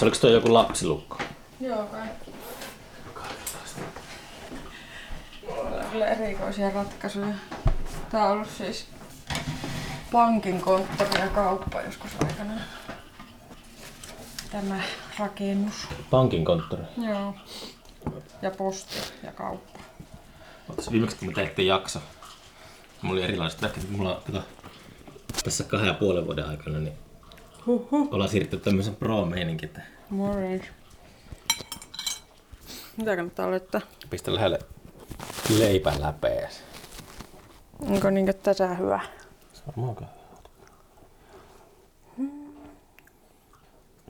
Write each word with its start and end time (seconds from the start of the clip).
Se 0.00 0.04
oliko 0.04 0.18
tuo 0.20 0.30
joku 0.30 0.54
lapsilukko? 0.54 1.18
Joo 1.60 1.86
kai. 1.86 2.08
On 5.48 5.84
kyllä 5.92 6.06
erikoisia 6.06 6.70
ratkaisuja. 6.70 7.34
Tää 8.10 8.26
on 8.26 8.32
ollut 8.32 8.48
siis 8.58 8.86
pankin 10.12 10.60
konttori 10.60 11.20
ja 11.20 11.28
kauppa 11.28 11.80
joskus 11.80 12.10
aikanaan. 12.24 12.60
Tämä 14.50 14.80
rakennus. 15.18 15.74
Pankin 16.10 16.44
konttori. 16.44 16.82
Joo. 16.96 17.34
Ja 18.42 18.50
posti 18.50 18.96
ja 19.22 19.32
kauppa. 19.32 19.78
Otas 20.68 20.92
viimeksi 20.92 21.16
kun 21.16 21.28
me 21.28 21.34
tehtiin 21.34 21.68
jakso, 21.68 21.98
mulla 23.02 23.20
oli 23.20 23.24
erilaiset 23.28 23.62
väkit. 23.62 23.90
Mulla 23.90 24.16
on 24.16 24.22
kato, 24.26 24.42
tässä 25.44 25.64
kahden 25.64 25.88
ja 25.88 25.94
puolen 25.94 26.26
vuoden 26.26 26.48
aikana, 26.48 26.78
niin 26.78 27.09
Huhhuh. 27.70 28.08
ollaan 28.14 28.30
siirrytty 28.30 28.56
tämmöisen 28.58 28.96
pro-meininkin, 28.96 29.70
Morjens. 30.10 30.64
Mitä 32.96 33.16
kannattaa 33.16 33.50
laittaa? 33.50 33.80
pistä 34.10 34.34
lähelle 34.34 34.58
leipän 35.58 36.00
läpees. 36.02 36.60
Onko 37.80 38.10
niinkö 38.10 38.32
tässä 38.32 38.74
hyvä? 38.74 39.00
Samaakaan. 39.52 40.10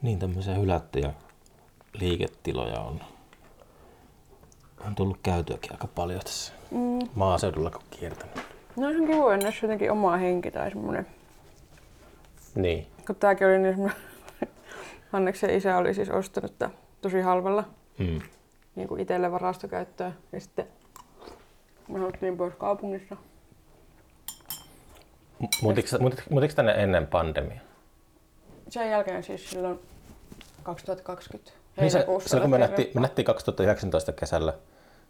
Niin 0.02 0.18
tämmöisiä 0.18 0.54
hylättyjä 0.54 1.12
liiketiloja 1.92 2.80
on, 2.80 3.00
on 4.86 4.94
tullut 4.94 5.18
käytyäkin 5.22 5.72
aika 5.72 5.86
paljon 5.86 6.20
tässä 6.20 6.52
Mm. 6.70 6.98
maaseudulla 7.14 7.70
kun 7.70 7.82
kiertänyt. 7.90 8.36
No 8.76 8.86
on 8.86 9.06
kivoja, 9.06 9.38
jos 9.44 9.62
jotenkin 9.62 9.90
oma 9.92 10.16
henki 10.16 10.50
tai 10.50 10.70
semmonen. 10.70 11.06
Niin. 12.54 12.86
Kun 13.10 13.16
tääkin 13.16 13.46
oli 13.46 13.58
niin 13.58 13.74
semmonen... 13.74 13.96
Hanneksen 15.12 15.50
isä 15.50 15.76
oli 15.76 15.94
siis 15.94 16.10
ostanut 16.10 16.58
tää 16.58 16.70
tosi 17.00 17.20
halvalla 17.20 17.64
Mm. 17.98 18.20
niin 18.74 18.88
kuin 18.88 19.00
itselle 19.00 19.32
varastokäyttöön. 19.32 20.14
Ja 20.32 20.40
sitten 20.40 20.66
me 21.88 21.98
haluttiin 21.98 22.36
pois 22.36 22.54
kaupungissa. 22.58 23.16
Muutiko 26.30 26.54
tänne 26.56 26.72
ennen 26.72 27.06
pandemia? 27.06 27.60
Sen 28.68 28.90
jälkeen 28.90 29.22
siis 29.22 29.50
silloin 29.50 29.78
2020 30.62 31.52
Niin 31.80 31.90
se, 31.90 32.06
silloin 32.26 32.42
kun 32.42 32.50
me 32.50 32.58
nähtiin, 32.58 32.90
me 32.94 33.00
nähtiin 33.00 33.26
2019 33.26 34.12
kesällä 34.12 34.54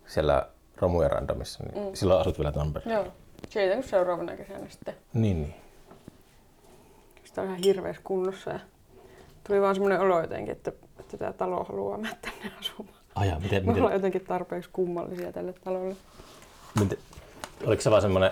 siellä 0.07 0.48
Romuja 0.77 1.09
Randomissa, 1.09 1.64
niin 1.64 1.87
mm. 1.87 1.95
silloin 1.95 2.20
asut 2.20 2.39
vielä 2.39 2.53
Tampereella. 2.53 3.05
Joo. 3.05 3.12
Siitä 3.48 3.75
kun 3.75 3.85
seuraavana 3.85 4.37
kesänä 4.37 4.69
sitten. 4.69 4.95
Niin, 5.14 5.42
niin. 5.42 5.70
Sitä 7.31 7.41
on 7.41 7.47
ihan 7.47 7.59
hirveässä 7.64 8.03
kunnossa. 8.05 8.50
Ja 8.50 8.61
tuli 9.47 9.61
vaan 9.61 9.75
semmoinen 9.75 10.00
olo 10.00 10.20
jotenkin, 10.20 10.53
että, 10.53 10.73
että 11.00 11.17
tämä 11.17 11.33
talo 11.33 11.64
haluaa 11.64 11.98
mennä 11.98 12.17
tänne 12.23 12.53
asumaan. 12.61 12.97
Aja, 13.14 13.41
miten, 13.41 13.62
Me 13.62 13.67
miten, 13.67 13.83
ollaan 13.83 13.95
jotenkin 13.95 14.25
tarpeeksi 14.25 14.70
kummallisia 14.73 15.33
tälle 15.33 15.53
talolle. 15.53 15.97
miten, 16.81 16.98
oliko 17.67 17.83
se 17.83 17.91
vaan 17.91 18.03
semmoinen 18.03 18.31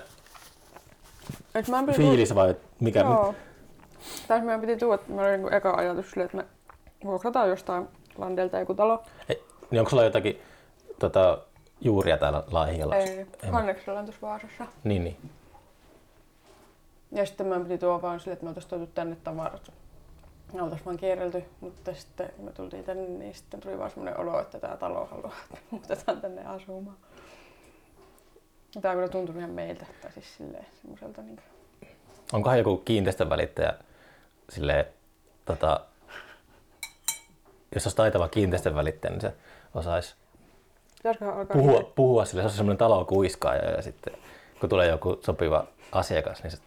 Et 1.54 1.68
mä 1.68 1.78
en 1.78 1.84
pidä 1.86 1.96
fiilis 1.96 2.34
vai 2.34 2.56
mikä? 2.80 3.00
Joo. 3.00 3.34
Tässä 4.28 4.44
meidän 4.44 4.60
piti 4.60 4.76
tuoda, 4.76 4.94
että 4.94 5.12
meillä 5.12 5.28
oli 5.28 5.38
niin 5.38 5.52
eka 5.52 5.70
ajatus 5.74 6.10
silleen, 6.10 6.24
että 6.26 6.36
me 6.36 6.44
vuokrataan 7.04 7.48
jostain 7.48 7.88
landelta 8.18 8.58
joku 8.58 8.74
talo. 8.74 9.02
Ei, 9.28 9.42
niin 9.70 9.78
onko 9.80 9.90
sulla 9.90 10.04
jotakin 10.04 10.38
tota, 10.98 11.38
juuria 11.80 12.18
täällä 12.18 12.42
Laihialassa? 12.50 13.10
Ei, 13.10 13.26
En- 13.42 13.52
Hanneksella 13.52 13.98
on 13.98 14.04
tuossa 14.04 14.26
Vaasassa. 14.26 14.66
Niin, 14.84 15.04
niin. 15.04 15.16
Ja 17.12 17.26
sitten 17.26 17.46
meidän 17.46 17.62
piti 17.62 17.78
tuoda 17.78 18.02
vaan 18.02 18.20
silleen, 18.20 18.32
että 18.32 18.44
me 18.44 18.48
oltaisiin 18.48 18.70
tuotu 18.70 18.86
tänne 18.86 19.16
tavarat. 19.24 19.72
Me 20.52 20.62
oltaisiin 20.62 20.86
vaan 20.86 20.96
kierrelty, 20.96 21.44
mutta 21.60 21.94
sitten 21.94 22.32
kun 22.36 22.44
me 22.44 22.52
tultiin 22.52 22.84
tänne, 22.84 23.08
niin 23.08 23.34
sitten 23.34 23.60
tuli 23.60 23.78
vaan 23.78 23.90
semmoinen 23.90 24.20
olo, 24.20 24.40
että 24.40 24.60
tämä 24.60 24.76
talo 24.76 25.06
haluaa, 25.06 25.36
että 25.44 25.64
muutetaan 25.70 26.20
tänne 26.20 26.44
asumaan. 26.44 26.96
Tämä 28.80 28.94
kyllä 28.94 29.08
tuntuu 29.08 29.38
ihan 29.38 29.50
meiltä, 29.50 29.86
tai 30.02 30.12
siis 30.12 30.36
silleen 30.36 30.66
semmoiselta 30.82 31.22
niin 31.22 31.40
Onkohan 32.32 32.58
joku 32.58 32.76
kiinteistön 32.76 33.30
välittäjä 33.30 33.72
silleen, 34.48 34.84
tota, 35.44 35.80
jos 37.74 37.86
olisi 37.86 37.96
taitava 37.96 38.28
kiinteistön 38.28 38.74
välittäjä, 38.74 39.12
niin 39.12 39.20
se 39.20 39.34
osaisi 39.74 40.14
puhua, 41.52 41.92
puhua 41.94 42.24
sille, 42.24 42.42
se 42.42 42.46
olisi 42.46 42.56
semmoinen 42.56 42.78
talokuiskaaja 42.78 43.70
ja 43.70 43.82
sitten 43.82 44.14
kun 44.60 44.68
tulee 44.68 44.88
joku 44.88 45.18
sopiva 45.22 45.66
asiakas, 45.92 46.42
niin 46.42 46.50
se 46.50 46.58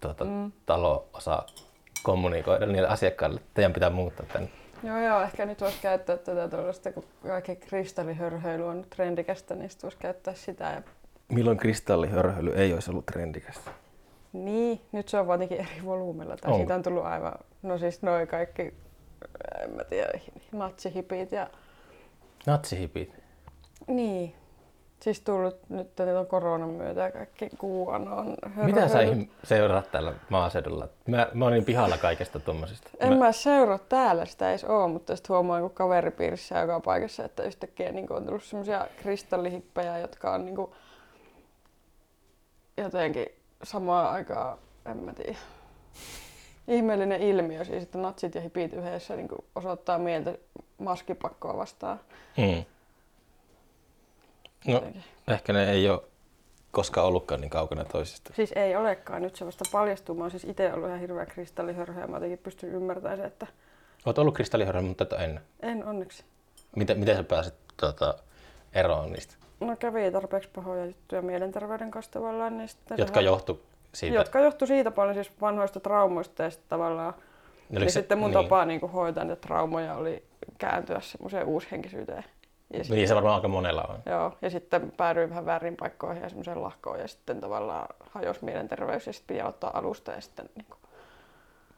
tuota, 0.00 0.24
mm. 0.24 0.52
talo 0.66 1.08
osaa 1.12 1.46
kommunikoida 2.02 2.66
niille 2.66 2.88
asiakkaille, 2.88 3.40
että 3.40 3.50
teidän 3.54 3.72
pitää 3.72 3.90
muuttaa 3.90 4.26
tänne. 4.32 4.48
Joo, 4.82 5.00
joo, 5.00 5.22
ehkä 5.22 5.46
nyt 5.46 5.60
voisi 5.60 5.78
käyttää 5.82 6.16
tätä 6.16 6.48
tuollaista, 6.48 6.92
kun 6.92 7.04
kaikki 7.22 7.56
kristallihörhöily 7.56 8.68
on 8.68 8.84
trendikästä, 8.96 9.54
niin 9.54 9.70
sitten 9.70 9.88
voisi 9.88 9.98
käyttää 9.98 10.34
sitä. 10.34 10.64
Ja... 10.64 10.82
Milloin 11.28 11.56
kristallihörhöily 11.56 12.52
ei 12.54 12.74
olisi 12.74 12.90
ollut 12.90 13.06
trendikästä? 13.06 13.70
Niin, 14.32 14.80
nyt 14.92 15.08
se 15.08 15.18
on 15.18 15.26
kuitenkin 15.26 15.58
eri 15.58 15.84
volyymilla. 15.84 16.36
Tai 16.36 16.54
siitä 16.54 16.74
on 16.74 16.82
tullut 16.82 17.04
aivan, 17.04 17.32
no 17.62 17.78
siis 17.78 18.02
noi 18.02 18.26
kaikki, 18.26 18.62
en 19.62 19.70
mä 19.70 19.84
tiedä, 19.84 20.20
natsihipit 20.52 21.32
ja 21.32 21.50
Natsihipit. 22.46 23.12
niin. 23.86 24.34
Siis 25.00 25.20
tullut 25.20 25.56
nyt 25.68 25.96
tämän 25.96 26.26
koronan 26.26 26.68
myötä 26.68 27.00
ja 27.00 27.10
kaikki 27.10 27.48
QAnon 27.64 28.36
Mitä 28.56 28.88
sä 28.88 28.98
seuraat 29.44 29.92
täällä 29.92 30.12
maaseudulla? 30.28 30.88
Mä, 31.08 31.28
mä 31.34 31.46
olin 31.46 31.64
pihalla 31.64 31.98
kaikesta 31.98 32.40
tommosesta. 32.40 32.90
En 33.00 33.18
mä 33.18 33.32
seuraa 33.32 33.78
täällä 33.78 34.24
sitä 34.24 34.50
edes 34.50 34.64
oo, 34.64 34.88
mutta 34.88 35.16
sitten 35.16 35.34
huomaan 35.34 35.62
kun 35.62 35.70
kaveripiirissä 35.70 36.54
ja 36.54 36.60
joka 36.60 36.80
paikassa, 36.80 37.24
että 37.24 37.42
yhtäkkiä 37.42 37.92
niin 37.92 38.12
on 38.12 38.24
tullut 38.24 38.44
semmoisia 38.44 38.86
kristallihippejä, 38.96 39.98
jotka 39.98 40.32
on 40.32 40.44
niin 40.44 40.56
jotenkin 42.76 43.26
samaan 43.62 44.10
aikaan, 44.10 44.58
en 44.86 44.96
mä 44.96 45.12
tiedä, 45.12 45.38
ihmeellinen 46.68 47.22
ilmiö 47.22 47.64
siis, 47.64 47.82
että 47.82 47.98
natsit 47.98 48.34
ja 48.34 48.40
hipit 48.40 48.72
yhdessä 48.72 49.16
niin 49.16 49.28
osoittaa 49.54 49.98
mieltä 49.98 50.38
maskipakkoa 50.78 51.56
vastaan. 51.56 52.00
Mm. 52.36 52.64
No, 54.66 54.72
Jotenkin. 54.74 55.04
ehkä 55.28 55.52
ne 55.52 55.70
ei 55.70 55.90
ole 55.90 56.00
koskaan 56.70 57.06
ollutkaan 57.06 57.40
niin 57.40 57.50
kaukana 57.50 57.84
toisista. 57.84 58.32
Siis 58.36 58.52
ei 58.52 58.76
olekaan, 58.76 59.22
nyt 59.22 59.36
se 59.36 59.46
vasta 59.46 59.64
paljastuu. 59.72 60.14
Mä 60.14 60.24
oon 60.24 60.30
siis 60.30 60.44
itse 60.44 60.72
ollut 60.72 60.88
ihan 60.88 61.00
hirveä 61.00 61.26
kristallihörhö 61.26 62.00
ja 62.00 62.06
mä 62.06 62.16
jotenkin 62.16 62.38
pystyn 62.38 62.70
ymmärtämään 62.74 63.18
se, 63.18 63.24
että 63.24 63.46
Olet 64.06 64.18
ollut 64.18 64.34
kristallihörhö, 64.34 64.82
mutta 64.82 65.04
et 65.04 65.12
ennen. 65.12 65.42
en 65.62 65.84
onneksi. 65.84 66.24
Miten, 66.76 66.98
miten 66.98 67.16
sä 67.16 67.22
pääsit 67.22 67.54
tota, 67.76 68.14
eroon 68.72 69.12
niistä, 69.12 69.34
No 69.60 69.76
kävi 69.76 70.10
tarpeeksi 70.10 70.48
pahoja 70.54 70.84
juttuja 70.86 71.22
mielenterveyden 71.22 71.90
kanssa 71.90 72.10
tavallaan. 72.12 72.58
Niin 72.58 72.68
jotka 72.98 73.14
sehän- 73.14 73.24
johtu 73.24 73.62
siitä? 73.94 74.16
jotka 74.16 74.40
johtu 74.40 74.66
siitä 74.66 74.90
paljon 74.90 75.14
siis 75.14 75.30
vanhoista 75.40 75.80
traumoista 75.80 76.42
ja 76.42 76.50
sitten 76.50 76.68
tavallaan 76.68 77.14
Oliko 77.14 77.80
niin 77.80 77.90
se- 77.90 78.00
sitten 78.00 78.18
mun 78.18 78.30
niin. 78.30 78.44
tapa 78.44 78.64
niin 78.64 78.80
kuin 78.80 78.92
hoitaa 78.92 79.24
niitä 79.24 79.40
traumoja 79.46 79.94
oli 79.94 80.22
kääntyä 80.58 81.00
semmoiseen 81.00 81.46
uushenkisyyteen. 81.46 82.24
Ja 82.72 82.84
sit, 82.84 82.96
Niin 82.96 83.08
se 83.08 83.14
varmaan 83.14 83.34
aika 83.34 83.48
monella 83.48 83.82
on. 83.82 83.98
joo, 84.06 84.32
ja 84.42 84.50
sitten 84.50 84.92
päädyin 84.96 85.30
vähän 85.30 85.46
väärin 85.46 85.76
paikkoihin 85.76 86.22
ja 86.22 86.28
semmoiseen 86.28 86.62
lahkoon 86.62 87.00
ja 87.00 87.08
sitten 87.08 87.40
tavallaan 87.40 87.86
hajosi 88.10 88.44
mielenterveys 88.44 89.06
ja 89.06 89.12
sitten 89.12 89.34
piti 89.34 89.40
aloittaa 89.40 89.78
alusta 89.78 90.12
ja 90.12 90.20
sitten 90.20 90.48
niin 90.54 90.66
kuin, 90.68 90.78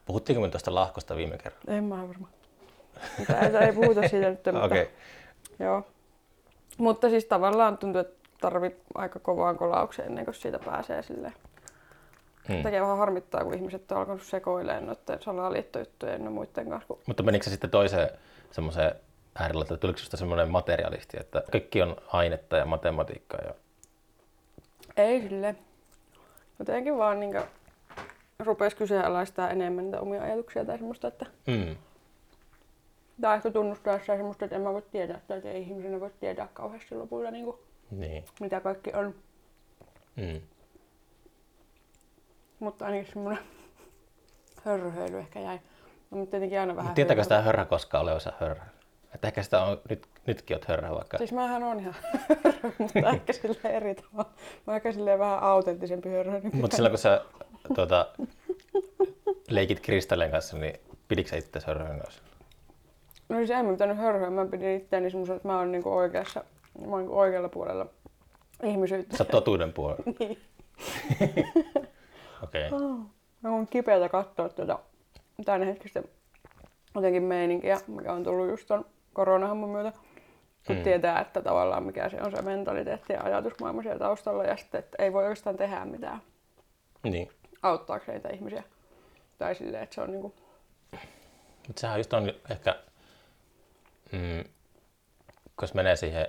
Puhuttiinko 0.06 0.43
me 0.43 0.49
tuosta 0.49 0.75
lahkosta 0.75 1.16
viime 1.16 1.38
kerralla? 1.38 1.75
en 1.75 1.84
mä 1.84 2.09
varmaan. 2.09 2.32
Mutta 3.19 3.41
ei, 3.41 3.56
ei 3.66 3.72
puhuta 3.72 4.09
siitä 4.09 4.31
nyt, 4.31 4.44
mutta 4.44 4.65
Okei. 4.65 4.82
Okay. 4.82 4.94
joo. 5.59 5.87
Mutta 6.78 7.09
siis 7.09 7.25
tavallaan 7.25 7.78
tuntuu, 7.78 8.00
että 8.00 8.28
tarvii 8.41 8.76
aika 8.94 9.19
kovaan 9.19 9.56
kolaukseen 9.56 10.09
ennen 10.09 10.25
kuin 10.25 10.34
siitä 10.34 10.59
pääsee 10.59 11.03
silleen. 11.03 11.34
Hmm. 12.49 12.62
Tekee 12.62 12.81
vähän 12.81 12.99
harmittaa, 12.99 13.44
kun 13.44 13.55
ihmiset 13.55 13.93
on 13.93 13.99
alkanut 13.99 14.22
sekoilemaan 14.22 14.87
noiden 14.87 15.22
salaliittojuttujen 15.22 16.25
ja 16.25 16.31
muiden 16.31 16.69
kanssa. 16.69 16.87
Kun... 16.88 16.99
Mutta 17.06 17.22
menikö 17.22 17.44
se 17.44 17.50
sitten 17.50 17.70
toiseen 17.70 18.08
semmoiseen 18.50 18.93
äärellä, 19.40 19.62
että 19.62 19.76
tuliko 19.76 19.99
sinusta 19.99 20.17
semmoinen 20.17 20.50
materialisti, 20.50 21.17
että 21.20 21.43
kaikki 21.52 21.82
on 21.82 21.96
ainetta 22.12 22.56
ja 22.56 22.64
matematiikkaa 22.64 23.40
ja 23.44 23.55
Ei 24.96 25.23
sille. 25.23 25.56
Jotenkin 26.58 26.99
vaan 26.99 27.20
niin 27.20 27.40
rupesi 28.38 28.76
kyseenalaistaa 28.76 29.50
enemmän 29.50 29.85
niitä 29.85 30.00
omia 30.00 30.23
ajatuksia 30.23 30.64
tai 30.64 30.79
semmoista, 30.79 31.08
että 31.08 31.26
mm. 31.46 31.76
tai 33.20 33.37
ehkä 33.37 33.50
tunnustaa 33.50 33.99
sitä 33.99 34.17
semmoista, 34.17 34.44
että 34.44 34.56
en 34.56 34.62
mä 34.62 34.73
voi 34.73 34.82
tietää, 34.82 35.20
tai 35.29 35.37
että 35.37 35.50
ei 35.50 35.62
ihmisenä 35.62 36.00
voi 36.00 36.11
tietää 36.20 36.49
kauheasti 36.52 36.94
lopulla, 36.94 37.31
niin 37.31 37.44
kuin, 37.44 37.56
niin. 37.90 38.25
mitä 38.40 38.61
kaikki 38.61 38.90
on. 38.94 39.14
Mm. 40.17 40.40
Mutta 42.61 42.85
ainakin 42.87 43.12
semmoinen 43.12 43.44
hörhöily 44.64 45.19
ehkä 45.19 45.40
jäi. 45.40 45.61
No, 46.11 46.19
mutta 46.19 46.31
tietenkin 46.31 46.61
aina 46.61 46.76
vähän 46.76 46.94
Tietääkö 46.94 47.23
sitä 47.23 47.43
hörrä 47.43 47.64
koskaan 47.64 48.02
olevassa 48.02 48.32
hörrä? 48.40 48.67
Että 49.14 49.28
ehkä 49.28 49.43
sitä 49.43 49.62
on, 49.62 49.81
nyt, 49.90 50.06
nytkin 50.26 50.56
oot 50.56 50.64
hörrä 50.64 50.90
vaikka. 50.90 51.19
Siis 51.19 51.32
mähän 51.32 51.62
on 51.62 51.81
ihan 51.81 51.94
hörhö, 52.28 52.70
mutta 52.78 53.10
ehkä 53.10 53.32
sille 53.32 53.56
eri 53.64 53.94
tavalla. 53.94 54.31
Mä 54.66 54.76
ehkä 54.76 54.93
silleen 54.93 55.19
vähän 55.19 55.43
autenttisempi 55.43 56.08
hörhö. 56.08 56.40
Mutta 56.52 56.76
silloin 56.76 56.93
kun 56.93 56.99
sä 56.99 57.25
tuota, 57.75 58.08
leikit 59.50 59.81
kristallien 59.81 60.31
kanssa, 60.31 60.58
niin 60.58 60.81
pidikö 61.08 61.31
sä 61.31 61.37
itse 61.37 61.60
kanssa? 62.02 62.22
No 63.28 63.37
siis 63.37 63.50
en 63.50 63.66
mä 63.66 63.72
pitänyt 63.72 63.96
hörhöä, 63.96 64.31
mä 64.31 64.46
pidin 64.46 64.76
itseäni 64.76 65.11
semmoisen, 65.11 65.37
että 65.37 65.49
mä 65.49 65.58
oon 65.58 65.72
niinku 65.72 65.96
oikeassa, 65.96 66.44
mä 66.87 66.90
oon 66.90 66.99
niinku 66.99 67.19
oikealla 67.19 67.49
puolella 67.49 67.87
ihmisyyttä. 68.62 69.16
Sä 69.16 69.25
totuuden 69.25 69.72
puolella. 69.72 70.02
niin. 70.19 70.38
Okei. 72.44 72.69
Okay. 72.69 72.88
Mä 73.43 73.50
oon 73.50 73.66
kipeätä 73.66 74.08
katsoa 74.08 74.49
tuota 74.49 74.78
tämän 75.44 75.62
hetkistä 75.62 76.02
jotenkin 76.94 77.22
meininkiä, 77.22 77.81
mikä 77.87 78.12
on 78.12 78.25
tullut 78.25 78.49
just 78.49 78.66
ton 78.66 78.84
koronahammun 79.19 79.70
myötä. 79.70 79.93
Kun 80.67 80.76
Mm. 80.76 80.82
tietää, 80.82 81.20
että 81.20 81.43
tavallaan 81.43 81.82
mikä 81.82 82.09
se 82.09 82.17
on 82.23 82.31
se 82.37 82.43
mentaliteetti 82.43 83.12
ja 83.12 83.23
ajatusmaailma 83.23 83.82
siellä 83.82 83.99
taustalla 83.99 84.44
ja 84.44 84.56
sitten, 84.56 84.79
että 84.79 85.03
ei 85.03 85.12
voi 85.12 85.23
oikeastaan 85.23 85.56
tehdä 85.56 85.85
mitään 85.85 86.23
Niin. 87.03 87.31
auttaakseen 87.62 88.17
niitä 88.17 88.29
ihmisiä. 88.29 88.62
Tai 89.38 89.55
silleen, 89.55 89.82
että 89.82 89.94
se 89.94 90.00
on 90.00 90.11
niinku, 90.11 90.35
Mutta 91.67 91.81
sehän 91.81 91.99
just 91.99 92.12
on 92.12 92.32
ehkä, 92.50 92.76
mm, 94.12 94.44
kun 95.59 95.69
menee 95.75 95.97
siihen, 95.97 96.26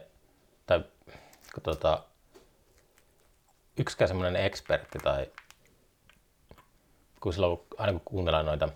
tai 0.66 0.80
kun 1.54 1.64
tota, 1.64 2.04
yksikään 3.78 4.08
semmoinen 4.08 4.46
ekspertti 4.46 5.00
tai 5.04 5.28
kun 7.20 7.34
silloin, 7.34 7.60
aina 7.78 7.92
kun 7.92 8.02
kuunnellaan 8.06 8.46
noita 8.46 8.70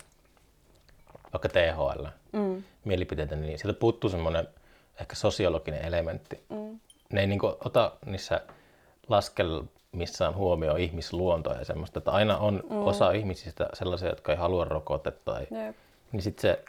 vaikka 1.33 1.49
THL 1.49 2.05
mm, 2.33 2.63
mielipiteitä, 2.85 3.35
niin 3.35 3.59
sieltä 3.59 3.79
puuttuu 3.79 4.09
semmoinen 4.09 4.47
ehkä 5.01 5.15
sosiologinen 5.15 5.85
elementti. 5.85 6.43
mm, 6.49 6.79
Ne 7.13 7.21
ei 7.21 7.27
niinku 7.27 7.57
ota 7.65 7.91
niissä 8.05 8.41
laskelmissaan 9.09 10.35
huomioon 10.35 10.79
ihmisluontoa 10.79 11.53
ja 11.53 11.65
semmoista, 11.65 11.99
että 11.99 12.11
aina 12.11 12.37
on 12.37 12.63
mm. 12.69 12.87
osa 12.87 13.11
ihmisistä 13.11 13.69
sellaisia, 13.73 14.09
jotka 14.09 14.31
ei 14.31 14.37
halua 14.37 14.65
rokotetta 14.65 15.31
tai 15.31 15.47
jep, 15.51 15.75
niin 16.11 16.21
sitten 16.21 16.41
se, 16.41 16.63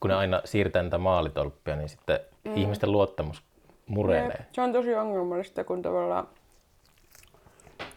kun 0.00 0.08
ne 0.08 0.14
aina 0.16 0.42
siirtää 0.44 0.82
niitä 0.82 0.98
maalitolppia, 0.98 1.76
niin 1.76 1.88
sitten 1.88 2.20
mm. 2.44 2.56
ihmisten 2.56 2.92
luottamus 2.92 3.42
murenee. 3.86 4.36
jep. 4.38 4.52
Se 4.52 4.60
on 4.60 4.72
tosi 4.72 4.94
ongelmallista, 4.94 5.64
kun 5.64 5.82
tavallaan 5.82 6.28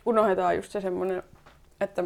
unohdetaan 0.06 0.56
just 0.56 0.72
se 0.72 0.82
semmoinen, 0.82 1.24
että 1.82 2.04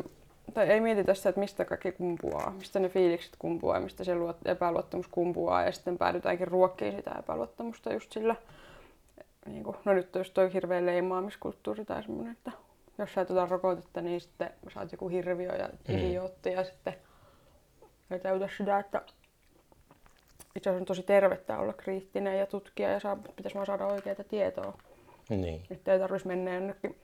tai 0.54 0.70
ei 0.70 0.82
mietitä 0.82 1.14
sitä, 1.14 1.30
että 1.30 1.40
mistä 1.42 1.66
kaikki 1.66 1.92
kumpuaa, 1.92 2.52
mistä 2.52 2.80
ne 2.80 2.90
fiilikset 2.90 3.36
kumpuaa, 3.40 3.80
mistä 3.80 4.04
se 4.04 4.16
luot, 4.16 4.38
epäluottamus 4.46 5.08
kumpuaa 5.08 5.64
ja 5.64 5.72
sitten 5.72 5.98
päädytäänkin 5.98 6.48
ruokkiin 6.48 6.96
sitä 6.96 7.12
epäluottamusta 7.20 7.94
just 7.94 8.12
sillä, 8.12 8.36
niin 9.46 9.64
kuin, 9.64 9.78
no 9.86 9.94
nyt 9.94 10.16
on 10.16 10.20
just 10.20 10.34
toi 10.34 10.54
hirveä 10.54 10.86
leimaamiskulttuuri 10.86 11.86
tai 11.86 12.04
semmoinen, 12.04 12.34
että 12.34 12.52
jos 12.98 13.14
sä 13.14 13.22
et 13.22 13.32
ota 13.32 13.46
rokotetta, 13.46 14.02
niin 14.02 14.22
sitten 14.22 14.50
sä 14.74 14.80
oot 14.80 14.92
joku 14.92 15.08
hirviö 15.10 15.56
ja 15.56 15.70
Mm. 15.88 15.98
idiootti 15.98 16.52
ja 16.52 16.64
sitten 16.64 16.94
ei 18.12 18.20
täytä 18.20 18.50
sitä, 18.58 18.80
että 18.80 19.02
itse 20.56 20.70
asiassa 20.70 20.82
on 20.82 20.86
tosi 20.86 21.04
tervettä 21.04 21.60
olla 21.60 21.74
kriittinen 21.74 22.40
ja 22.40 22.46
tutkia 22.46 22.90
ja 22.92 23.00
saa, 23.00 23.18
pitäisi 23.36 23.56
vaan 23.56 23.66
saada 23.66 23.86
oikeaa 23.86 24.16
tietoa. 24.30 24.78
Niin. 25.30 25.62
Että 25.72 25.94
ei 25.94 26.00
tarvitsisi 26.00 26.28
mennä 26.28 26.54
jonnekin. 26.54 26.96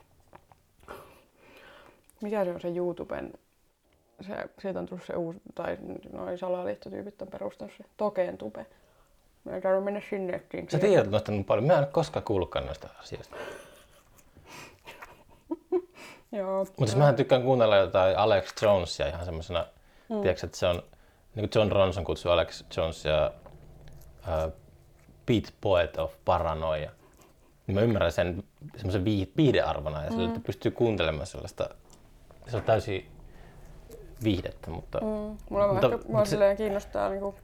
Mikä 2.21 2.45
se 2.45 2.51
on 2.51 2.61
se 2.61 2.67
YouTuben? 2.67 3.33
Se, 4.21 4.35
siitä 4.61 4.79
on 4.79 4.85
tullut 4.85 5.05
se 5.05 5.13
uusi, 5.13 5.41
tai 5.55 5.77
noin 6.13 6.37
salaliittotyypit 6.37 7.21
on 7.21 7.27
perustanut 7.27 7.73
se 7.77 7.83
Tokeen 7.97 8.37
tube. 8.37 8.65
Me 9.43 9.55
ei 9.55 9.61
tarvitse 9.61 9.85
mennä 9.85 10.01
sinne 10.09 10.33
etsiin. 10.33 10.67
Sä 10.69 10.79
tiedät 10.79 11.11
noista 11.11 11.31
niin 11.31 11.45
paljon. 11.45 11.67
Mä 11.67 11.73
en 11.73 11.79
ole 11.79 11.87
koskaan 11.87 12.25
kuullutkaan 12.25 12.65
noista 12.65 12.89
asioista. 12.99 13.35
Joo. 16.31 16.59
Mutta 16.59 16.85
siis 16.85 16.95
mähän 16.95 17.15
tykkään 17.15 17.43
kuunnella 17.43 17.77
jotain 17.77 18.17
Alex 18.17 18.61
Jonesia 18.61 19.07
ihan 19.07 19.25
semmoisena, 19.25 19.65
mm. 20.09 20.21
tiedätkö, 20.21 20.45
että 20.45 20.57
se 20.57 20.67
on, 20.67 20.83
niin 21.35 21.49
kuin 21.49 21.61
John 21.61 21.71
Ronson 21.71 22.03
kutsuu 22.03 22.31
Alex 22.31 22.63
Jonesia 22.77 23.31
uh, 24.27 24.53
beat 25.25 25.53
poet 25.61 25.97
of 25.97 26.13
paranoia. 26.25 26.91
Niin 27.67 27.75
mä 27.75 27.81
ymmärrän 27.81 28.11
sen 28.11 28.43
semmoisen 28.75 29.05
vii- 29.05 29.31
viihdearvona 29.37 30.03
ja 30.03 30.11
sillä, 30.11 30.27
että 30.27 30.39
pystyy 30.39 30.71
kuuntelemaan 30.71 31.27
sellaista, 31.27 31.69
se 32.47 32.57
on 32.57 32.63
täysin 32.63 33.11
viihdettä, 34.23 34.69
mutta 34.71 34.99
Mm. 35.01 35.37
Mulla 35.49 35.65
on 35.65 35.71
Mutta- 35.73 35.87
ehkä, 35.95 36.07
mutta 36.07 36.25
se- 36.29 36.55
kiinnostaa 36.57 37.09
niinku 37.09 37.35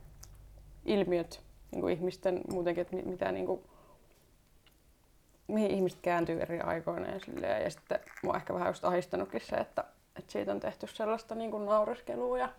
ilmiöt 0.85 1.41
niinku 1.71 1.87
ihmisten 1.87 2.41
muutenkin, 2.51 2.81
että 2.81 2.95
mi- 2.95 3.01
mitä 3.01 3.31
niinku, 3.31 3.63
mihin 5.47 5.71
ihmiset 5.71 5.99
kääntyy 6.01 6.41
eri 6.41 6.59
aikoina 6.59 7.07
ja 7.09 7.19
silleen. 7.19 7.63
Ja 7.63 7.69
sitten 7.69 7.99
mua 8.23 8.35
ehkä 8.35 8.53
vähän 8.53 8.67
just 8.69 8.85
ahistanutkin 8.85 9.41
se, 9.41 9.55
että, 9.55 9.83
että 10.15 10.31
siitä 10.31 10.51
on 10.51 10.59
tehty 10.59 10.87
sellaista 10.87 11.35
niinku 11.35 11.57
naureskelua 11.59 12.37
ja 12.37 12.49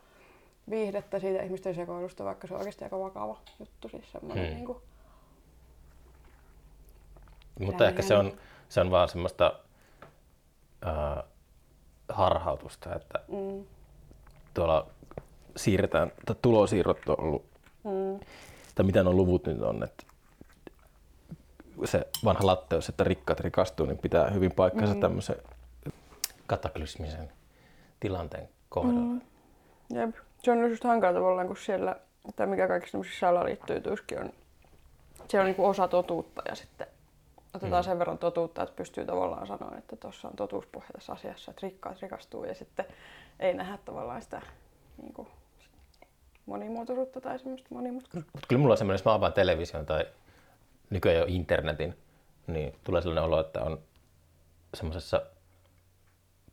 viihdettä 0.70 1.18
siitä 1.18 1.42
ihmisten 1.42 1.74
sekoilusta, 1.74 2.24
vaikka 2.24 2.46
se 2.46 2.54
on 2.54 2.58
oikeasti 2.60 2.84
aika 2.84 2.98
vakava 2.98 3.40
juttu. 3.58 3.88
Siis 3.88 4.12
semmoinen 4.12 4.46
Hmm. 4.46 4.54
niinku, 4.54 4.82
Mutta 7.60 7.76
Pidä 7.78 7.88
ehkä 7.88 8.02
se 8.02 8.16
on, 8.16 8.32
se 8.68 8.80
on 8.80 8.90
vaan 8.90 9.08
semmoista 9.08 9.52
uh, 10.86 11.24
harhautusta, 12.08 12.94
että 12.94 13.18
mm, 13.28 13.64
tuolla 14.54 14.86
siirretään, 15.56 16.12
tai 16.26 16.36
tulosiirrot 16.42 17.08
on 17.08 17.20
ollut, 17.20 17.44
mm, 17.84 18.26
tai 18.74 18.86
mitä 18.86 19.02
nuo 19.02 19.12
luvut 19.12 19.46
nyt 19.46 19.62
on, 19.62 19.82
että 19.84 20.04
se 21.84 22.06
vanha 22.24 22.46
latteus, 22.46 22.88
että 22.88 23.04
rikkaat 23.04 23.40
rikastuu, 23.40 23.86
niin 23.86 23.98
pitää 23.98 24.30
hyvin 24.30 24.52
paikkansa 24.52 24.94
mm. 24.94 25.00
tämmöisen 25.00 25.36
kataklysmisen 26.46 27.32
tilanteen 28.00 28.48
kohdalla. 28.68 29.00
Mm. 29.00 29.20
Jep. 29.94 30.14
Se 30.42 30.52
on 30.52 30.70
just 30.70 30.84
hankala 30.84 31.12
tavallaan, 31.12 31.46
kun 31.46 31.56
siellä, 31.56 31.96
tai 32.36 32.46
mikä 32.46 32.68
kaikissa 32.68 32.92
tämmöisissä 32.92 33.20
salaliittojutuissakin 33.20 34.20
on, 34.20 34.32
se 35.28 35.40
on 35.40 35.46
niinku 35.46 35.66
osa 35.66 35.88
totuutta 35.88 36.42
ja 36.48 36.54
sitten 36.54 36.86
otetaan 37.58 37.84
Mm. 37.84 37.88
sen 37.88 37.98
verran 37.98 38.18
totuutta, 38.18 38.62
että 38.62 38.76
pystyy 38.76 39.04
tavallaan 39.04 39.46
sanoa, 39.46 39.76
että 39.78 39.96
tuossa 39.96 40.28
on 40.28 40.36
totuuspohja 40.36 40.88
tässä 40.92 41.12
asiassa, 41.12 41.50
että 41.50 41.66
rikkaat 41.66 42.02
rikastuu 42.02 42.44
ja 42.44 42.54
sitten 42.54 42.84
ei 43.40 43.54
nähdä 43.54 43.78
tavallaan 43.84 44.22
sitä 44.22 44.42
niinku, 45.02 45.28
monimuotoisuutta 46.46 47.20
tai 47.20 47.38
semmoista 47.38 47.68
monimutkaisuutta. 47.70 48.30
Mutta 48.34 48.46
kyllä 48.48 48.60
mulla 48.60 48.72
on 48.72 48.78
semmoinen, 48.78 48.94
jos 48.94 49.04
mä 49.04 49.14
avaan 49.14 49.32
television 49.32 49.86
tai 49.86 50.06
nykyään 50.90 51.18
jo 51.18 51.24
internetin, 51.28 51.96
niin 52.46 52.74
tulee 52.84 53.02
sellainen 53.02 53.24
olo, 53.24 53.40
että 53.40 53.62
on 53.62 53.78
semmoisessa 54.74 55.22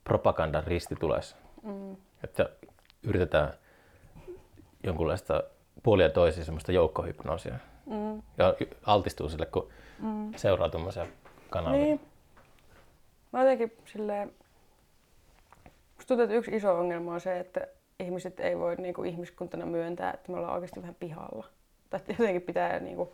propagandan 0.04 0.64
ristitulessa. 0.64 1.36
Mm. 1.64 1.96
Että 2.24 2.50
yritetään 3.04 3.54
jonkunlaista 4.84 5.44
puolia 5.84 6.10
toisiin 6.10 6.46
semmoista 6.46 6.72
joukkohypnoosia. 6.72 7.56
Mm. 7.86 8.22
Ja 8.38 8.54
altistuu 8.86 9.30
sille, 9.30 9.46
kun 9.46 9.70
Mm. 10.00 10.34
seuraa 10.36 10.70
tuommoisia 10.70 11.08
kanavia. 11.50 11.80
Niin. 11.82 12.02
Mä 13.32 13.40
jotenkin 13.40 13.78
silleen, 13.86 14.34
musta 15.96 16.08
tuntuu, 16.08 16.24
että 16.24 16.36
yksi 16.36 16.56
iso 16.56 16.80
ongelma 16.80 17.14
on 17.14 17.22
se, 17.22 17.40
että 17.40 17.68
ihmiset 18.00 18.40
ei 18.40 18.58
voi 18.60 18.76
niin 18.76 18.94
kuin 18.94 19.10
ihmiskuntana 19.10 19.66
myöntää, 19.66 20.12
että 20.14 20.32
me 20.32 20.38
ollaan 20.38 20.54
oikeasti 20.54 20.82
vähän 20.82 20.96
pihalla. 20.96 21.46
Tai 21.90 22.00
että 22.00 22.12
jotenkin 22.20 22.42
pitää 22.42 22.80
niin 22.80 22.96
kuin 22.96 23.10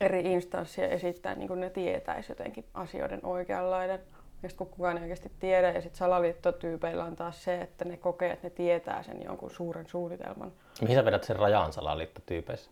eri 0.00 0.32
instanssia 0.32 0.88
esittää, 0.88 1.34
niin 1.34 1.48
kuin 1.48 1.60
ne 1.60 1.70
tietäisi 1.70 2.32
jotenkin 2.32 2.64
asioiden 2.74 3.20
oikeanlainen. 3.26 4.00
Ja 4.42 4.48
sitten 4.48 4.66
kun 4.66 4.76
kukaan 4.76 4.96
ei 4.96 5.02
oikeasti 5.02 5.32
tiedä, 5.40 5.70
ja 5.72 5.80
sitten 5.80 5.98
salaliittotyypeillä 5.98 7.04
on 7.04 7.16
taas 7.16 7.44
se, 7.44 7.60
että 7.60 7.84
ne 7.84 7.96
kokee, 7.96 8.32
että 8.32 8.46
ne 8.46 8.50
tietää 8.50 9.02
sen 9.02 9.22
jonkun 9.22 9.50
suuren 9.50 9.86
suunnitelman. 9.86 10.52
Mihin 10.80 10.96
sä 10.96 11.04
vedät 11.04 11.24
sen 11.24 11.36
rajan 11.36 11.72
salaliittotyypeissä? 11.72 12.70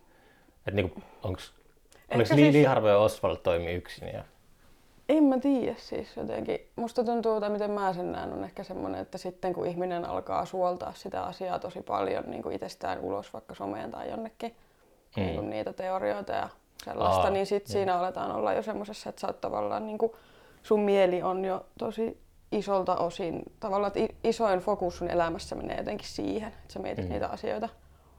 Että 0.66 0.70
niinku, 0.70 1.00
onks, 1.22 1.52
oliko 2.14 2.26
siis- 2.26 2.40
siis... 2.40 2.52
Liiharvo 2.54 2.88
ja 2.88 2.98
Oswald 2.98 3.36
toimii 3.36 3.74
yksin? 3.74 4.08
Ja... 4.08 4.24
En 5.08 5.24
mä 5.24 5.38
tiedä 5.38 5.74
siis 5.78 6.16
jotenkin. 6.16 6.58
Musta 6.76 7.04
tuntuu, 7.04 7.40
tai 7.40 7.50
miten 7.50 7.70
mä 7.70 7.92
sen 7.92 8.12
näen, 8.12 8.32
on 8.32 8.44
ehkä 8.44 8.64
semmoinen, 8.64 9.00
että 9.00 9.18
sitten 9.18 9.52
kun 9.52 9.66
ihminen 9.66 10.04
alkaa 10.04 10.44
suoltaa 10.44 10.92
sitä 10.94 11.22
asiaa 11.22 11.58
tosi 11.58 11.82
paljon 11.82 12.24
niin 12.26 12.42
kuin 12.42 12.54
itsestään 12.54 13.00
ulos 13.00 13.32
vaikka 13.32 13.54
someen 13.54 13.90
tai 13.90 14.10
jonnekin, 14.10 14.56
Mm. 15.16 15.22
niin 15.22 15.34
kuin 15.34 15.50
niitä 15.50 15.72
teorioita 15.72 16.32
ja 16.32 16.48
sellaista, 16.84 17.22
Aa, 17.22 17.30
niin 17.30 17.46
sitten 17.46 17.72
siinä 17.72 17.98
aletaan 17.98 18.32
olla 18.32 18.52
jo 18.52 18.62
semmoisessa, 18.62 19.08
että 19.10 19.20
sä 19.20 19.26
oot 19.26 19.40
tavallaan 19.40 19.86
niin 19.86 19.98
kuin, 19.98 20.12
sun 20.62 20.80
mieli 20.80 21.22
on 21.22 21.44
jo 21.44 21.66
tosi 21.78 22.18
isolta 22.52 22.96
osin, 22.96 23.42
tavallaan 23.60 23.92
että 23.96 24.14
isoin 24.24 24.60
fokus 24.60 24.98
sun 24.98 25.10
elämässä 25.10 25.54
menee 25.54 25.76
jotenkin 25.76 26.08
siihen, 26.08 26.48
että 26.48 26.72
sä 26.72 26.78
mietit 26.78 27.04
Mm. 27.04 27.10
niitä 27.12 27.28
asioita. 27.28 27.68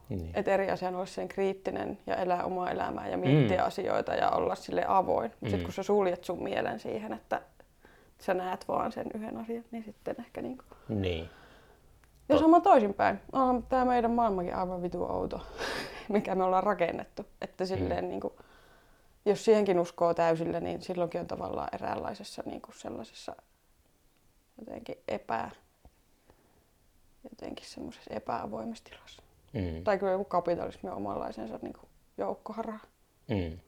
Niin. 0.08 0.30
Että 0.34 0.50
eri 0.50 0.70
asia 0.70 0.88
on 0.88 0.94
olla 0.94 1.06
sen 1.06 1.28
kriittinen 1.28 1.98
ja 2.06 2.16
elää 2.16 2.44
omaa 2.44 2.70
elämää 2.70 3.08
ja 3.08 3.16
miettiä 3.18 3.60
Mm. 3.60 3.66
asioita 3.66 4.14
ja 4.14 4.30
olla 4.30 4.54
sille 4.54 4.84
avoin. 4.88 5.30
Mutta 5.30 5.46
Mm. 5.46 5.50
sitten 5.50 5.64
kun 5.64 5.72
sä 5.72 5.82
suljet 5.82 6.24
sun 6.24 6.42
mielen 6.42 6.80
siihen, 6.80 7.12
että 7.12 7.42
sä 8.18 8.34
näet 8.34 8.68
vaan 8.68 8.92
sen 8.92 9.06
yhden 9.14 9.36
asian, 9.36 9.64
niin 9.70 9.84
sitten 9.84 10.16
ehkä 10.18 10.42
niinku... 10.42 10.64
niin. 10.88 11.30
Ja 12.28 12.38
sama 12.38 12.60
toisinpäin. 12.60 13.20
On 13.32 13.62
tää 13.62 13.84
meidän 13.84 14.10
maailmakin 14.10 14.54
aivan 14.54 14.82
vitu 14.82 15.04
outo, 15.04 15.40
mikä 16.08 16.34
me 16.34 16.44
ollaan 16.44 16.64
rakennettu. 16.64 17.26
Että 17.42 17.64
silleen 17.66 18.04
Mm. 18.04 18.08
niinku, 18.10 18.36
jos 19.24 19.44
siihenkin 19.44 19.78
uskoo 19.78 20.14
täysillä, 20.14 20.60
niin 20.60 20.82
silloinkin 20.82 21.20
on 21.20 21.26
tavallaan 21.26 21.68
eräänlaisessa 21.72 22.42
niinku 22.46 22.72
sellaisessa 22.72 23.36
jotenkin 24.58 24.96
epä, 25.08 25.50
jotenkin 27.30 27.66
semmoisessa 27.66 28.14
epäavoimessa 28.14 28.84
tilassa. 28.84 29.22
Mm. 29.52 29.84
Tai 29.84 29.98
kyllä 29.98 30.12
joku 30.12 30.24
kapitalismi 30.24 30.90
on 30.90 30.96
omanlaisensa 30.96 31.58
niin 31.62 31.72
kuin 31.72 31.88
joukkoharha. 32.18 32.78
Mm. 33.28 33.58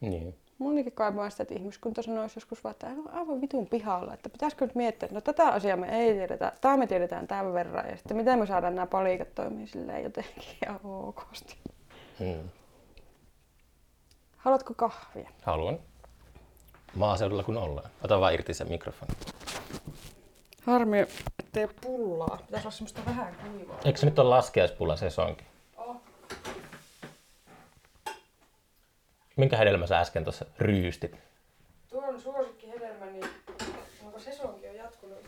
Niin. 0.00 0.34
Monikin 0.58 0.92
kaipaa 0.92 1.30
sitä, 1.30 1.42
että 1.42 1.54
ihmiskunta 1.54 2.02
sanoisi 2.02 2.36
joskus 2.36 2.64
vaan, 2.64 2.70
että 2.70 2.86
aivan, 2.86 3.10
aivan 3.10 3.40
vitun 3.40 3.66
pihalla, 3.66 4.14
että 4.14 4.28
pitäisikö 4.28 4.66
nyt 4.66 4.74
miettiä, 4.74 5.06
että 5.06 5.14
no 5.14 5.20
tätä 5.20 5.48
asiaa 5.48 5.76
me 5.76 5.98
ei 5.98 6.14
tiedetä, 6.14 6.52
tämä 6.60 6.76
me 6.76 6.86
tiedetään 6.86 7.26
tämän 7.26 7.54
verran 7.54 7.88
ja 7.90 7.96
sitten 7.96 8.16
miten 8.16 8.38
me 8.38 8.46
saadaan 8.46 8.74
nämä 8.74 8.86
palikat 8.86 9.34
toimii 9.34 9.66
silleen 9.66 10.02
jotenkin 10.02 10.42
ihan 10.66 10.80
okosti. 10.84 11.56
Mm. 12.20 12.48
Haluatko 14.36 14.74
kahvia? 14.74 15.30
Haluan. 15.42 15.78
Maaseudulla 16.94 17.42
kun 17.42 17.56
ollaan. 17.56 17.90
Ota 18.04 18.20
vaan 18.20 18.34
irti 18.34 18.54
se 18.54 18.64
mikrofoni. 18.64 19.12
Harmi, 20.66 20.98
ettei 21.38 21.68
pullaa. 21.80 22.36
Pitäisi 22.36 22.66
olla 22.66 22.70
semmoista 22.70 23.00
vähän 23.06 23.36
kuivaa. 23.36 23.80
Eikö 23.84 23.98
se 23.98 24.06
nyt 24.06 24.18
ole 24.18 24.28
laskiaispulla 24.28 24.96
sesonkin? 24.96 25.46
Oh. 25.76 25.96
Minkä 29.36 29.56
hedelmä 29.56 29.86
sä 29.86 30.00
äsken 30.00 30.24
tuossa 30.24 30.44
ryystit? 30.58 31.16
Tuo 31.88 32.02
on 32.02 32.20
suosikki 32.20 32.68
hedelmä, 32.68 33.06
niin 33.06 33.24
onko 34.04 34.18
sesonkin 34.18 34.70
on 34.70 34.76
jatkunut 34.76 35.18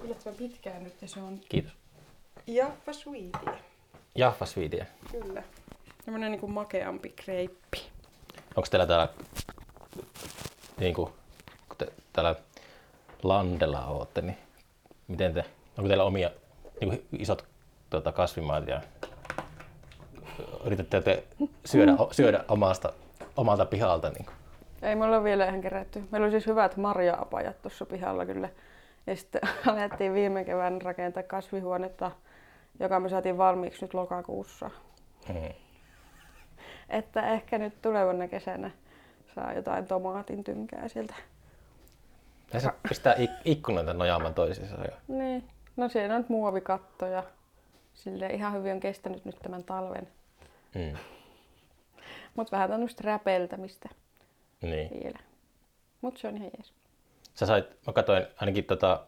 yllättävän 0.00 0.38
pitkään 0.38 0.84
nyt 0.84 1.02
ja 1.02 1.08
se 1.08 1.20
on 1.20 1.40
Kiitos. 1.48 1.72
Jaffa 2.46 2.92
Sweetie. 2.92 3.58
Jaffa 4.14 4.46
Sweetie. 4.46 4.86
Kyllä. 5.10 5.42
Tämmönen 6.04 6.30
niinku 6.30 6.48
makeampi 6.48 7.08
kreippi. 7.08 7.82
Onko 8.56 8.68
teillä 8.70 8.86
täällä, 8.86 9.08
niin 10.78 10.94
te 11.78 11.92
täällä 12.12 12.34
landella 13.24 13.86
ootte, 13.86 14.20
niin 14.20 14.38
miten 15.08 15.34
te, 15.34 15.44
onko 15.78 15.88
teillä 15.88 16.04
omia 16.04 16.30
niin 16.80 17.06
isot 17.18 17.44
tuota, 17.90 18.12
kasvimaat 18.12 18.68
ja 18.68 18.80
yritätte 20.64 21.00
te 21.00 21.24
syödä, 21.64 21.92
syödä 22.10 22.44
omasta, 22.48 22.92
omalta 23.36 23.66
pihalta? 23.66 24.10
Niin 24.10 24.24
kuin? 24.24 24.36
Ei 24.82 24.96
me 24.96 25.04
olla 25.04 25.24
vielä 25.24 25.46
ihan 25.46 25.60
kerätty. 25.60 26.04
Meillä 26.10 26.24
oli 26.24 26.30
siis 26.30 26.46
hyvät 26.46 26.76
marja-apajat 26.76 27.62
tuossa 27.62 27.86
pihalla 27.86 28.26
kyllä. 28.26 28.48
Ja 29.06 29.16
sitten 29.16 29.40
alettiin 29.72 30.14
viime 30.14 30.44
kevään 30.44 30.82
rakentaa 30.82 31.22
kasvihuonetta, 31.22 32.10
joka 32.80 33.00
me 33.00 33.08
saatiin 33.08 33.38
valmiiksi 33.38 33.84
nyt 33.84 33.94
lokakuussa. 33.94 34.70
Mm. 35.28 35.52
Että 36.88 37.32
ehkä 37.32 37.58
nyt 37.58 37.82
tulevana 37.82 38.28
kesänä 38.28 38.70
saa 39.34 39.52
jotain 39.52 39.86
tomaatin 39.86 40.44
tynkää 40.44 40.88
sieltä. 40.88 41.14
Tässä 42.52 42.72
pistää 42.88 43.14
ik- 43.14 43.40
ikkunoita 43.44 43.92
nojaamaan 43.94 44.34
toisiinsa. 44.34 44.74
Ja... 44.74 44.96
Niin. 45.08 45.48
No 45.76 45.88
siellä 45.88 46.14
on 46.14 46.20
nyt 46.20 46.28
muovikatto 46.28 47.06
ja 47.06 47.22
sille 47.94 48.26
ihan 48.26 48.52
hyvin 48.54 48.72
on 48.72 48.80
kestänyt 48.80 49.24
nyt 49.24 49.36
tämän 49.42 49.64
talven. 49.64 50.08
Mm. 50.74 50.96
Mutta 52.34 52.56
vähän 52.56 52.70
tämmöistä 52.70 53.02
räpeltämistä 53.04 53.88
Niin. 54.62 54.90
vielä. 55.04 55.18
Mutta 56.00 56.20
se 56.20 56.28
on 56.28 56.36
ihan 56.36 56.50
jees. 56.58 56.72
Sä 57.34 57.46
sait, 57.46 57.66
mä 57.86 57.92
katsoin 57.92 58.26
ainakin 58.36 58.64
tota, 58.64 59.06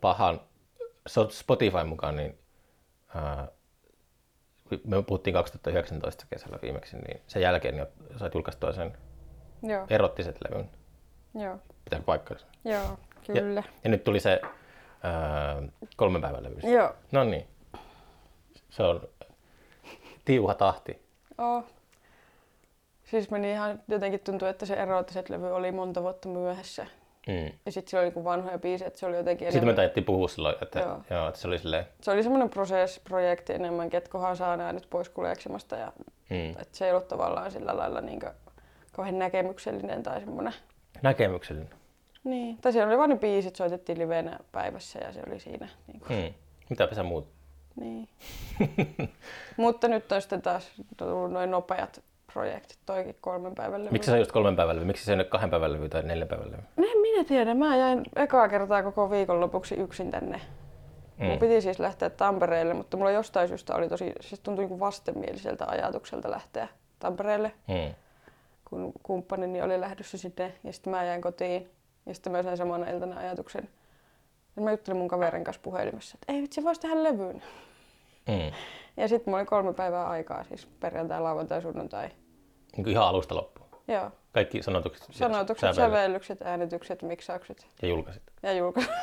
pahan 0.00 0.40
Spotify 1.30 1.84
mukaan, 1.86 2.16
niin 2.16 2.38
ää, 3.14 3.48
me 4.86 5.02
puhuttiin 5.02 5.34
2019 5.34 6.26
kesällä 6.30 6.58
viimeksi, 6.62 6.96
niin 6.96 7.20
sen 7.26 7.42
jälkeen 7.42 7.74
niin 7.76 7.86
sait 8.18 8.34
julkaistua 8.34 8.72
sen 8.72 8.96
Joo, 9.62 9.86
erottiset 9.90 10.36
levyn. 10.44 10.70
joo, 11.34 11.58
Pitääkö 11.84 12.04
paikkansa? 12.04 12.46
Joo, 12.64 12.98
kyllä. 13.26 13.62
Ja 13.84 13.90
nyt 13.90 14.04
tuli 14.04 14.20
se 14.20 14.40
ää, 15.02 15.62
kolmen 15.96 16.22
päivän 16.22 16.42
levy. 16.44 16.72
Joo, 16.74 16.94
No 17.12 17.24
niin. 17.24 17.46
Se 18.70 18.82
on 18.82 19.00
tiuha 20.24 20.54
tahti. 20.54 21.02
oo. 21.38 21.64
Siis 23.04 23.30
meni 23.30 23.50
ihan, 23.50 23.82
jotenkin 23.88 24.20
tuntui, 24.20 24.48
että 24.48 24.66
se 24.66 24.74
erotiset 24.74 25.28
levy 25.30 25.50
oli 25.54 25.72
monta 25.72 26.02
vuotta 26.02 26.28
myöhässä. 26.28 26.86
Mm. 27.28 27.52
Ja 27.66 27.72
sitten 27.72 27.90
siellä 27.90 28.02
oli 28.02 28.06
niinku 28.08 28.24
vanhoja 28.24 28.58
biisejä, 28.58 28.86
että 28.86 29.00
se 29.00 29.06
oli 29.06 29.16
jotenkin 29.16 29.46
Sitten 29.46 29.54
me 29.54 29.58
enemmän, 29.58 29.76
taidettiin 29.76 30.04
puhua 30.04 30.28
silloin, 30.28 30.54
että, 30.62 30.78
Joo. 30.80 31.00
joo. 31.10 31.28
että 31.28 31.40
se 31.40 31.48
oli 31.48 31.58
silleen, 31.58 31.86
se 32.00 32.10
oli 32.10 32.22
semmoinen 32.22 32.50
prosess-projekti 32.50 33.52
enemmänkin, 33.52 33.98
että 33.98 34.10
kohan 34.10 34.36
saa 34.36 34.56
nämä 34.56 34.72
nyt 34.72 34.86
pois 34.90 35.08
kuleksemasta. 35.08 35.76
Ja, 35.76 35.92
mm, 36.30 36.50
että 36.50 36.68
se 36.78 36.84
ei 36.86 36.90
ollut 36.92 37.08
tavallaan 37.08 37.50
sillä 37.50 37.76
lailla 37.76 38.00
niin 38.00 38.20
kauhean 38.92 39.18
näkemyksellinen 39.18 40.02
tai 40.02 40.20
semmoinen. 40.20 40.52
näkemyksellinen. 41.02 41.70
Niin. 42.24 42.58
Tai 42.58 42.72
siellä 42.72 42.88
oli 42.90 42.98
vain 42.98 43.10
ne 43.10 43.16
biisit, 43.16 43.56
soitettiin 43.56 43.98
livenä 43.98 44.38
päivässä 44.52 44.98
ja 44.98 45.12
se 45.12 45.20
oli 45.26 45.40
siinä. 45.40 45.68
Niin 45.86 46.00
kuin. 46.00 46.18
Mm. 46.24 46.34
Mitäpä 46.70 46.94
sä 46.94 47.02
muut? 47.02 47.28
Niin. 47.80 48.08
Mutta 49.56 49.88
nyt 49.88 50.12
on 50.12 50.20
sitten 50.22 50.42
taas 50.42 50.70
tullut 50.96 51.32
noin 51.32 51.50
nopeat 51.50 52.02
projektit, 52.32 52.78
toikin 52.86 53.16
kolmen 53.20 53.54
päivän 53.54 53.80
levy. 53.84 53.92
Miksi 53.92 54.10
sä 54.10 54.16
just 54.18 54.32
kolmen 54.32 54.56
päivän 54.56 54.76
levy? 54.76 54.84
Miksi 54.86 55.04
se 55.04 55.12
ei 55.12 55.16
ole 55.16 55.24
kahden 55.24 55.50
päivän 55.50 55.72
levy 55.72 55.88
tai 55.88 56.02
neljän 56.02 56.28
päivän 56.28 56.52
levy? 56.52 56.62
En 56.92 57.00
minä 57.00 57.24
tiedä. 57.24 57.54
Mä 57.54 57.76
jäin 57.76 58.02
ekaa 58.16 58.48
kertaa 58.48 58.82
koko 58.82 59.10
viikon 59.10 59.40
lopuksi 59.40 59.74
yksin 59.74 60.10
tänne. 60.10 60.36
Mm. 61.18 61.24
Mun 61.26 61.34
Mm. 61.34 61.38
piti 61.38 61.60
siis 61.60 61.78
lähteä 61.78 62.10
Tampereelle, 62.10 62.74
mutta 62.74 62.96
mulla 62.96 63.10
jostain 63.10 63.48
syystä 63.48 63.74
oli 63.74 63.88
tosi, 63.88 64.12
siis 64.20 64.40
tuntui 64.40 64.66
niin 64.66 64.80
vastenmieliseltä 64.80 65.64
ajatukselta 65.68 66.30
lähteä 66.30 66.68
Tampereelle, 66.98 67.52
Mm. 67.68 67.94
kun 68.64 68.92
kumppanini 69.02 69.62
oli 69.62 69.80
lähdössä 69.80 70.18
sinne 70.18 70.52
ja 70.64 70.72
sitten 70.72 70.90
mä 70.90 71.04
jäin 71.04 71.20
kotiin. 71.22 71.70
Ja 72.06 72.14
sitten 72.14 72.32
mä 72.32 72.42
sain 72.42 72.56
samana 72.56 72.90
iltana 72.90 73.18
ajatuksen, 73.20 73.64
että 74.48 74.60
mä 74.60 74.70
juttelin 74.70 74.98
mun 74.98 75.08
kaverin 75.08 75.44
kanssa 75.44 75.62
puhelimessa, 75.62 76.16
että 76.22 76.32
ei 76.32 76.42
vitsi, 76.42 76.64
vois 76.64 76.78
tehdä 76.78 77.02
levyyn. 77.02 77.42
Mm. 78.28 78.52
Ja 78.96 79.08
sitten 79.08 79.30
mulla 79.30 79.38
oli 79.38 79.46
kolme 79.46 79.72
päivää 79.74 80.08
aikaa, 80.08 80.44
siis 80.44 80.66
perjantai, 80.80 81.20
lauantai, 81.20 81.62
sunnuntai. 81.62 82.08
Niin 82.76 82.84
kuin 82.84 82.88
ihan 82.92 83.06
alusta 83.08 83.34
loppuun. 83.36 83.68
Joo. 83.88 84.10
Kaikki 84.32 84.62
sanotukset, 84.62 85.08
Sanotukset, 85.10 85.74
sävellykset, 85.74 86.42
äänitykset, 86.42 87.02
miksaukset 87.02 87.66
ja 87.82 87.88
julkaisit. 87.88 88.22
ja 88.42 88.52
julkaisu. 88.52 88.90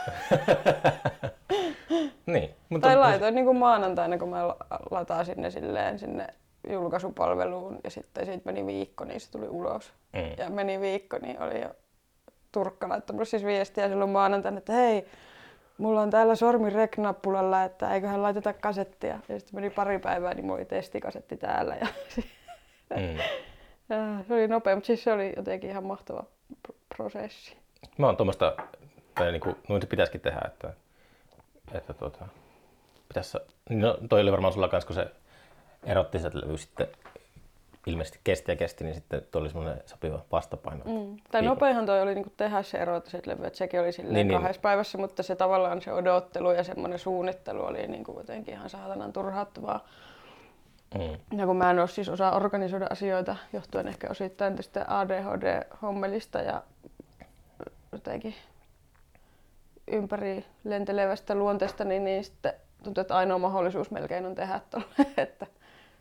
Niin. 2.25 2.49
Mutta, 2.69 2.87
Tai 2.87 2.97
laitoin 2.97 3.35
niin 3.35 3.45
kuin 3.45 3.57
maanantaina, 3.57 4.17
kun 4.17 4.29
mä 4.29 4.47
la- 4.47 4.57
latasin 4.91 5.41
ne 5.41 5.51
silleen 5.51 5.99
sinne 5.99 6.27
julkaisupalveluun 6.69 7.79
ja 7.83 7.89
sitten 7.89 8.25
siitä 8.25 8.41
meni 8.45 8.65
viikko, 8.65 9.03
niin 9.05 9.19
se 9.21 9.31
tuli 9.31 9.47
ulos. 9.47 9.93
Mm. 10.13 10.19
Ja 10.37 10.49
meni 10.49 10.79
viikko, 10.81 11.17
niin 11.17 11.41
oli 11.41 11.61
jo 11.61 11.69
Turkka 12.51 12.89
laittanut 12.89 13.15
mulle 13.17 13.25
siis 13.25 13.45
viestiä 13.45 13.87
silloin 13.89 14.09
maanantaina, 14.09 14.57
että 14.57 14.73
hei, 14.73 15.05
mulla 15.77 16.01
on 16.01 16.09
täällä 16.09 16.35
sormi 16.35 16.69
rek-nappulalla, 16.69 17.63
että 17.63 17.93
eiköhän 17.93 18.21
laiteta 18.21 18.53
kasettia. 18.53 19.19
Ja 19.29 19.39
sitten 19.39 19.55
meni 19.55 19.69
pari 19.69 19.99
päivää, 19.99 20.33
niin 20.33 20.45
mulla 20.45 20.57
oli 20.57 20.65
testikasetti 20.65 21.37
täällä. 21.37 21.75
Ja, 21.75 21.87
Mm. 22.95 23.17
ja 23.89 23.97
se 24.27 24.33
oli 24.33 24.47
nopea, 24.47 24.75
mutta 24.75 24.87
siis 24.87 25.03
se 25.03 25.13
oli 25.13 25.33
jotenkin 25.37 25.69
ihan 25.69 25.83
mahtava 25.83 26.23
pr- 26.67 26.75
prosessi. 26.97 27.57
Mä 27.97 28.05
oon 28.05 28.17
tuommoista, 28.17 28.55
tai 29.15 29.31
niin 29.31 29.41
kuin, 29.41 29.55
noin 29.69 29.81
se 29.81 29.87
pitäisikin 29.87 30.21
tehdä, 30.21 30.41
että, 30.45 30.73
että 31.73 31.93
tuota, 31.93 32.27
pitäisi, 33.07 33.37
no 33.69 33.97
toi 34.09 34.21
oli 34.21 34.31
varmaan 34.31 34.53
sulla 34.53 34.67
kanssa, 34.67 34.87
kun 34.87 34.95
se 34.95 35.07
erottiset 35.83 36.33
levy 36.33 36.57
sitten 36.57 36.87
ilmeisesti 37.87 38.19
kesti 38.23 38.51
ja 38.51 38.55
kesti, 38.55 38.83
niin 38.83 38.95
sitten 38.95 39.21
tuo 39.31 39.41
oli 39.41 39.49
semmoinen 39.49 39.81
sopiva 39.85 40.25
vastapaino. 40.31 40.83
Mm. 40.85 40.91
Tai 40.91 41.41
Viikon. 41.41 41.45
nopeinhan 41.45 41.85
toi 41.85 42.01
oli 42.01 42.15
niinku 42.15 42.31
tehdä 42.37 42.63
se 42.63 42.77
erotiset 42.77 43.27
levy, 43.27 43.45
että 43.45 43.57
sekin 43.57 43.79
oli 43.81 43.91
silleen 43.91 44.13
Niin, 44.13 44.27
niin, 44.27 44.27
niin. 44.27 44.41
kahdessa 44.41 44.61
päivässä, 44.61 44.97
mutta 44.97 45.23
se 45.23 45.35
tavallaan 45.35 45.81
se 45.81 45.93
odottelu 45.93 46.51
ja 46.51 46.63
semmoinen 46.63 46.99
suunnittelu 46.99 47.65
oli 47.65 47.87
niinku 47.87 48.13
jotenkin 48.17 48.53
ihan 48.53 48.69
saatanan 48.69 49.13
turhauttavaa. 49.13 49.87
Mm. 50.95 51.37
Ja 51.39 51.45
kun 51.45 51.57
mä 51.57 51.71
en 51.71 51.79
ole 51.79 51.87
siis 51.87 52.09
osaa 52.09 52.35
organisoida 52.35 52.87
asioita, 52.89 53.35
johtuen 53.53 53.87
ehkä 53.87 54.07
osittain 54.09 54.55
tästä 54.55 54.85
ADHD-hommelista 54.87 56.39
ja 56.41 56.63
jotenkin 57.91 58.35
ympäri 59.87 60.45
lentelevästä 60.63 61.35
luonteesta, 61.35 61.83
niin, 61.83 62.03
niin 62.03 62.23
sitten 62.23 62.53
tuntuu, 62.83 63.01
että 63.01 63.17
ainoa 63.17 63.37
mahdollisuus 63.37 63.91
melkein 63.91 64.25
on 64.25 64.35
tehdä 64.35 64.59
tolle, 64.69 64.85
että 65.17 65.47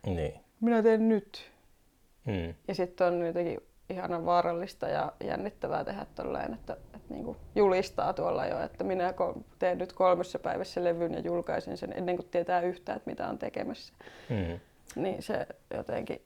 Niin. 0.07 0.35
minä 0.61 0.83
teen 0.83 1.09
nyt. 1.09 1.51
Mm. 2.29 2.55
Ja 2.69 2.75
sitten 2.75 3.07
on 3.07 3.27
jotenkin 3.27 3.61
ihana 3.91 4.25
vaarallista 4.25 4.89
ja 4.89 5.13
jännittävää 5.25 5.85
tehdä 5.85 6.07
tolleen, 6.15 6.55
että, 6.55 6.73
että 6.73 7.15
niin 7.15 7.37
julistaa 7.55 8.13
tuolla 8.13 8.47
jo, 8.47 8.61
että 8.61 8.85
minä 8.85 9.15
teen 9.59 9.79
nyt 9.79 9.93
kolmessa 9.93 10.39
päivässä 10.39 10.85
levyn 10.85 11.15
ja 11.15 11.21
julkaisen 11.21 11.77
sen 11.77 11.93
ennen 11.97 12.17
kuin 12.17 12.29
tietää 12.29 12.61
yhtään, 12.61 12.97
että 12.97 13.11
mitä 13.11 13.29
on 13.29 13.39
tekemässä. 13.39 13.93
Mm. 14.29 14.61
Niin 15.03 15.23
se 15.23 15.47
jotenkin, 15.75 16.23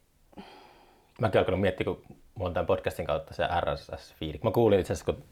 Mäkin 1.21 1.39
alkanut 1.39 1.61
miettiä, 1.61 1.85
kun 1.85 2.03
mulla 2.35 2.49
on 2.49 2.55
tämän 2.55 2.67
podcastin 2.67 3.07
kautta 3.07 3.35
se 3.35 3.45
RSS-fiidi. 3.61 4.39
Mä 4.43 4.51
kuulin 4.51 4.81
itse 4.81 4.93
asiassa, 4.93 5.13
kun 5.13 5.25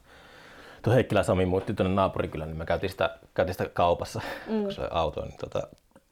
tuo 0.83 0.95
Heikkilä 0.95 1.23
Sami 1.23 1.47
muutti 1.47 1.75
tuonne 1.75 1.95
naapurikylään, 1.95 2.51
niin 2.51 2.59
mä 2.59 2.65
käytin 2.65 2.91
sitä, 2.91 3.19
käytin 3.35 3.55
sitä 3.55 3.69
kaupassa, 3.69 4.21
mm. 4.47 4.63
kun 4.63 4.73
se 4.73 4.81
oli 4.81 4.89
auto, 4.93 5.25
niin 5.25 5.39
tota, 5.41 5.63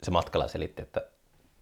se 0.03 0.11
matkalla 0.11 0.49
selitti, 0.49 0.83
että, 0.83 1.03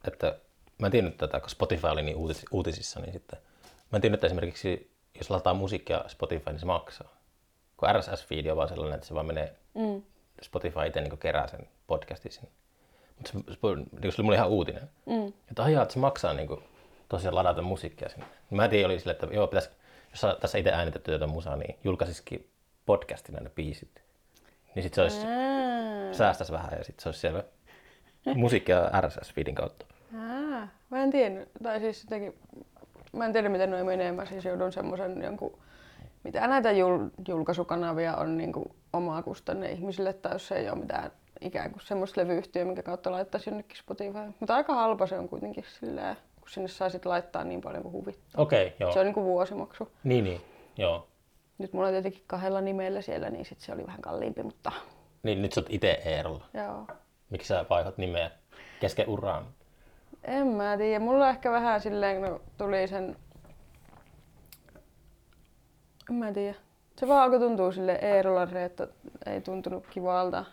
että 0.07 0.39
mä 0.79 0.87
en 0.87 0.93
tiennyt 0.93 1.17
tätä, 1.17 1.41
kun 1.41 1.51
Spotify 1.51 1.87
oli 1.87 2.03
niin 2.03 2.17
uutis, 2.17 2.45
uutisissa, 2.51 3.01
niin 3.01 3.13
sitten 3.13 3.39
mä 3.63 3.97
en 3.97 4.01
tiennyt, 4.01 4.19
että 4.19 4.27
esimerkiksi 4.27 4.97
jos 5.15 5.31
lataa 5.31 5.55
musiikkia 5.55 6.05
Spotify, 6.09 6.51
niin 6.51 6.61
se 6.61 6.67
maksaa. 6.67 7.17
Kun 7.77 7.89
RSS-fiidi 7.89 8.51
on 8.51 8.57
vaan 8.57 8.69
sellainen, 8.69 8.95
että 8.95 9.07
se 9.07 9.15
vaan 9.15 9.27
menee, 9.27 9.57
mm, 9.75 10.03
Spotify 10.43 10.87
itse 10.87 11.01
niin 11.01 11.19
kerää 11.19 11.49
sen 11.49 11.69
podcastin 11.87 12.33
sinne. 12.33 12.49
Mutta 13.17 13.33
se, 13.33 13.39
se, 13.39 13.59
niin 14.01 14.13
se 14.13 14.21
oli 14.21 14.25
mulle 14.25 14.37
ihan 14.37 14.49
uutinen. 14.49 14.91
Mm. 15.07 15.33
Että 15.51 15.65
ajaa, 15.65 15.83
että 15.83 15.93
se 15.93 15.99
maksaa 15.99 16.35
niin 16.35 16.49
kuin, 16.49 16.65
tosiaan 17.09 17.35
ladata 17.35 17.63
musiikkia 17.63 18.09
sinne. 18.09 18.27
Mä 18.51 18.65
en 18.65 18.71
tiedä, 18.71 18.87
oli 18.87 18.99
sille, 18.99 19.13
että 19.13 19.27
joo, 19.31 19.47
pitäisi, 19.47 19.71
jos 20.11 20.21
sä 20.21 20.37
tässä 20.41 20.59
itse 20.59 20.73
äänitetty 20.73 21.13
jotain 21.13 21.31
musaa, 21.31 21.57
niin 21.57 21.79
julkaisisikin 21.85 22.51
podcastina 22.87 23.41
ne 23.41 23.51
biisit. 23.51 24.03
Niin 24.75 24.83
sit 24.83 24.95
se 24.95 25.03
olisi, 25.03 25.27
Ää. 25.27 26.13
säästäisi 26.13 26.53
vähän 26.53 26.79
ja 26.79 26.85
sit 26.85 27.01
se 27.01 27.09
olisi 27.09 27.21
siellä 27.21 27.45
musiikkia 28.35 28.91
RSS-feedin 29.01 29.55
kautta. 29.55 29.87
Mä 30.91 31.03
en 31.03 31.11
tiennyt, 31.11 31.49
tai 31.63 31.81
siis 31.81 32.05
jotenkin, 32.05 32.35
mä 33.13 33.27
en 33.27 33.33
tiedä 33.33 33.49
miten 33.49 33.71
noin 33.71 33.87
menee, 33.87 34.13
mä 34.13 34.27
siis 34.27 34.45
joudun 34.45 34.73
semmoisen 34.73 35.23
jonkun, 35.23 35.59
mitä 36.25 36.47
näitä 36.47 36.73
jul, 36.73 37.09
julkaisukanavia 37.29 38.17
on 38.17 38.39
niin 38.39 38.53
kuin 38.53 38.71
omaa 38.93 39.23
kustanne 39.23 39.71
ihmisille, 39.73 40.13
tai 40.13 40.33
jos 40.33 40.53
ei 40.53 40.71
ole 40.71 40.79
mitään 40.79 41.11
ikään 41.41 41.71
kuin 41.71 41.83
semmoista 41.83 42.21
levyyhtiöä, 42.21 42.65
minkä 42.65 42.83
kautta 42.83 43.11
laittaisi 43.13 43.51
jonnekin 43.51 43.79
Spotify. 43.79 44.33
Mutta 44.41 44.55
aika 44.55 44.75
halpa 44.75 45.07
se 45.07 45.19
on 45.19 45.29
kuitenkin 45.29 45.65
silleen, 45.81 46.17
kun 46.41 46.49
sinne 46.49 46.69
saa 46.69 46.89
sit 46.89 47.07
laittaa 47.07 47.45
niin 47.45 47.61
paljon 47.61 47.83
kuin 47.83 47.93
huvittaa. 47.93 48.43
Okei, 48.43 48.67
okay, 48.67 48.77
joo. 48.81 48.93
Se 48.93 48.99
on 48.99 49.07
niin 49.07 49.15
kuin 49.15 49.27
vuosimaksu. 49.27 49.89
Niin, 50.05 50.25
niin, 50.25 50.41
joo. 50.77 51.07
Nyt 51.59 51.73
mulla 51.73 51.87
on 51.87 51.93
tietenkin 51.95 52.25
kahdella 52.27 52.61
nimellä 52.61 53.01
siellä, 53.01 53.31
niin 53.31 53.45
sit 53.45 53.61
se 53.61 53.73
oli 53.73 53.87
vähän 53.87 54.01
kalliimpi, 54.01 54.43
mutta 54.43 54.73
Niin 55.23 55.43
nyt 55.43 55.53
sä 55.53 55.61
oot 55.61 55.67
itse 55.71 56.03
Eerolla. 56.05 56.45
joo. 56.55 56.87
Miksi 57.31 57.49
sä 57.49 57.65
vaihdat 57.71 57.99
nimeä 57.99 58.31
kesken 58.81 59.09
uraan? 59.09 59.47
En 60.25 60.47
mä 60.47 60.77
tiedä. 60.77 61.01
Mulla 61.01 61.29
ehkä 61.31 61.51
vähän 61.51 61.81
silleen, 61.81 62.23
kun 62.23 62.41
tuli 62.59 62.89
sen... 62.89 63.17
En 66.11 66.17
mä 66.17 66.33
tiedä. 66.33 66.55
Se 66.97 67.09
vaan 67.09 67.23
alkoi 67.23 67.39
tuntua 67.39 67.73
sille 67.73 67.99
Eerolan 68.03 68.53
reetto 68.53 68.89
ei 69.27 69.41
tuntunut 69.41 69.87
kivalta. 69.87 70.45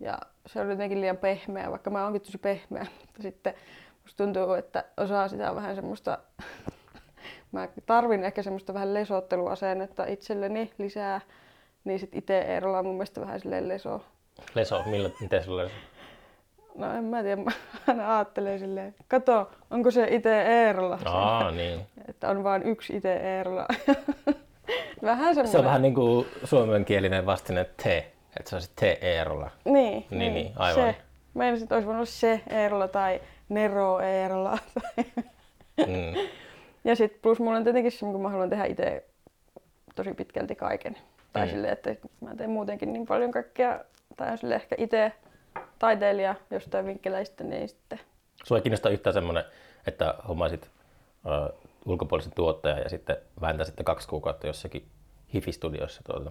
Ja 0.00 0.18
se 0.46 0.60
oli 0.60 0.70
jotenkin 0.70 1.00
liian 1.00 1.16
pehmeä, 1.16 1.70
vaikka 1.70 1.90
mä 1.90 2.04
oonkin 2.04 2.22
tosi 2.22 2.38
pehmeä. 2.38 2.86
Mutta 3.06 3.22
sitten 3.22 3.54
musta 4.02 4.24
tuntuu, 4.24 4.52
että 4.52 4.84
osa 4.96 5.28
sitä 5.28 5.54
vähän 5.54 5.74
semmoista... 5.74 6.18
mä 7.52 7.68
tarvin 7.86 8.24
ehkä 8.24 8.42
semmoista 8.42 8.74
vähän 8.74 8.94
lesotteluasennetta 8.94 10.04
itselleni 10.04 10.72
lisää. 10.78 11.20
Niin 11.84 11.98
sit 11.98 12.14
itse 12.14 12.38
Eerola 12.38 12.78
on 12.78 12.86
mun 12.86 12.94
mielestä 12.94 13.20
vähän 13.20 13.40
silleen 13.40 13.68
leso. 13.68 14.04
Leso, 14.54 14.82
millä, 14.86 15.10
miten 15.20 15.44
sulle 15.44 15.64
leso? 15.64 15.74
No 16.74 16.94
en 16.94 17.04
mä 17.04 17.22
tiedä, 17.22 17.36
mä 17.42 17.50
aina 17.86 18.16
ajattelen 18.16 18.58
silleen, 18.58 18.94
kato, 19.08 19.50
onko 19.70 19.90
se 19.90 20.06
itse 20.10 20.42
Eerola? 20.42 20.98
Aa, 21.04 21.50
niin. 21.50 21.80
Että 22.08 22.28
on 22.28 22.44
vain 22.44 22.62
yksi 22.62 22.96
itse 22.96 23.16
Eerola. 23.16 23.66
vähän 25.02 25.34
semmoinen. 25.34 25.52
Se 25.52 25.58
on 25.58 25.64
vähän 25.64 25.82
niin 25.82 25.94
kuin 25.94 26.26
suomenkielinen 26.44 27.26
vastine 27.26 27.66
te, 27.82 27.98
että 28.38 28.50
se 28.50 28.56
on 28.56 28.62
sitten 28.62 28.96
te 28.98 29.06
Eerola. 29.06 29.50
Niin, 29.64 30.06
Niin, 30.10 30.34
niin, 30.34 30.52
aivan. 30.56 30.84
Se. 30.84 30.94
Meinasin, 31.34 31.62
että 31.64 31.74
olisi 31.74 31.86
voinut 31.86 31.98
olla 31.98 32.06
se 32.06 32.40
Eerola 32.50 32.88
tai 32.88 33.20
Nero 33.48 34.00
Eerola. 34.00 34.58
Mm. 35.86 36.14
ja 36.84 36.96
sitten 36.96 37.20
plus 37.22 37.40
mulla 37.40 37.56
on 37.56 37.64
tietenkin 37.64 37.92
se, 37.92 37.98
kun 38.06 38.22
mä 38.22 38.28
haluan 38.28 38.50
tehdä 38.50 38.64
itse 38.64 39.04
tosi 39.94 40.14
pitkälti 40.14 40.54
kaiken. 40.54 40.96
Tai 41.32 41.46
Mm. 41.46 41.50
silleen, 41.50 41.72
että 41.72 41.94
mä 42.20 42.34
teen 42.36 42.50
muutenkin 42.50 42.92
niin 42.92 43.06
paljon 43.06 43.30
kaikkea. 43.30 43.80
Tai 44.16 44.30
on 44.32 44.38
sille 44.38 44.54
ehkä 44.54 44.76
itse 44.78 45.12
taiteilija 45.82 46.34
jostain 46.50 46.86
vinkkeleistä, 46.86 47.44
niin 47.44 47.68
sitten 47.68 48.00
Sua 48.44 48.56
ei 48.56 48.62
kiinnosta 48.62 48.90
yhtään 48.90 49.14
semmoinen, 49.14 49.44
että 49.86 50.14
hommaisit 50.28 50.70
uh, 51.26 51.58
ulkopuolisen 51.86 52.32
tuottajan 52.34 52.78
ja 52.78 52.88
sitten 52.88 53.16
vääntäisitte 53.40 53.84
kaksi 53.84 54.08
kuukautta 54.08 54.46
jossakin 54.46 54.88
hifistudiossa 55.34 56.02
tuota 56.04 56.30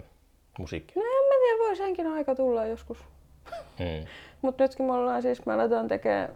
musiikkia. 0.58 1.02
No 1.02 1.08
en 1.08 1.28
mä 1.28 1.34
tiedä, 1.44 1.58
voi 1.58 1.76
senkin 1.76 2.06
aika 2.06 2.34
tulla 2.34 2.66
joskus. 2.66 2.98
Mm. 3.78 4.06
Mutta 4.42 4.64
nytkin 4.64 4.86
me 4.86 4.92
ollaan 4.92 5.22
siis, 5.22 5.46
me 5.46 5.52
aletaan 5.52 5.88
tekemään 5.88 6.28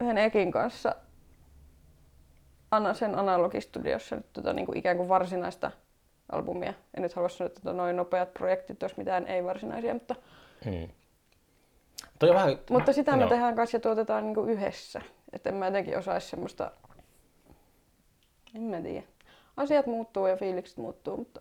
yhden 0.00 0.18
Ekin 0.18 0.52
kanssa 0.52 0.94
Anna 2.70 2.94
sen 2.94 3.18
analogistudiossa 3.18 4.16
nyt 4.16 4.32
tota, 4.32 4.52
niin 4.52 4.66
kuin 4.66 4.78
ikään 4.78 4.96
kuin 4.96 5.08
varsinaista 5.08 5.70
albumia. 6.32 6.74
En 6.96 7.02
nyt 7.02 7.12
halua 7.12 7.28
sanoa, 7.28 7.46
että 7.46 7.60
tota, 7.60 7.76
noin 7.76 7.96
nopeat 7.96 8.34
projektit 8.34 8.82
olisi 8.82 8.98
mitään 8.98 9.26
ei-varsinaisia, 9.26 9.94
mutta, 9.94 10.14
Mm. 10.64 10.88
Toi 12.18 12.30
on 12.30 12.34
vähän... 12.34 12.58
mutta 12.70 12.92
sitä 12.92 13.16
me 13.16 13.22
Joo. 13.22 13.28
tehdään 13.28 13.56
kanssa 13.56 13.76
ja 13.76 13.80
tuotetaan 13.80 14.24
niin 14.24 14.34
kuin 14.34 14.50
yhdessä. 14.50 15.02
Että 15.32 15.50
en 15.50 15.56
mä 15.56 15.66
jotenkin 15.66 15.98
osaisi 15.98 16.28
semmoista, 16.28 16.70
en 18.54 18.62
mä 18.62 18.80
tiedä. 18.80 19.06
Asiat 19.56 19.86
muuttuu 19.86 20.26
ja 20.26 20.36
fiilikset 20.36 20.76
muuttuu, 20.76 21.16
mutta 21.16 21.40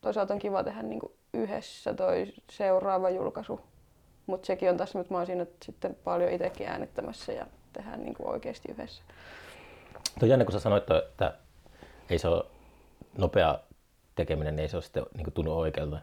toisaalta 0.00 0.34
on 0.34 0.40
kiva 0.40 0.64
tehdä 0.64 0.82
niin 0.82 1.00
kuin 1.00 1.12
yhdessä 1.34 1.94
toi 1.94 2.32
seuraava 2.50 3.10
julkaisu. 3.10 3.60
Mutta 4.26 4.46
sekin 4.46 4.70
on 4.70 4.76
tässä, 4.76 5.00
että 5.00 5.14
mä 5.14 5.18
oon 5.18 5.26
siinä 5.26 5.46
sitten 5.62 5.96
paljon 6.04 6.32
itsekin 6.32 6.66
äänittämässä 6.66 7.32
ja 7.32 7.46
tehdään 7.72 8.02
niin 8.02 8.14
kuin 8.14 8.28
oikeasti 8.28 8.72
yhdessä. 8.72 9.02
Tuo 10.18 10.28
jännä, 10.28 10.44
kun 10.44 10.52
sä 10.52 10.60
sanoit, 10.60 10.90
että 10.90 11.34
ei 12.10 12.18
se 12.18 12.28
ole 12.28 12.44
nopea 13.18 13.58
tekeminen, 14.14 14.56
niin 14.56 14.62
ei 14.62 14.68
se 14.68 14.76
ole 14.76 14.82
sitten 14.82 15.06
niin 15.16 15.32
tunnu 15.32 15.58
oikealta. 15.58 15.98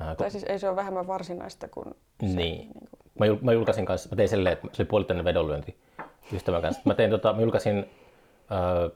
Äh, 0.00 0.06
kun, 0.06 0.16
Tai 0.16 0.30
siis 0.30 0.44
ei 0.44 0.58
se 0.58 0.68
ole 0.68 0.76
vähemmän 0.76 1.06
varsinaista 1.06 1.68
kuin 1.68 1.94
se. 2.20 2.26
Niin. 2.26 2.36
Niin 2.36 2.68
kuin, 2.90 3.10
mä, 3.18 3.26
jul, 3.26 3.36
mä 3.42 3.52
julkaisin 3.52 3.86
kanssa, 3.86 4.08
mä 4.08 4.16
tein 4.16 4.28
silleen, 4.28 4.52
että 4.52 4.68
se 4.72 4.82
oli 4.82 4.88
puolittainen 4.88 5.24
vedonlyönti 5.24 5.76
ystävän 6.32 6.62
kanssa. 6.62 6.82
Mä, 6.84 6.94
tein, 6.94 7.10
tota, 7.10 7.32
mä 7.32 7.40
julkaisin 7.40 7.78
äh, 7.78 8.90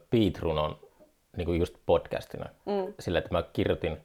niin 1.37 1.45
kuin 1.45 1.59
just 1.59 1.75
podcastina. 1.85 2.45
Mm. 2.65 2.93
Silleen, 2.99 3.23
että 3.23 3.35
mä 3.35 3.43
kirjoitin, 3.53 3.97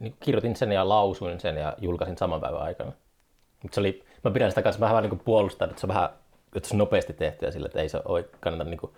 niin 0.00 0.14
kirjoitin 0.20 0.56
sen 0.56 0.72
ja 0.72 0.88
lausuin 0.88 1.40
sen 1.40 1.56
ja 1.56 1.76
julkaisin 1.78 2.18
saman 2.18 2.40
päivän 2.40 2.62
aikana. 2.62 2.92
Mutta 3.62 3.74
se 3.74 3.80
oli, 3.80 4.04
mä 4.24 4.30
pidän 4.30 4.50
sitä 4.50 4.62
kanssa 4.62 4.80
vähän 4.80 5.02
niin 5.02 5.10
kuin 5.10 5.22
puolustaa, 5.24 5.68
että 5.68 5.80
se 5.80 5.86
on 5.86 5.94
vähän 5.94 6.10
että 6.56 6.68
se 6.68 6.74
on 6.74 6.78
nopeasti 6.78 7.12
tehty 7.12 7.46
ja 7.46 7.52
sillä, 7.52 7.66
että 7.66 7.80
ei 7.80 7.88
se 7.88 8.00
ole 8.04 8.28
kannata 8.40 8.64
niin 8.64 8.80
kuin, 8.80 8.92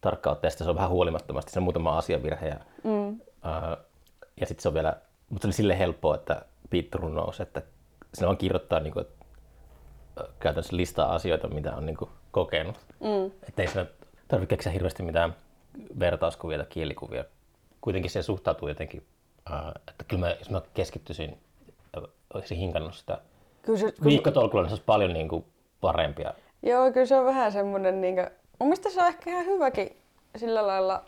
tarkkaan 0.00 0.36
ottaa 0.36 0.50
se 0.50 0.70
on 0.70 0.76
vähän 0.76 0.90
huolimattomasti, 0.90 1.52
se 1.52 1.58
on 1.58 1.62
muutama 1.62 1.98
asiavirhe 1.98 2.46
ja, 2.46 2.56
mm. 2.84 3.20
ää, 3.42 3.76
ja 4.40 4.46
sitten 4.46 4.62
se 4.62 4.68
on 4.68 4.74
vielä, 4.74 4.96
mutta 5.32 5.42
se 5.42 5.46
oli 5.46 5.52
sille 5.52 5.78
helppoa, 5.78 6.14
että 6.14 6.42
Pete 6.70 6.98
runous, 6.98 7.40
että 7.40 7.62
sinne 8.14 8.26
vaan 8.26 8.36
kirjoittaa 8.36 8.80
niin 8.80 8.92
kuin, 8.92 9.06
käytännössä 10.40 10.76
listaa 10.76 11.14
asioita, 11.14 11.48
mitä 11.48 11.76
on 11.76 11.86
niin 11.86 11.96
kuin, 11.96 12.10
kokenut. 12.30 12.76
Mm. 13.00 13.26
Että 13.48 13.62
ei 13.62 13.68
siinä 13.68 13.86
tarvitse 14.28 14.50
keksiä 14.50 14.72
hirveästi 14.72 15.02
mitään 15.02 15.36
vertauskuvia 15.98 16.58
tai 16.58 16.66
kielikuvia. 16.70 17.24
Kuitenkin 17.80 18.10
se 18.10 18.22
suhtautuu 18.22 18.68
jotenkin, 18.68 19.02
että 19.88 20.04
kyllä 20.08 20.26
mä, 20.26 20.36
jos 20.38 20.50
mä 20.50 20.62
keskittyisin, 20.74 21.38
olisin 22.34 22.58
hinkannut 22.58 22.94
sitä 22.94 23.18
Kyllä 23.62 23.78
se, 23.78 23.92
viikkotolkulla, 24.04 24.62
niin 24.62 24.70
se 24.70 24.74
olisi 24.74 24.84
paljon 24.86 25.12
niin 25.12 25.28
kuin, 25.28 25.44
parempia. 25.80 26.34
Joo, 26.62 26.92
kyllä 26.92 27.06
se 27.06 27.16
on 27.16 27.24
vähän 27.24 27.52
semmoinen, 27.52 28.00
niin 28.00 28.14
kuin, 28.14 28.26
mun 28.58 28.68
mielestä 28.68 28.90
se 28.90 29.00
on 29.00 29.06
ehkä 29.06 29.30
ihan 29.30 29.46
hyväkin 29.46 29.96
sillä 30.36 30.66
lailla, 30.66 31.02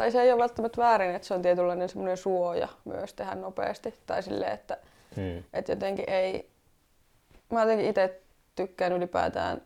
tai 0.00 0.10
se 0.10 0.22
ei 0.22 0.32
ole 0.32 0.40
välttämättä 0.40 0.82
väärin, 0.82 1.14
että 1.14 1.28
se 1.28 1.34
on 1.34 1.42
tietynlainen 1.42 1.88
semmoinen 1.88 2.16
suoja 2.16 2.68
myös 2.84 3.14
tehdä 3.14 3.34
nopeasti. 3.34 3.94
Tai 4.06 4.22
silleen, 4.22 4.52
että, 4.52 4.76
Hmm. 5.16 5.44
että 5.52 5.72
jotenkin 5.72 6.10
ei, 6.10 6.50
mä 7.52 7.60
jotenkin 7.60 7.86
itse 7.86 8.20
tykkään 8.56 8.92
ylipäätään 8.92 9.62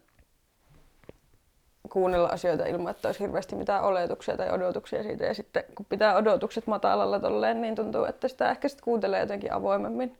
kuunnella 1.93 2.29
asioita 2.29 2.67
ilman, 2.67 2.91
että 2.91 3.09
olisi 3.09 3.21
hirveästi 3.21 3.57
mitään 3.57 3.85
oletuksia 3.85 4.37
tai 4.37 4.51
odotuksia 4.51 5.03
siitä. 5.03 5.25
Ja 5.25 5.35
sitten 5.35 5.65
kun 5.75 5.87
pitää 5.89 6.17
odotukset 6.17 6.67
matalalla 6.67 7.21
tolleen, 7.21 7.61
niin 7.63 7.75
tuntuu, 7.75 8.05
että 8.05 8.29
sitä 8.29 8.51
ehkä 8.51 8.69
sitten 8.69 8.85
kuuntelee 8.85 9.21
jotenkin 9.21 9.53
avoimemmin. 9.53 10.19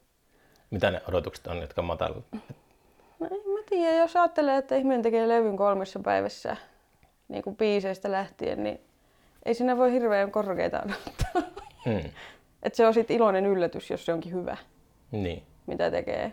Mitä 0.71 0.91
ne 0.91 1.03
odotukset 1.09 1.47
on, 1.47 1.61
jotka 1.61 1.81
on 1.81 1.85
matalalla? 1.85 2.23
No 3.21 3.27
en 3.31 3.51
mä 3.53 3.61
tiedä, 3.69 3.97
jos 3.97 4.17
ajattelee, 4.17 4.57
että 4.57 4.77
ihminen 4.77 5.03
tekee 5.03 5.29
levyn 5.29 5.57
kolmessa 5.57 5.99
päivässä 5.99 6.57
niin 7.29 7.43
kuin 7.43 7.57
biiseistä 7.57 8.11
lähtien, 8.11 8.63
niin 8.63 8.81
ei 9.47 9.55
siinä 9.55 9.77
voi 9.77 9.93
hirveän 9.93 10.31
korkeita 10.31 10.83
odottaa. 10.83 11.53
Hmm. 11.85 12.11
Et 12.63 12.75
se 12.75 12.87
on 12.87 12.95
sitten 12.95 13.17
iloinen 13.17 13.47
yllätys, 13.47 13.91
jos 13.91 14.07
se 14.07 14.13
onkin 14.13 14.33
hyvä, 14.33 14.57
Niin. 15.13 15.43
mitä 15.67 15.91
tekee. 15.91 16.33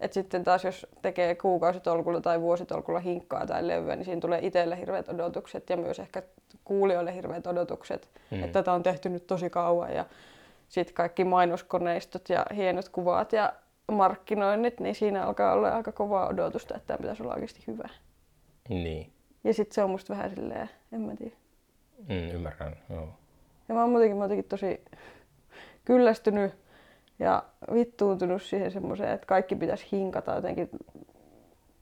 Et 0.00 0.12
sitten 0.12 0.44
taas 0.44 0.64
jos 0.64 0.86
tekee 1.02 1.34
kuukausitolkulla 1.34 2.20
tai 2.20 2.40
vuositolkulla 2.40 3.00
hinkkaa 3.00 3.46
tai 3.46 3.66
levyä, 3.68 3.96
niin 3.96 4.04
siinä 4.04 4.20
tulee 4.20 4.38
itselle 4.42 4.78
hirveät 4.78 5.08
odotukset 5.08 5.70
ja 5.70 5.76
myös 5.76 5.98
ehkä 5.98 6.22
kuulijoille 6.64 7.14
hirveät 7.14 7.46
odotukset. 7.46 8.08
Mm. 8.30 8.42
Että 8.42 8.52
tätä 8.52 8.72
on 8.72 8.82
tehty 8.82 9.08
nyt 9.08 9.26
tosi 9.26 9.50
kauan 9.50 9.94
ja 9.94 10.04
sitten 10.68 10.94
kaikki 10.94 11.24
mainoskoneistot 11.24 12.28
ja 12.28 12.46
hienot 12.56 12.88
kuvat 12.88 13.32
ja 13.32 13.52
markkinoinnit, 13.92 14.80
niin 14.80 14.94
siinä 14.94 15.24
alkaa 15.24 15.52
olla 15.52 15.68
aika 15.68 15.92
kovaa 15.92 16.28
odotusta, 16.28 16.76
että 16.76 16.86
tämä 16.86 16.98
pitäisi 16.98 17.22
olla 17.22 17.34
oikeasti 17.34 17.64
hyvä. 17.66 17.88
Niin. 18.68 19.12
Ja 19.44 19.54
sitten 19.54 19.74
se 19.74 19.82
on 19.82 19.90
musta 19.90 20.14
vähän 20.14 20.30
silleen, 20.30 20.70
en 20.92 21.00
mä 21.00 21.16
tiedä. 21.16 21.36
Mm, 22.08 22.30
ymmärrän. 22.34 22.76
Joo. 22.90 23.08
Ja 23.68 23.74
mä 23.74 23.80
oon 23.80 23.90
muutenkin, 23.90 24.16
mä 24.16 24.22
oon 24.22 24.30
jotenkin 24.30 24.48
tosi 24.48 24.84
kyllästynyt 25.84 26.54
ja 27.18 27.42
vittuuntunut 27.72 28.42
siihen 28.42 28.70
semmoiseen, 28.70 29.12
että 29.12 29.26
kaikki 29.26 29.56
pitäisi 29.56 29.86
hinkata 29.92 30.34
jotenkin 30.34 30.70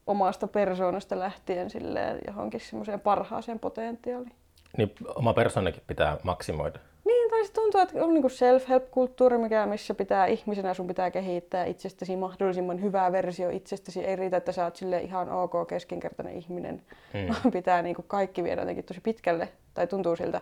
omasta 0.07 0.47
persoonasta 0.47 1.19
lähtien 1.19 1.69
silleen 1.69 2.19
johonkin 2.27 2.59
semmoiseen 2.59 2.99
parhaaseen 2.99 3.59
potentiaaliin. 3.59 4.35
Niin 4.77 4.91
oma 5.15 5.33
persoonakin 5.33 5.83
pitää 5.87 6.17
maksimoida. 6.23 6.79
Niin, 7.05 7.29
tai 7.29 7.45
se 7.45 7.53
tuntuu, 7.53 7.81
että 7.81 8.05
on 8.05 8.13
niinku 8.13 8.29
self-help-kulttuuri, 8.29 9.37
mikä, 9.37 9.65
missä 9.65 9.93
pitää 9.93 10.25
ihmisenä 10.25 10.73
sun 10.73 10.87
pitää 10.87 11.11
kehittää 11.11 11.65
itsestäsi 11.65 12.15
mahdollisimman 12.15 12.81
hyvää 12.81 13.11
versio 13.11 13.49
itsestäsi. 13.49 14.05
Ei 14.05 14.15
riitä, 14.15 14.37
että 14.37 14.51
sä 14.51 14.63
oot 14.63 14.75
sille 14.75 14.99
ihan 15.01 15.29
ok 15.29 15.67
keskinkertainen 15.67 16.37
ihminen, 16.37 16.81
mm. 17.13 17.27
vaan 17.27 17.51
pitää 17.59 17.81
niinku 17.81 18.03
kaikki 18.07 18.43
viedä 18.43 18.61
jotenkin 18.61 18.85
tosi 18.85 19.01
pitkälle, 19.01 19.49
tai 19.77 19.87
tuntuu 19.87 20.15
siltä. 20.15 20.41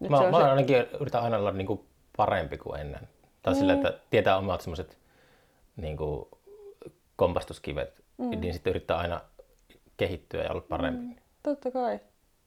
Nyt 0.00 0.10
mä, 0.10 0.30
mä 0.30 0.38
se... 0.38 0.44
ainakin 0.44 0.76
yritän 1.00 1.22
aina 1.22 1.36
olla 1.36 1.52
niinku 1.52 1.84
parempi 2.16 2.58
kuin 2.58 2.80
ennen. 2.80 3.08
Tai 3.42 3.54
mm. 3.54 3.58
sille, 3.58 3.72
että 3.72 3.94
tietää 4.10 4.36
omat 4.36 4.60
semmoiset 4.60 4.98
niinku 5.76 6.28
kompastuskivet, 7.16 7.94
mm. 8.18 8.30
niin 8.30 8.52
sitten 8.52 8.70
yrittää 8.70 8.96
aina 8.96 9.20
kehittyä 9.96 10.42
ja 10.42 10.50
olla 10.50 10.64
parempi. 10.68 11.04
Mm. 11.04 11.16
Totta 11.42 11.70
kai. 11.70 12.00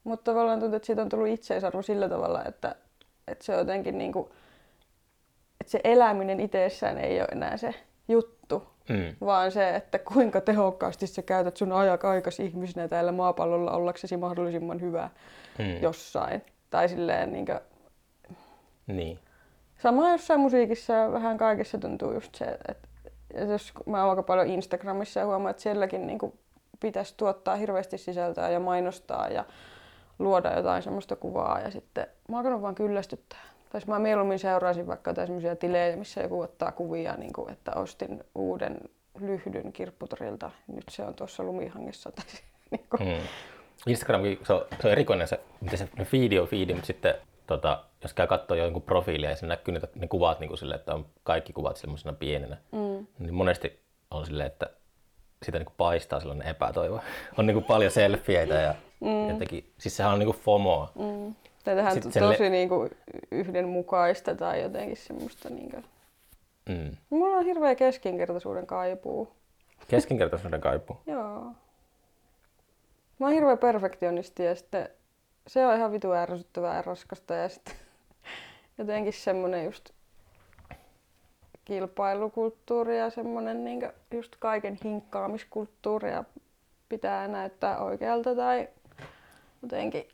Mutta 0.04 0.32
tavallaan 0.32 0.60
tuntuu, 0.60 0.76
että 0.76 0.86
siitä 0.86 1.02
on 1.02 1.08
tullut 1.08 1.28
itseisarvo 1.28 1.82
sillä 1.82 2.08
tavalla, 2.08 2.44
että, 2.44 2.74
että 3.28 3.44
se 3.44 3.52
on 3.52 3.58
jotenkin 3.58 3.98
niin 3.98 4.12
kuin, 4.12 4.28
että 5.60 5.70
se 5.70 5.80
eläminen 5.84 6.40
itsessään 6.40 6.98
ei 6.98 7.20
ole 7.20 7.28
enää 7.32 7.56
se 7.56 7.74
juttu, 8.08 8.66
mm. 8.88 9.16
vaan 9.20 9.52
se, 9.52 9.76
että 9.76 9.98
kuinka 9.98 10.40
tehokkaasti 10.40 11.06
sä 11.06 11.22
käytät 11.22 11.56
sun 11.56 11.72
ajan 11.72 11.98
aikas 12.02 12.40
ihmisenä 12.40 12.88
täällä 12.88 13.12
maapallolla 13.12 13.72
ollaksesi 13.72 14.16
mahdollisimman 14.16 14.80
hyvä 14.80 15.10
mm. 15.58 15.82
jossain. 15.82 16.42
Tai 16.70 16.88
silleen 16.88 17.32
niin 17.32 17.46
kuin... 17.46 17.60
Niin. 18.86 19.18
Sama 19.78 20.10
jossain 20.10 20.40
musiikissa 20.40 20.92
ja 20.92 21.12
vähän 21.12 21.38
kaikessa 21.38 21.78
tuntuu 21.78 22.12
just 22.12 22.34
se, 22.34 22.58
että 22.68 22.88
jos 23.48 23.72
mä 23.86 24.00
oon 24.00 24.10
aika 24.10 24.22
paljon 24.22 24.46
Instagramissa 24.46 25.20
ja 25.20 25.26
huomaan, 25.26 25.50
että 25.50 25.62
sielläkin 25.62 26.06
niin 26.06 26.18
kuin 26.18 26.38
pitäisi 26.80 27.14
tuottaa 27.16 27.56
hirveästi 27.56 27.98
sisältöä 27.98 28.50
ja 28.50 28.60
mainostaa 28.60 29.28
ja 29.28 29.44
luoda 30.18 30.56
jotain 30.56 30.82
semmoista 30.82 31.16
kuvaa 31.16 31.60
ja 31.60 31.70
sitten 31.70 32.06
mä 32.28 32.40
oon 32.40 32.62
vaan 32.62 32.74
kyllästyttää. 32.74 33.44
Tai 33.70 33.80
mä 33.86 33.98
mieluummin 33.98 34.38
seuraisin 34.38 34.86
vaikka 34.86 35.10
jotain 35.10 35.26
semmoisia 35.26 35.56
tilejä, 35.56 35.96
missä 35.96 36.20
joku 36.20 36.40
ottaa 36.40 36.72
kuvia, 36.72 37.14
niin 37.14 37.32
kuin, 37.32 37.52
että 37.52 37.72
ostin 37.72 38.24
uuden 38.34 38.80
lyhdyn 39.20 39.72
kirpputorilta, 39.72 40.50
nyt 40.66 40.84
se 40.90 41.02
on 41.02 41.14
tuossa 41.14 41.42
lumihangessa. 41.42 42.12
Tai, 42.12 42.24
niin 42.70 42.86
kuin. 42.90 43.08
Hmm. 43.08 43.26
Instagram, 43.86 44.22
se 44.42 44.52
on, 44.52 44.66
se 44.80 44.86
on 44.86 44.92
erikoinen 44.92 45.28
se, 45.28 45.40
miten 45.60 45.78
se 45.78 45.88
feedi 46.04 46.38
on 46.38 46.48
feedi, 46.48 46.74
mutta 46.74 46.86
sitten 46.86 47.14
tota, 47.46 47.84
jos 48.02 48.12
käy 48.12 48.26
katsoa 48.26 48.56
jonkun 48.56 48.82
profiilia 48.82 49.30
ja 49.30 49.36
se 49.36 49.46
näkyy 49.46 49.74
ne, 49.74 49.80
ne 49.94 50.08
kuvat 50.08 50.40
niin 50.40 50.48
kuin 50.48 50.58
sille, 50.58 50.74
että 50.74 50.94
on 50.94 51.06
kaikki 51.22 51.52
kuvat 51.52 51.76
semmoisena 51.76 52.12
pienenä, 52.12 52.56
mm. 52.72 53.06
niin 53.18 53.34
monesti 53.34 53.80
on 54.10 54.26
silleen, 54.26 54.46
että 54.46 54.70
sitä 55.42 55.58
niin 55.58 55.66
kuin 55.66 55.74
paistaa 55.76 56.20
sellainen 56.20 56.48
epätoivo. 56.48 57.00
on 57.38 57.46
niin 57.46 57.54
kuin 57.54 57.64
paljon 57.64 57.90
selfieitä 57.90 58.54
ja 58.54 58.74
mm. 59.00 59.28
jotenkin, 59.28 59.72
siis 59.78 59.96
sehän 59.96 60.12
on 60.12 60.18
niin 60.18 60.26
kuin 60.26 60.38
FOMOa. 60.38 60.92
Mm. 60.94 61.34
Tätähän 61.64 61.92
on 61.92 62.02
tosi 62.02 62.42
le- 62.42 62.50
niin 62.50 62.68
kuin 62.68 62.90
yhdenmukaista 63.30 64.34
tai 64.34 64.62
jotenkin 64.62 64.96
semmoista 64.96 65.50
niin 65.50 65.70
kuin... 65.70 65.84
mm. 66.68 66.96
Mulla 67.10 67.36
on 67.36 67.44
hirveä 67.44 67.74
keskinkertaisuuden 67.74 68.66
kaipuu. 68.66 69.32
Keskinkertaisuuden 69.88 70.60
kaipuu? 70.60 70.96
Joo. 71.06 71.52
Mä 73.24 73.28
oon 73.28 73.34
hirveä 73.34 73.56
perfektionisti 73.56 74.44
ja 74.44 74.54
sitten 74.54 74.88
se 75.46 75.66
on 75.66 75.76
ihan 75.76 75.92
vitu 75.92 76.12
ärsyttävää 76.12 76.76
ja 76.76 76.82
raskasta 76.82 77.34
ja 77.34 77.48
sitten 77.48 77.74
jotenkin 78.78 79.12
semmonen 79.12 79.64
just 79.64 79.90
kilpailukulttuuri 81.64 82.98
ja 82.98 83.10
semmonen 83.10 83.64
niin 83.64 83.88
just 84.14 84.36
kaiken 84.38 84.78
hinkkaamiskulttuuri 84.84 86.10
ja 86.10 86.24
pitää 86.88 87.28
näyttää 87.28 87.78
oikealta 87.78 88.34
tai 88.34 88.68
jotenkin. 89.62 90.08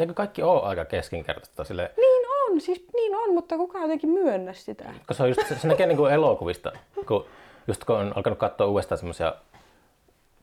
Eikö 0.00 0.14
kaikki 0.14 0.42
ole 0.42 0.62
aika 0.62 0.84
keskinkertaista? 0.84 1.64
Sille... 1.64 1.90
Niin 1.96 2.26
on, 2.28 2.60
siis 2.60 2.86
niin 2.94 3.16
on, 3.16 3.34
mutta 3.34 3.56
kukaan 3.56 3.82
jotenkin 3.82 4.10
myönnä 4.10 4.52
sitä. 4.52 4.84
Koska 4.84 5.14
se, 5.14 5.22
on 5.22 5.28
just, 5.28 5.60
se 5.60 5.68
näkee 5.68 5.86
niin 5.86 5.98
kuin 5.98 6.12
elokuvista, 6.12 6.72
kun, 7.06 7.26
just 7.66 7.84
kun 7.84 7.96
on 7.96 8.12
alkanut 8.16 8.38
katsoa 8.38 8.66
uudestaan 8.66 8.98
semmoisia 8.98 9.34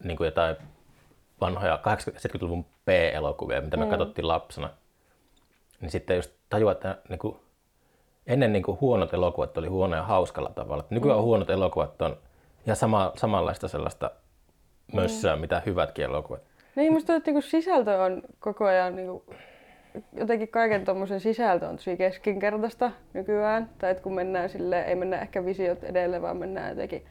niin 0.04 0.18
kuin 0.18 0.26
jotain 0.26 0.56
vanhoja 1.46 1.80
80-70-luvun 1.88 2.66
B-elokuvia, 2.86 3.62
mitä 3.62 3.78
me 3.78 3.86
mm. 3.86 3.90
katsottiin 3.90 4.28
lapsena, 4.28 4.70
niin 5.82 5.92
sitten 5.92 6.16
just 6.16 6.32
tajua, 6.50 6.72
että 6.72 6.98
niin 7.10 7.20
kuin, 7.20 7.36
ennen 8.28 8.54
niin 8.54 8.64
kuin 8.64 8.78
huonot 8.82 9.14
elokuvat 9.14 9.58
oli 9.58 9.68
huonoja 9.68 10.04
hauskalla 10.04 10.50
tavalla. 10.50 10.86
Nykyään 10.90 11.20
mm. 11.20 11.24
huonot 11.24 11.50
elokuvat 11.50 12.02
on 12.02 12.18
ihan 12.66 12.76
sama, 12.76 13.12
samanlaista 13.16 13.68
sellaista 13.68 14.12
mössöä, 14.94 15.36
mm. 15.36 15.42
mitä 15.42 15.62
hyvätkin 15.66 16.06
elokuvat. 16.06 16.42
Niin, 16.76 16.94
musta 16.94 17.16
että 17.16 17.32
niin 17.32 17.44
sisältö 17.44 18.02
on 18.04 18.22
koko 18.40 18.66
ajan 18.66 18.96
niin 18.96 19.08
kuin, 19.08 19.24
jotenkin 20.14 20.48
kaiken 20.48 20.86
tuommoisen 20.86 21.20
sisältö 21.20 21.68
on 21.68 21.76
tosi 21.76 21.98
keskinkertaista 21.98 22.92
nykyään. 23.14 23.70
Tai 23.78 23.92
että 23.92 24.04
kun 24.04 24.16
mennään 24.16 24.50
sille, 24.50 24.82
ei 24.82 24.96
mennä 24.96 25.20
ehkä 25.20 25.46
visiot 25.46 25.84
edelle, 25.84 26.22
vaan 26.22 26.38
mennään 26.38 26.70
jotenkin 26.70 27.06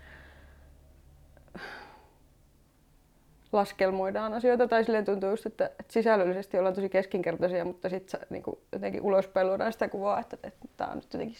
laskelmoidaan 3.52 4.34
asioita, 4.34 4.68
tai 4.68 4.84
silleen 4.84 5.04
tuntuu 5.04 5.30
just, 5.30 5.46
että, 5.46 5.66
että 5.66 5.92
sisällöllisesti 5.92 6.58
ollaan 6.58 6.74
tosi 6.74 6.88
keskinkertaisia, 6.88 7.64
mutta 7.64 7.88
sitten 7.88 8.20
niin 8.30 8.42
jotenkin 8.72 9.02
ulospäin 9.02 9.46
luodaan 9.46 9.72
sitä 9.72 9.88
kuvaa, 9.88 10.20
että, 10.20 10.36
että 10.42 10.68
tämä 10.76 10.90
on 10.90 10.96
nyt 10.96 11.12
jotenkin 11.12 11.36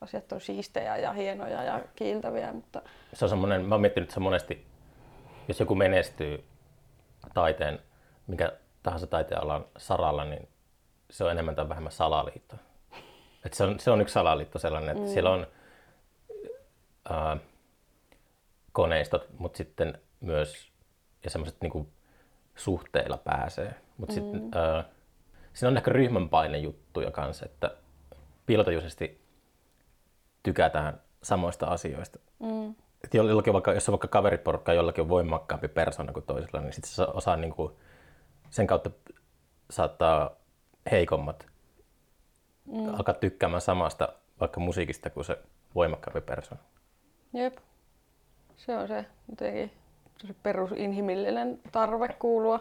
asiat 0.00 0.32
on 0.32 0.40
siistejä 0.40 0.96
ja 0.96 1.12
hienoja 1.12 1.62
ja 1.62 1.80
kiiltäviä. 1.96 2.52
Mutta... 2.52 2.82
Se 3.12 3.24
on 3.24 3.28
semmoinen, 3.28 3.64
mä 3.64 3.74
oon 3.74 3.80
miettinyt 3.80 4.10
se 4.10 4.20
monesti, 4.20 4.66
jos 5.48 5.60
joku 5.60 5.74
menestyy 5.74 6.44
taiteen, 7.34 7.78
mikä 8.26 8.52
tahansa 8.82 9.06
taiteenalan 9.06 9.64
saralla, 9.76 10.24
niin 10.24 10.48
se 11.10 11.24
on 11.24 11.30
enemmän 11.30 11.54
tai 11.54 11.68
vähemmän 11.68 11.92
salaliitto. 11.92 12.56
Et 13.44 13.54
se, 13.54 13.64
on, 13.64 13.80
se 13.80 13.90
on 13.90 14.00
yksi 14.00 14.12
salaliitto 14.12 14.58
sellainen, 14.58 14.90
että 14.90 15.08
mm. 15.08 15.12
siellä 15.12 15.30
on 15.30 15.46
ää, 17.10 17.36
koneistot, 18.72 19.28
mutta 19.38 19.56
sitten 19.56 19.98
myös 20.20 20.69
ja 21.24 21.30
semmoiset 21.30 21.60
niin 21.60 21.88
suhteilla 22.56 23.16
pääsee. 23.16 23.74
Mutta 23.96 24.14
mm. 24.14 24.20
sitten 24.20 24.50
äh, 24.56 24.84
siinä 25.52 25.68
on 25.68 25.76
ehkä 25.76 25.90
ryhmän 25.90 26.28
juttuja 26.62 27.10
kanssa, 27.10 27.46
että 27.46 27.70
piilotajuisesti 28.46 29.20
tykätään 30.42 31.00
samoista 31.22 31.66
asioista. 31.66 32.18
Mm. 32.38 32.74
Et 33.04 33.14
jollakin 33.14 33.52
vaikka, 33.52 33.72
jos 33.72 33.88
on 33.88 33.92
vaikka 33.92 34.08
kaveriporukka, 34.08 34.72
jollakin 34.72 35.02
on 35.02 35.08
voimakkaampi 35.08 35.68
persona 35.68 36.12
kuin 36.12 36.26
toisella, 36.26 36.60
niin 36.60 36.72
sitten 36.72 36.90
se 36.90 37.02
osaa 37.02 37.36
niin 37.36 37.52
kuin, 37.52 37.72
sen 38.50 38.66
kautta 38.66 38.90
saattaa 39.70 40.30
heikommat 40.90 41.46
mm. 42.66 42.94
alkaa 42.94 43.14
tykkäämään 43.14 43.60
samasta 43.60 44.08
vaikka 44.40 44.60
musiikista 44.60 45.10
kuin 45.10 45.24
se 45.24 45.38
voimakkaampi 45.74 46.20
persona. 46.20 46.60
Jep. 47.32 47.56
Se 48.56 48.76
on 48.76 48.88
se 48.88 49.04
jotenkin 49.30 49.72
perusinhimillinen 50.42 51.60
tarve 51.72 52.08
kuulua 52.18 52.60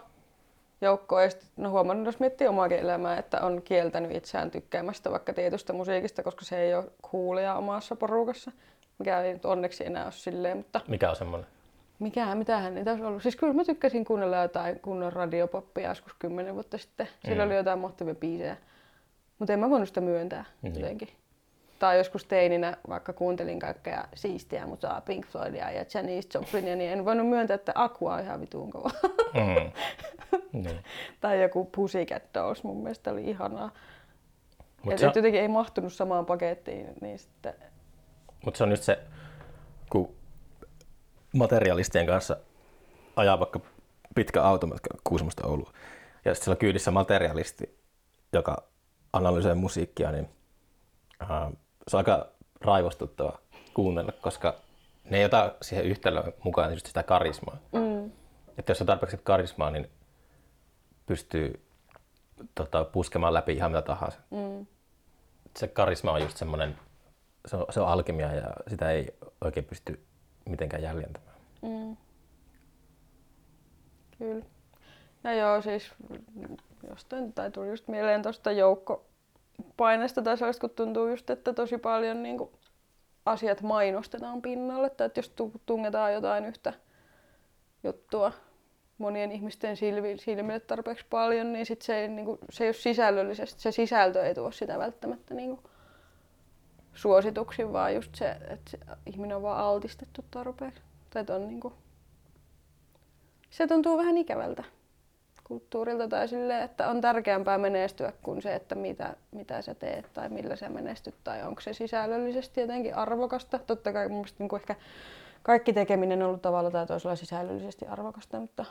joukkoon. 0.81 1.23
Ja 1.23 1.29
sitten 1.29 1.49
no 1.57 1.69
huomannut, 1.69 2.05
jos 2.05 2.19
miettii 2.19 2.47
omaa 2.47 2.67
elämää, 2.67 3.17
että 3.17 3.41
on 3.41 3.61
kieltänyt 3.61 4.15
itseään 4.15 4.51
tykkäämästä 4.51 5.11
vaikka 5.11 5.33
tietystä 5.33 5.73
musiikista, 5.73 6.23
koska 6.23 6.45
se 6.45 6.61
ei 6.61 6.73
ole 6.75 6.91
kuulia 7.01 7.55
omassa 7.55 7.95
porukassa. 7.95 8.51
Mikä 8.99 9.21
ei 9.21 9.33
nyt 9.33 9.45
onneksi 9.45 9.85
enää 9.85 10.03
ole 10.03 10.11
silleen, 10.11 10.57
mutta... 10.57 10.81
Mikä 10.87 11.09
on 11.09 11.15
semmoinen? 11.15 11.47
Mikä, 11.99 12.35
mitähän 12.35 12.75
niitä 12.75 12.91
olisi 12.91 13.05
ollut? 13.05 13.21
Siis 13.21 13.35
kyllä 13.35 13.53
mä 13.53 13.63
tykkäsin 13.63 14.05
kuunnella 14.05 14.37
jotain 14.37 14.79
kunnon 14.79 15.13
radiopoppia 15.13 15.89
joskus 15.89 16.13
kymmenen 16.19 16.53
vuotta 16.53 16.77
sitten. 16.77 17.07
Sillä 17.25 17.43
mm. 17.43 17.49
oli 17.49 17.57
jotain 17.57 17.79
mahtavia 17.79 18.15
biisejä. 18.15 18.57
Mutta 19.39 19.53
en 19.53 19.59
mä 19.59 19.69
voinut 19.69 19.87
sitä 19.87 20.01
myöntää 20.01 20.45
mm. 20.61 20.73
jotenkin 20.73 21.09
tai 21.79 21.97
joskus 21.97 22.25
teininä 22.25 22.77
vaikka 22.89 23.13
kuuntelin 23.13 23.59
kaikkea 23.59 24.07
siistiä 24.15 24.65
musaa, 24.65 25.01
Pink 25.01 25.27
Floydia 25.27 25.71
ja 25.71 25.85
Janis 25.93 26.29
Joplinia, 26.33 26.75
niin 26.75 26.91
en 26.91 27.05
voinut 27.05 27.27
myöntää, 27.27 27.55
että 27.55 27.71
Aqua 27.75 28.13
on 28.13 28.23
ihan 28.23 28.41
vituun 28.41 28.71
kova. 28.71 28.89
Mm. 29.33 29.71
niin. 30.63 30.83
tai 31.21 31.41
joku 31.41 31.65
Pussycat 31.65 32.23
Dolls 32.33 32.63
mun 32.63 32.83
mielestä 32.83 33.11
oli 33.11 33.23
ihanaa. 33.29 33.71
Mut 34.83 34.97
se 34.97 35.05
on... 35.05 35.11
jotenkin 35.15 35.41
ei 35.41 35.47
mahtunut 35.47 35.93
samaan 35.93 36.25
pakettiin, 36.25 36.87
niin 37.01 37.19
sitten... 37.19 37.53
Mutta 38.45 38.57
se 38.57 38.63
on 38.63 38.71
just 38.71 38.83
se, 38.83 38.99
kun 39.89 40.15
materialistien 41.35 42.05
kanssa 42.05 42.37
ajaa 43.15 43.39
vaikka 43.39 43.59
pitkä 44.15 44.43
automatka 44.43 44.89
Kuusamosta 45.03 45.47
Ouluun, 45.47 45.73
ja 46.25 46.33
sitten 46.33 46.35
siellä 46.35 46.55
on 46.55 46.59
kyydissä 46.59 46.91
materialisti, 46.91 47.79
joka 48.33 48.63
analysoi 49.13 49.55
musiikkia, 49.55 50.11
niin 50.11 50.29
se 51.89 51.97
on 51.97 51.99
aika 51.99 52.27
raivostuttava 52.61 53.39
kuunnella, 53.73 54.11
koska 54.11 54.55
ne 55.09 55.17
ei 55.17 55.25
ota 55.25 55.55
siihen 55.61 55.85
yhtälöön 55.85 56.33
mukaan 56.43 56.73
just 56.73 56.85
sitä 56.85 57.03
karismaa. 57.03 57.57
Mm. 57.71 58.11
Että 58.57 58.71
jos 58.71 58.81
on 58.81 58.87
tarpeeksi 58.87 59.17
karismaa, 59.23 59.71
niin 59.71 59.89
pystyy 61.05 61.65
tota, 62.55 62.83
puskemaan 62.83 63.33
läpi 63.33 63.53
ihan 63.53 63.71
mitä 63.71 63.81
tahansa. 63.81 64.19
Mm. 64.29 64.65
Se 65.57 65.67
karisma 65.67 66.11
on 66.11 66.21
just 66.21 66.37
semmoinen, 66.37 66.75
se 67.45 67.55
on, 67.55 67.65
se 67.69 67.81
on 67.81 67.87
alkemia 67.87 68.33
ja 68.33 68.53
sitä 68.67 68.91
ei 68.91 69.15
oikein 69.41 69.65
pysty 69.65 70.05
mitenkään 70.45 70.83
jäljentämään. 70.83 71.35
Mm. 71.61 71.97
Kyllä. 74.17 74.45
No 75.23 75.33
joo, 75.33 75.61
siis 75.61 75.91
jostain, 76.89 77.33
tai 77.33 77.51
tuli 77.51 77.69
just 77.69 77.87
mieleen 77.87 78.21
tuosta 78.21 78.51
joukkopainesta 79.59 80.21
tai 80.21 80.37
sellaista, 80.37 80.61
kun 80.61 80.69
tuntuu 80.69 81.07
just, 81.07 81.29
että 81.29 81.53
tosi 81.53 81.77
paljon 81.77 82.23
niin 82.23 82.37
kuin, 82.37 82.49
asiat 83.25 83.61
mainostetaan 83.61 84.41
pinnalle, 84.41 84.89
tai 84.89 85.07
että 85.07 85.19
jos 85.19 85.33
tungetaan 85.65 86.13
jotain 86.13 86.45
yhtä 86.45 86.73
juttua 87.83 88.31
monien 88.97 89.31
ihmisten 89.31 89.77
silmille 90.17 90.59
tarpeeksi 90.59 91.05
paljon, 91.09 91.53
niin 91.53 91.65
sit 91.65 91.81
se, 91.81 91.95
ei, 91.95 92.07
niin 92.07 92.25
kuin, 92.25 92.39
se 92.49 92.63
ei 92.63 92.67
ole 92.67 92.73
sisällöllisesti, 92.73 93.61
se 93.61 93.71
sisältö 93.71 94.23
ei 94.23 94.35
tuo 94.35 94.51
sitä 94.51 94.79
välttämättä 94.79 95.33
niin 95.33 95.49
kuin, 95.49 95.71
suosituksi, 96.93 97.73
vaan 97.73 97.95
just 97.95 98.15
se, 98.15 98.29
että 98.29 98.71
se 98.71 98.77
ihminen 99.05 99.37
on 99.37 99.43
vaan 99.43 99.59
altistettu 99.59 100.25
tarpeeksi. 100.31 100.81
Tai 101.09 101.25
on 101.35 101.47
niin 101.47 101.59
kuin, 101.59 101.73
se 103.49 103.67
tuntuu 103.67 103.97
vähän 103.97 104.17
ikävältä 104.17 104.63
kulttuurilta 105.49 106.07
tai 106.07 106.27
sille, 106.27 106.63
että 106.63 106.89
on 106.89 107.01
tärkeämpää 107.01 107.57
menestyä 107.57 108.13
kuin 108.23 108.41
se, 108.41 108.55
että 108.55 108.75
mitä, 108.75 109.15
mitä 109.31 109.61
sä 109.61 109.75
teet 109.75 110.09
tai 110.13 110.29
millä 110.29 110.55
sä 110.55 110.69
menestyt 110.69 111.15
tai 111.23 111.43
onko 111.43 111.61
se 111.61 111.73
sisällöllisesti 111.73 112.61
jotenkin 112.61 112.95
arvokasta. 112.95 113.59
Totta 113.59 113.93
kai 113.93 114.09
mun 114.09 114.25
niin 114.39 114.55
ehkä 114.55 114.75
kaikki 115.43 115.73
tekeminen 115.73 116.21
on 116.21 116.27
ollut 116.27 116.41
tavalla 116.41 116.71
tai 116.71 116.87
toisella 116.87 117.15
sisällöllisesti 117.15 117.85
arvokasta, 117.85 118.39
mutta... 118.39 118.65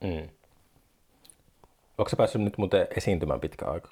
Mm. 0.00 0.28
Onko 1.98 2.08
sä 2.08 2.16
päässyt 2.16 2.42
nyt 2.42 2.58
muuten 2.58 2.88
esiintymään 2.96 3.40
pitkä 3.40 3.66
aika? 3.66 3.88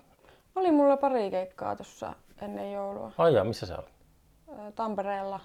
Oli 0.54 0.70
mulla 0.70 0.96
pari 0.96 1.30
keikkaa 1.30 1.76
tuossa 1.76 2.14
ennen 2.42 2.72
joulua. 2.72 3.12
Ai 3.18 3.34
jaa, 3.34 3.44
missä 3.44 3.66
sä 3.66 3.76
olit? 3.76 3.94
Tampereella. 4.74 5.40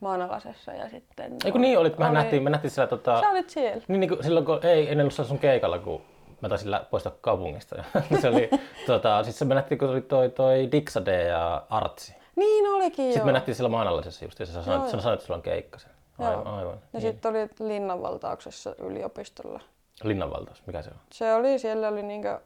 Maanalasessa 0.00 0.72
ja 0.72 0.88
sitten... 0.88 1.36
Eikö 1.44 1.58
niin 1.58 1.78
olit? 1.78 1.98
Mehän 1.98 2.10
oli... 2.10 2.18
nähtiin, 2.18 2.42
me 2.42 2.50
nähtiin 2.50 2.70
siellä 2.70 2.88
tota... 2.88 3.20
Sä 3.20 3.30
olit 3.30 3.50
siellä. 3.50 3.82
Niin, 3.88 4.00
niin 4.00 4.08
kuin, 4.08 4.22
silloin 4.24 4.46
kun 4.46 4.60
ei, 4.62 4.92
en 4.92 5.00
ollut 5.00 5.12
sun 5.12 5.38
keikalla, 5.38 5.78
kun 5.78 6.02
mä 6.42 6.48
taisin 6.48 6.70
poistaa 6.90 7.12
kaupungista. 7.20 7.84
se 8.20 8.28
oli, 8.28 8.50
tota, 8.86 9.24
siis 9.24 9.44
me 9.44 9.54
nähtiin, 9.54 9.78
kun 9.78 9.88
oli 9.88 10.00
toi, 10.00 10.30
toi 10.30 10.68
Dixade 10.72 11.22
ja 11.22 11.62
Artsi. 11.70 12.14
Niin 12.36 12.66
olikin 12.66 13.04
Sitten 13.04 13.20
joo. 13.20 13.26
me 13.26 13.32
nähtiin 13.32 13.54
siellä 13.54 13.68
maanalaisessa 13.68 14.24
just, 14.24 14.40
ja 14.40 14.46
sä 14.46 14.62
sanoit, 14.62 14.90
sä 14.90 15.00
sanoit, 15.00 15.18
että 15.18 15.26
sulla 15.26 15.36
on 15.36 15.42
keikka 15.42 15.78
siellä. 15.78 15.96
Aivan, 16.18 16.46
aivan. 16.46 16.74
Ja 16.74 16.80
niin. 16.92 17.02
sitten 17.02 17.30
oli 17.30 17.68
linnanvaltauksessa 17.68 18.74
yliopistolla. 18.78 19.60
Linnanvaltaus, 20.02 20.62
mikä 20.66 20.82
se 20.82 20.90
on? 20.90 20.96
Se 21.12 21.34
oli, 21.34 21.58
siellä 21.58 21.88
oli 21.88 22.02
niinkö, 22.02 22.40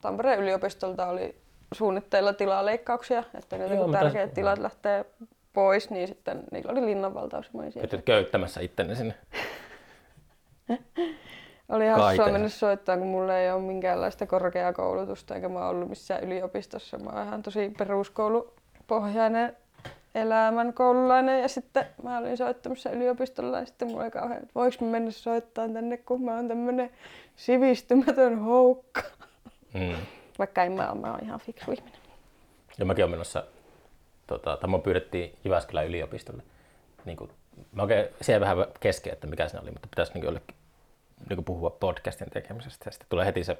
Tampereen 0.00 0.40
yliopistolta 0.40 1.06
oli 1.06 1.36
suunnitteilla 1.74 2.32
tilaleikkauksia, 2.32 3.24
että 3.34 3.58
ne 3.58 3.74
Joo, 3.74 3.92
tärkeät 3.92 4.24
tais... 4.24 4.34
tilat 4.34 4.58
lähtee 4.58 5.04
pois, 5.52 5.90
niin 5.90 6.08
sitten 6.08 6.44
niillä 6.50 6.72
oli 6.72 6.86
linnanvaltaus. 6.86 7.50
Että 7.76 7.96
köyttämässä 7.96 8.60
ittenne 8.60 8.94
sinne. 8.94 9.14
oli 11.72 11.88
hassua 11.88 12.28
mennä 12.28 12.48
soittaa, 12.48 12.96
kun 12.96 13.06
mulla 13.06 13.38
ei 13.38 13.50
ole 13.50 13.62
minkäänlaista 13.62 14.26
korkeakoulutusta, 14.26 15.34
eikä 15.34 15.48
mä 15.48 15.68
ollut 15.68 15.88
missään 15.88 16.24
yliopistossa. 16.24 16.98
Mä 16.98 17.10
oon 17.10 17.26
ihan 17.26 17.42
tosi 17.42 17.72
peruskoulupohjainen 17.78 19.56
elämän 20.14 20.72
koululainen 20.72 21.42
ja 21.42 21.48
sitten 21.48 21.86
mä 22.02 22.18
olin 22.18 22.36
soittamassa 22.36 22.90
yliopistolla 22.90 23.58
ja 23.58 23.66
sitten 23.66 23.88
mulla 23.88 24.02
oli 24.02 24.10
kauhean, 24.10 24.42
että 24.42 24.54
voiko 24.54 24.84
mä 24.84 24.90
mennä 24.90 25.10
soittamaan 25.10 25.72
tänne, 25.72 25.96
kun 25.96 26.24
mä 26.24 26.36
oon 26.36 26.48
tämmönen 26.48 26.90
sivistymätön 27.36 28.38
houkka. 28.38 29.02
Mm. 29.74 29.96
Vaikka 30.38 30.62
en 30.62 30.72
mä 30.72 30.90
ole, 30.90 31.00
mä 31.00 31.10
oon 31.10 31.24
ihan 31.24 31.40
fiksu 31.40 31.72
ihminen. 31.72 32.00
Ja 32.78 32.84
mäkin 32.84 33.04
olen 33.04 33.10
menossa, 33.10 33.44
tota, 34.26 34.56
tai 34.56 34.80
pyydettiin 34.82 35.38
Jyväskylän 35.44 35.86
yliopistolle. 35.86 36.42
Niin 37.04 37.16
kuin, 37.16 37.30
mä 37.72 37.82
oikein 37.82 38.06
siellä 38.20 38.40
vähän 38.46 38.66
kesken, 38.80 39.12
että 39.12 39.26
mikä 39.26 39.48
siinä 39.48 39.62
oli, 39.62 39.70
mutta 39.70 39.88
pitäisi 39.88 40.12
niin 40.14 40.24
jollekin 40.24 40.56
niin 41.28 41.44
puhua 41.44 41.70
podcastin 41.70 42.30
tekemisestä. 42.30 42.90
Sitten 42.90 43.08
tulee 43.08 43.26
heti 43.26 43.44
se 43.44 43.58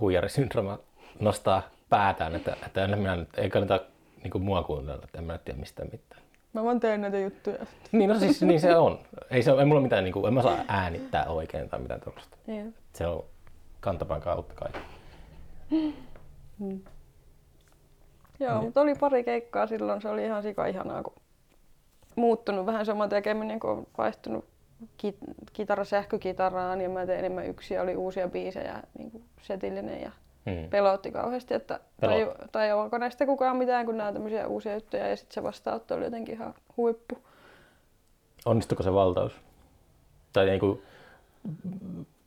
huijarisyndrooma 0.00 0.78
nostaa 1.20 1.62
päätään, 1.88 2.34
että, 2.34 2.56
että 2.66 2.84
en 2.84 2.98
minä 2.98 3.16
nyt, 3.16 3.38
ei 3.38 3.50
kannata 3.50 3.80
niin 4.22 4.30
kuin 4.30 4.42
mua 4.42 4.62
kuunnella, 4.62 5.04
että 5.04 5.18
en 5.18 5.24
mä 5.24 5.38
tiedä 5.38 5.60
mistään 5.60 5.88
mitään. 5.92 6.22
Mä 6.52 6.64
vaan 6.64 6.80
teen 6.80 7.00
näitä 7.00 7.18
juttuja. 7.18 7.66
Niin, 7.92 8.10
no 8.10 8.18
siis 8.18 8.42
niin 8.42 8.60
se 8.60 8.76
on. 8.76 8.98
Ei, 9.30 9.42
se, 9.42 9.50
ei 9.50 9.64
mulla 9.64 9.80
mitään, 9.80 10.04
niin 10.04 10.12
kuin, 10.12 10.26
en 10.26 10.34
mä 10.34 10.42
saa 10.42 10.58
äänittää 10.68 11.26
oikein 11.26 11.68
tai 11.68 11.80
mitään 11.80 12.00
tuollaista. 12.00 12.36
Se 12.92 13.06
on 13.06 13.24
kantapään 13.80 14.20
kautta 14.20 14.54
kaikki. 14.54 14.78
Mm. 16.58 16.80
Joo, 18.40 18.54
niin. 18.54 18.64
mutta 18.64 18.80
oli 18.80 18.94
pari 18.94 19.24
keikkaa 19.24 19.66
silloin, 19.66 20.02
se 20.02 20.08
oli 20.08 20.24
ihan 20.24 20.42
sika 20.42 20.66
ihanaa, 20.66 21.02
kun 21.02 21.12
muuttunut 22.16 22.66
vähän 22.66 22.86
sama 22.86 23.08
tekeminen, 23.08 23.60
kun 23.60 23.70
on 23.70 23.86
vaihtunut 23.98 24.44
kit- 24.82 25.34
kitara 25.52 25.84
sähkökitaraan 25.84 26.80
ja 26.80 26.88
mä 26.88 27.06
tein 27.06 27.18
enemmän 27.18 27.46
yksin 27.46 27.80
oli 27.80 27.96
uusia 27.96 28.28
biisejä, 28.28 28.82
niin 28.98 29.10
kuin 29.10 29.24
setillinen 29.42 30.02
ja 30.02 30.10
hmm. 30.50 30.68
pelotti 30.70 31.10
kauheasti, 31.10 31.54
että 31.54 31.80
tai, 32.00 32.32
tai 32.52 32.72
onko 32.72 32.98
näistä 32.98 33.26
kukaan 33.26 33.56
mitään, 33.56 33.86
kun 33.86 33.96
nämä 33.96 34.12
tämmöisiä 34.12 34.46
uusia 34.46 34.74
juttuja 34.74 35.08
ja 35.08 35.16
sitten 35.16 35.34
se 35.34 35.42
vastaanotto 35.42 35.94
oli 35.94 36.04
jotenkin 36.04 36.34
ihan 36.34 36.54
huippu. 36.76 37.18
Onnistuiko 38.44 38.82
se 38.82 38.92
valtaus? 38.92 39.32
Tai 40.32 40.46
niin 40.46 40.60
kuin, 40.60 40.82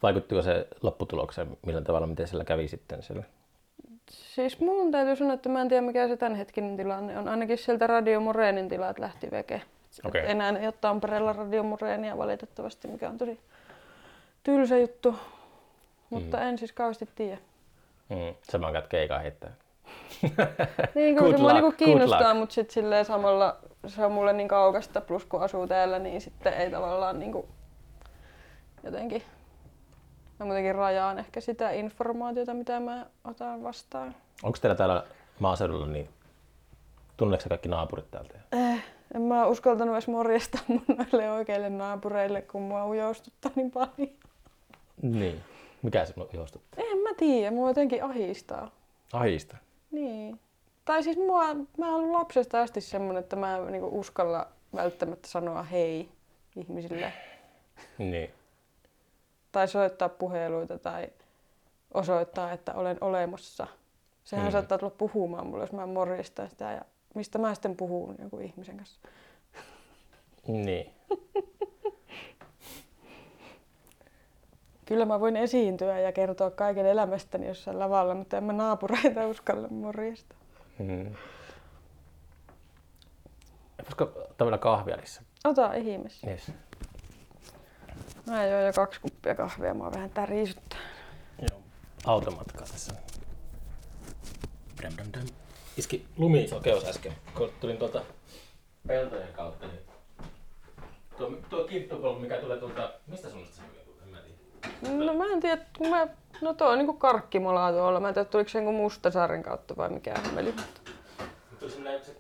vaikuttiko 0.03 0.41
se 0.41 0.67
lopputulokseen 0.81 1.57
millä 1.65 1.81
tavalla, 1.81 2.07
miten 2.07 2.27
sillä 2.27 2.45
kävi 2.45 2.67
sitten 2.67 3.03
siellä? 3.03 3.23
Siis 4.09 4.59
mun 4.59 4.91
täytyy 4.91 5.15
sanoa, 5.15 5.33
että 5.33 5.49
mä 5.49 5.61
en 5.61 5.67
tiedä 5.67 5.81
mikä 5.81 6.07
se 6.07 6.17
tämänhetkinen 6.17 6.77
tilanne 6.77 7.19
on. 7.19 7.27
Ainakin 7.27 7.57
sieltä 7.57 7.87
Radio 7.87 8.19
Moreenin 8.19 8.69
tilat 8.69 8.99
lähti 8.99 9.31
veke. 9.31 9.61
Okay. 10.03 10.21
enää 10.25 10.49
ei 10.49 10.65
ole 10.65 10.73
Tampereella 10.81 11.33
Radio 11.33 11.63
Moreenia 11.63 12.17
valitettavasti, 12.17 12.87
mikä 12.87 13.09
on 13.09 13.17
tosi 13.17 13.39
tylsä 14.43 14.77
juttu. 14.77 15.15
Mutta 16.09 16.37
mm. 16.37 16.43
en 16.43 16.57
siis 16.57 16.71
kauheasti 16.71 17.09
tiedä. 17.15 17.37
Mm. 18.09 18.35
Sä 18.51 18.61
vaan 18.61 18.73
käyt 18.73 18.87
keikaa 18.87 19.19
heittää. 19.19 19.51
niin, 20.95 21.15
kyllä 21.15 21.31
se 21.31 21.37
mua 21.37 21.53
niinku 21.53 21.71
kiinnostaa, 21.71 22.33
mutta 22.33 22.55
sitten 22.55 22.73
silleen 22.73 23.05
samalla 23.05 23.57
se 23.87 24.05
on 24.05 24.11
mulle 24.11 24.33
niin 24.33 24.47
kaukasta, 24.47 25.01
plus 25.01 25.25
kun 25.25 25.41
asuu 25.41 25.67
täällä, 25.67 25.99
niin 25.99 26.21
sitten 26.21 26.53
ei 26.53 26.71
tavallaan 26.71 27.19
niinku 27.19 27.47
jotenkin 28.83 29.23
Mä 30.39 30.45
muutenkin 30.45 30.75
rajaan 30.75 31.19
ehkä 31.19 31.41
sitä 31.41 31.71
informaatiota, 31.71 32.53
mitä 32.53 32.79
mä 32.79 33.05
otan 33.23 33.63
vastaan. 33.63 34.15
Onko 34.43 34.57
teillä 34.61 34.75
täällä 34.75 35.03
maaseudulla, 35.39 35.87
niin 35.87 36.09
tunneeko 37.17 37.43
kaikki 37.49 37.69
naapurit 37.69 38.11
täältä? 38.11 38.39
Eh, 38.51 38.83
en 39.13 39.21
mä 39.21 39.47
uskaltanut 39.47 39.95
edes 39.95 40.07
morjesta 40.07 40.59
mun 40.67 40.83
noille 40.97 41.31
oikeille 41.31 41.69
naapureille, 41.69 42.41
kun 42.41 42.61
mua 42.61 42.87
ujoustuttaa 42.87 43.51
niin 43.55 43.71
paljon. 43.71 44.09
Niin. 45.01 45.41
Mikä 45.81 46.05
se 46.05 46.13
ujoustuttaa? 46.33 46.85
En 46.91 46.97
mä 46.97 47.09
tiedä, 47.17 47.51
mua 47.51 47.69
jotenkin 47.69 48.03
ahistaa. 48.03 48.71
Ahistaa? 49.13 49.59
Niin. 49.91 50.39
Tai 50.85 51.03
siis 51.03 51.17
mua, 51.17 51.53
mä 51.53 51.85
oon 51.85 51.95
ollut 51.95 52.11
lapsesta 52.11 52.61
asti 52.61 52.81
semmonen, 52.81 53.23
että 53.23 53.35
mä 53.35 53.57
en 53.57 53.67
niinku 53.67 53.99
uskalla 53.99 54.47
välttämättä 54.75 55.27
sanoa 55.27 55.63
hei 55.63 56.09
ihmisille. 56.55 57.13
Niin 57.97 58.29
tai 59.55 59.67
soittaa 59.67 60.09
puheluita 60.09 60.79
tai 60.79 61.07
osoittaa, 61.93 62.51
että 62.51 62.73
olen 62.73 62.97
olemassa. 63.01 63.67
Sehän 64.23 64.45
mm. 64.45 64.51
saattaa 64.51 64.77
tulla 64.77 64.95
puhumaan 64.97 65.47
mulle, 65.47 65.63
jos 65.63 65.71
mä 65.71 65.85
morjistan 65.85 66.49
sitä 66.49 66.71
ja 66.71 66.81
mistä 67.15 67.37
mä 67.37 67.53
sitten 67.53 67.75
puhun 67.75 68.15
joku 68.23 68.39
ihmisen 68.39 68.77
kanssa. 68.77 68.99
Niin. 70.47 70.93
Kyllä 74.85 75.05
mä 75.05 75.19
voin 75.19 75.35
esiintyä 75.35 75.99
ja 75.99 76.11
kertoa 76.11 76.51
kaiken 76.51 76.85
elämästäni 76.85 77.47
jossain 77.47 77.79
lavalla, 77.79 78.15
mutta 78.15 78.37
en 78.37 78.43
mä 78.43 78.53
naapureita 78.53 79.27
uskalla 79.27 79.67
morjesta. 79.67 80.35
Mm. 80.79 81.15
Voisiko 83.83 84.05
tavallaan 84.37 84.59
kahvia 84.59 84.95
niissä? 84.95 85.21
Ota 85.43 85.73
ihmeessä. 85.73 86.29
Yes. 86.29 86.51
Mä 88.27 88.45
join 88.45 88.65
jo 88.65 88.73
kaksi 88.73 89.01
kuppia 89.01 89.35
kahvia, 89.35 89.73
mä 89.73 89.83
oon 89.83 89.93
vähän 89.93 90.09
tärisyttää. 90.09 90.79
Joo, 91.39 91.61
automatka 92.05 92.65
tässä. 92.65 92.93
Dum, 94.83 94.91
dum, 94.97 95.07
dum. 95.13 95.44
Iski 95.77 96.05
lumisokeus 96.17 96.85
äsken, 96.85 97.13
kun 97.37 97.49
tulin 97.61 97.77
tuolta 97.77 98.01
peltojen 98.87 99.33
kautta. 99.33 99.67
Niin 99.67 99.79
tuo, 101.17 101.31
tuo 101.49 101.63
kinttupolku, 101.63 102.19
mikä 102.19 102.37
tulee 102.37 102.57
tuolta, 102.57 102.93
mistä 103.07 103.29
suunnasta 103.29 103.55
se 103.55 103.61
tulee? 103.61 103.85
En 104.03 104.09
mä 104.09 104.21
tiedä. 104.81 105.05
No 105.05 105.13
mä 105.13 105.33
en 105.33 105.39
tiedä, 105.39 105.61
kun 105.77 105.89
mä, 105.89 106.07
no 106.41 106.53
tuo 106.53 106.67
on 106.67 106.77
niinku 106.77 106.93
karkkimolaa 106.93 107.71
tuolla. 107.71 107.99
Mä 107.99 108.07
en 108.07 108.13
tiedä, 108.13 108.29
tuliko 108.29 108.49
se 108.49 108.59
niinku 108.59 108.81
Mustasaaren 108.81 109.43
kautta 109.43 109.77
vai 109.77 109.89
mikä 109.89 110.13
meli. 110.33 110.53
Tuli 111.59 111.71
semmoinen 111.71 112.05
se 112.05 112.15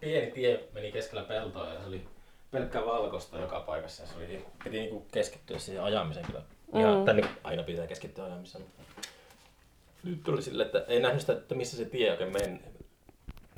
pieni 0.00 0.30
tie 0.30 0.68
meni 0.72 0.92
keskellä 0.92 1.24
peltoa 1.24 1.68
ja 1.68 1.80
se 1.80 1.86
oli 1.86 2.08
pelkkää 2.50 2.86
valkoista 2.86 3.38
joka 3.38 3.60
paikassa. 3.60 4.06
Se 4.06 4.16
oli, 4.16 4.46
piti 4.64 4.78
niinku 4.78 5.06
keskittyä 5.12 5.58
siihen 5.58 5.82
ajamiseen 5.82 6.26
kyllä. 6.26 6.42
Mm. 6.72 6.80
Ja, 6.80 7.04
tai 7.04 7.14
niin, 7.14 7.28
aina 7.44 7.62
pitää 7.62 7.86
keskittyä 7.86 8.24
ajamiseen. 8.24 8.64
Nyt 10.04 10.22
tuli 10.22 10.42
sille, 10.42 10.62
että 10.62 10.84
ei 10.88 11.00
nähnyt 11.00 11.20
sitä, 11.20 11.32
että 11.32 11.54
missä 11.54 11.76
se 11.76 11.84
tie 11.84 12.10
oikein 12.10 12.32
meni. 12.32 12.60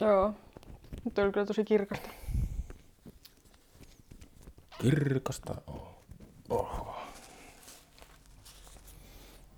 Joo. 0.03 0.35
Mutta 1.05 1.23
oli 1.23 1.33
kyllä 1.33 1.47
tosi 1.47 1.65
kirkasta. 1.65 2.09
Kirkasta? 4.79 5.55
Oh. 6.51 6.97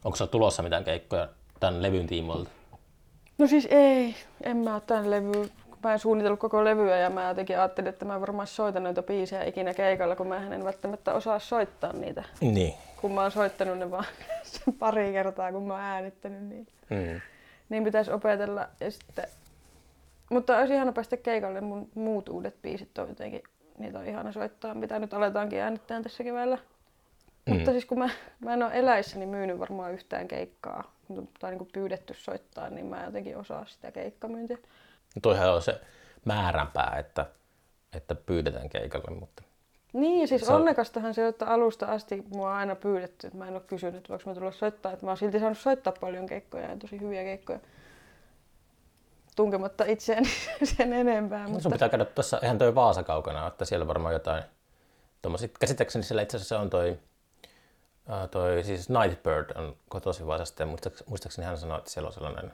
Onko 0.04 0.16
sulla 0.16 0.30
tulossa 0.30 0.62
mitään 0.62 0.84
keikkoja 0.84 1.28
tämän 1.60 1.82
levyn 1.82 2.06
tiimoilta? 2.06 2.50
No 3.38 3.46
siis 3.46 3.68
ei, 3.70 4.14
en 4.42 4.56
mä 4.56 4.80
tän 4.80 5.10
levy, 5.10 5.50
mä 5.84 5.92
en 5.92 5.98
suunnitellut 5.98 6.40
koko 6.40 6.64
levyä 6.64 6.96
ja 6.96 7.10
mä 7.10 7.28
jotenkin 7.28 7.58
ajattelin, 7.58 7.88
että 7.88 8.04
mä 8.04 8.20
varmaan 8.20 8.46
soitan 8.46 8.82
noita 8.82 9.02
biisejä 9.02 9.44
ikinä 9.44 9.74
keikalla, 9.74 10.16
kun 10.16 10.26
mä 10.26 10.36
en 10.36 10.64
välttämättä 10.64 11.14
osaa 11.14 11.38
soittaa 11.38 11.92
niitä. 11.92 12.24
Niin. 12.40 12.74
Kun 13.00 13.12
mä 13.12 13.22
oon 13.22 13.30
soittanut 13.30 13.78
ne 13.78 13.90
vaan 13.90 14.04
pari 14.78 15.12
kertaa, 15.12 15.52
kun 15.52 15.66
mä 15.66 15.74
oon 15.74 15.82
äänittänyt 15.82 16.42
niitä. 16.42 16.72
Mm. 16.90 17.20
Niin 17.68 17.84
pitäisi 17.84 18.10
opetella 18.10 18.68
ja 18.80 18.90
sitten... 18.90 19.26
Mutta 20.30 20.56
olisi 20.58 20.74
ihana 20.74 20.92
päästä 20.92 21.16
keikalle, 21.16 21.60
mun 21.60 21.88
muut 21.94 22.28
uudet 22.28 22.62
biisit 22.62 22.98
on 22.98 23.08
jotenkin, 23.08 23.42
niitä 23.78 23.98
on 23.98 24.06
ihana 24.06 24.32
soittaa, 24.32 24.74
mitä 24.74 24.98
nyt 24.98 25.14
aletaankin 25.14 25.60
äänittää 25.60 26.02
tässä 26.02 26.24
keväällä. 26.24 26.58
Mm. 27.46 27.54
Mutta 27.54 27.70
siis 27.70 27.84
kun 27.84 27.98
mä, 27.98 28.08
mä 28.40 28.52
en 28.54 28.62
ole 28.62 28.70
eläissäni 28.74 29.26
myynyt 29.26 29.58
varmaan 29.58 29.92
yhtään 29.92 30.28
keikkaa, 30.28 30.94
tai 31.40 31.50
niin 31.50 31.58
kuin 31.58 31.70
pyydetty 31.72 32.14
soittaa, 32.14 32.70
niin 32.70 32.86
mä 32.86 33.00
en 33.00 33.06
jotenkin 33.06 33.36
osaa 33.36 33.66
sitä 33.66 33.92
keikkamyyntiä. 33.92 34.56
No 35.14 35.20
Toihan 35.22 35.54
on 35.54 35.62
se 35.62 35.80
määränpää, 36.24 36.96
että, 36.98 37.26
että 37.92 38.14
pyydetään 38.14 38.68
keikalle, 38.68 39.10
mutta 39.20 39.42
Niin, 39.92 40.28
siis 40.28 40.48
on- 40.48 40.56
onnekastahan 40.56 41.14
se, 41.14 41.26
että 41.28 41.46
alusta 41.46 41.86
asti 41.86 42.24
mua 42.34 42.50
on 42.50 42.56
aina 42.56 42.74
pyydetty, 42.74 43.26
että 43.26 43.38
mä 43.38 43.48
en 43.48 43.54
ole 43.54 43.62
kysynyt, 43.66 43.94
että 43.94 44.08
voiko 44.08 44.30
mä 44.30 44.34
tulla 44.34 44.52
soittaa, 44.52 44.92
että 44.92 45.06
mä 45.06 45.10
oon 45.10 45.16
silti 45.18 45.38
saanut 45.40 45.58
soittaa 45.58 45.92
paljon 46.00 46.26
keikkoja 46.26 46.70
ja 46.70 46.76
tosi 46.76 47.00
hyviä 47.00 47.22
keikkoja. 47.22 47.60
Tunkematta 49.34 49.84
itseäni 49.84 50.28
sen 50.76 50.92
enempää, 50.92 51.48
Mutta... 51.48 51.62
sun 51.62 51.72
pitää 51.72 51.88
käydä 51.88 52.04
tuossa, 52.04 52.38
eihän 52.42 52.58
toi 52.58 52.74
Vaasa 52.74 53.02
kaukana, 53.02 53.46
että 53.46 53.64
siellä 53.64 53.86
varmaan 53.86 54.14
jotain 54.14 54.42
tommosia. 55.22 55.48
Käsittääkseni 55.60 56.04
siellä 56.04 56.22
itse 56.22 56.36
asiassa 56.36 56.60
on 56.60 56.70
toi, 56.70 56.98
toi 58.30 58.64
siis 58.64 58.88
Nightbird 58.88 59.50
on 59.56 59.76
kotoisin 59.88 60.26
Vaasasta 60.26 60.62
ja 60.62 60.66
muistaakseni, 60.66 61.08
muistaakseni 61.08 61.46
hän 61.46 61.58
sanoi, 61.58 61.78
että 61.78 61.90
siellä 61.90 62.06
on 62.06 62.12
sellainen 62.12 62.52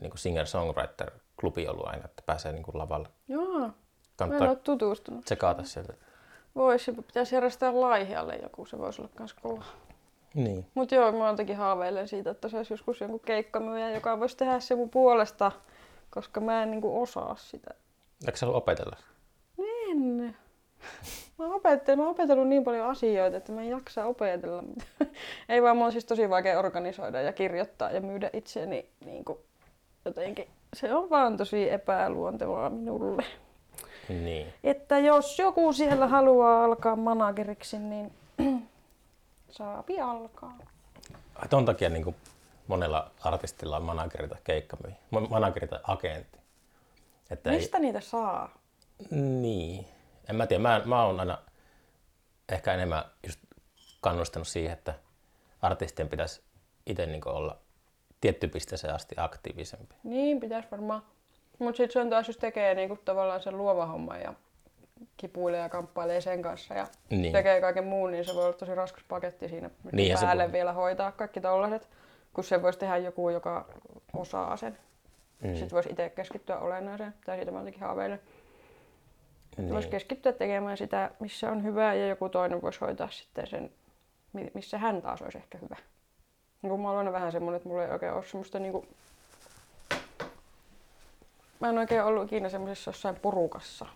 niin 0.00 0.10
kuin 0.10 0.18
singer-songwriter-klubi 0.18 1.68
ollut 1.68 1.86
aina, 1.86 2.04
että 2.04 2.22
pääsee 2.26 2.52
niin 2.52 2.62
kuin 2.62 2.78
lavalle. 2.78 3.08
joo, 3.28 3.58
mä 3.58 3.66
en 3.66 3.72
Kannattaa 4.16 4.48
ole 4.48 4.56
tutustunut. 4.56 5.24
tsekata 5.24 5.64
sieltä. 5.64 5.92
Voisi, 6.54 6.92
pitäisi 6.92 7.34
järjestää 7.34 7.80
Laihialle 7.80 8.36
joku, 8.36 8.66
se 8.66 8.78
voisi 8.78 9.02
olla 9.02 9.10
kans 9.14 9.34
kova. 9.34 9.64
Niin. 10.34 10.66
Mutta 10.74 10.94
joo, 10.94 11.12
mä 11.12 11.28
jotenkin 11.28 11.56
haaveilen 11.56 12.08
siitä, 12.08 12.30
että 12.30 12.48
se 12.48 12.56
olisi 12.56 12.72
joskus 12.72 13.00
jonkun 13.00 13.20
keikkamyyjä, 13.20 13.90
joka 13.90 14.20
voisi 14.20 14.36
tehdä 14.36 14.60
se 14.60 14.74
mun 14.74 14.90
puolesta, 14.90 15.52
koska 16.18 16.40
mä 16.40 16.62
en 16.62 16.70
niinku 16.70 17.02
osaa 17.02 17.36
sitä. 17.36 17.70
Eikö 18.26 18.38
sä 18.38 18.46
halua 18.46 18.58
opetella? 18.58 18.96
En. 19.90 20.36
Mä 21.38 21.44
oon, 21.44 21.54
opettelen, 21.54 21.98
mä 21.98 22.04
oon 22.04 22.10
opetellut 22.10 22.48
niin 22.48 22.64
paljon 22.64 22.90
asioita, 22.90 23.36
että 23.36 23.52
mä 23.52 23.60
en 23.60 23.68
jaksa 23.68 24.06
opetella. 24.06 24.64
Ei 25.48 25.62
vaan, 25.62 25.76
mulla 25.76 25.86
on 25.86 25.92
siis 25.92 26.04
tosi 26.04 26.30
vaikea 26.30 26.58
organisoida 26.58 27.20
ja 27.20 27.32
kirjoittaa 27.32 27.90
ja 27.90 28.00
myydä 28.00 28.30
itseäni 28.32 28.86
niin 29.04 29.24
kuin 29.24 29.38
jotenkin. 30.04 30.48
Se 30.74 30.94
on 30.94 31.10
vaan 31.10 31.36
tosi 31.36 31.70
epäluontevaa 31.70 32.70
minulle. 32.70 33.24
Niin. 34.08 34.46
Että 34.64 34.98
jos 34.98 35.38
joku 35.38 35.72
siellä 35.72 36.06
haluaa 36.06 36.64
alkaa 36.64 36.96
manageriksi, 36.96 37.78
niin 37.78 38.12
saapi 39.50 40.00
alkaa. 40.00 40.58
Ai 41.34 41.48
ton 41.48 41.64
takia 41.64 41.88
niin 41.88 42.04
kuin 42.04 42.16
monella 42.68 43.10
artistilla 43.20 43.76
on 43.76 43.82
manageri 43.82 44.28
tai 44.28 44.38
keikkamyyjä. 44.44 44.96
Ma- 45.10 45.20
Manageri 45.20 45.68
tai 45.68 45.80
agentti. 45.82 46.38
Että 47.30 47.50
ei, 47.50 47.56
Mistä 47.56 47.78
niitä 47.78 48.00
saa? 48.00 48.58
Niin. 49.10 49.86
En 50.28 50.36
mä 50.36 50.46
tiedä. 50.46 50.62
Mä, 50.62 50.82
mä 50.84 51.04
oon 51.04 51.20
aina 51.20 51.38
ehkä 52.48 52.74
enemmän 52.74 53.04
just 53.26 53.40
kannustanut 54.00 54.48
siihen, 54.48 54.72
että 54.72 54.94
artistien 55.62 56.08
pitäisi 56.08 56.42
itse 56.86 57.06
niin 57.06 57.28
olla 57.28 57.56
tietty 58.20 58.48
pisteeseen 58.48 58.94
asti 58.94 59.14
aktiivisempi. 59.18 59.94
Niin, 60.02 60.40
pitäisi 60.40 60.68
varmaan. 60.70 61.02
Mutta 61.58 61.76
sitten 61.76 61.92
se 61.92 62.00
on 62.00 62.10
taas, 62.10 62.28
jos 62.28 62.36
tekee 62.36 62.74
niinku 62.74 62.98
tavallaan 63.04 63.42
sen 63.42 63.58
luova 63.58 63.86
homma 63.86 64.16
ja 64.16 64.34
kipuilee 65.16 65.60
ja 65.60 65.68
kamppailee 65.68 66.20
sen 66.20 66.42
kanssa 66.42 66.74
ja 66.74 66.86
Niin. 67.10 67.22
niin. 67.22 67.32
tekee 67.32 67.60
kaiken 67.60 67.84
muun, 67.84 68.10
niin 68.10 68.24
se 68.24 68.34
voi 68.34 68.44
olla 68.44 68.52
tosi 68.56 68.74
raskas 68.74 69.04
paketti 69.08 69.48
siinä 69.48 69.70
se 70.18 70.24
päälle 70.26 70.52
vielä 70.52 70.72
hoitaa 70.72 71.12
kaikki 71.12 71.40
tollaset, 71.40 71.88
kun 72.34 72.44
se 72.44 72.62
voisi 72.62 72.78
tehdä 72.78 72.96
joku, 72.96 73.30
joka 73.30 73.64
osaa 74.12 74.56
sen. 74.56 74.78
Mm. 75.42 75.50
Sitten 75.54 75.70
voisi 75.70 75.88
itse 75.90 76.08
keskittyä 76.10 76.58
olennaiseen, 76.58 77.14
tai 77.26 77.36
siitä 77.36 77.50
mä 77.50 77.58
jotenkin 77.58 77.82
haaveilen. 77.82 78.20
Niin. 79.56 79.70
Voisi 79.70 79.88
keskittyä 79.88 80.32
tekemään 80.32 80.76
sitä, 80.76 81.10
missä 81.20 81.50
on 81.50 81.62
hyvää, 81.64 81.94
ja 81.94 82.06
joku 82.08 82.28
toinen 82.28 82.62
voisi 82.62 82.80
hoitaa 82.80 83.08
sitten 83.10 83.46
sen, 83.46 83.70
mi- 84.32 84.50
missä 84.54 84.78
hän 84.78 85.02
taas 85.02 85.22
olisi 85.22 85.38
ehkä 85.38 85.58
hyvä. 85.58 85.76
Niin 86.62 86.70
kun 86.70 86.80
mä 86.80 86.90
olen 86.90 87.12
vähän 87.12 87.32
semmoinen, 87.32 87.56
että 87.56 87.68
mulla 87.68 87.84
ei 87.84 87.90
oikein 87.90 88.12
ole 88.12 88.24
semmoista 88.24 88.58
niinku... 88.58 88.86
Mä 91.60 91.68
en 91.68 91.78
oikein 91.78 92.02
ollut 92.04 92.24
ikinä 92.24 92.48
semmoisessa 92.48 92.88
jossain 92.88 93.16
porukassa, 93.16 93.86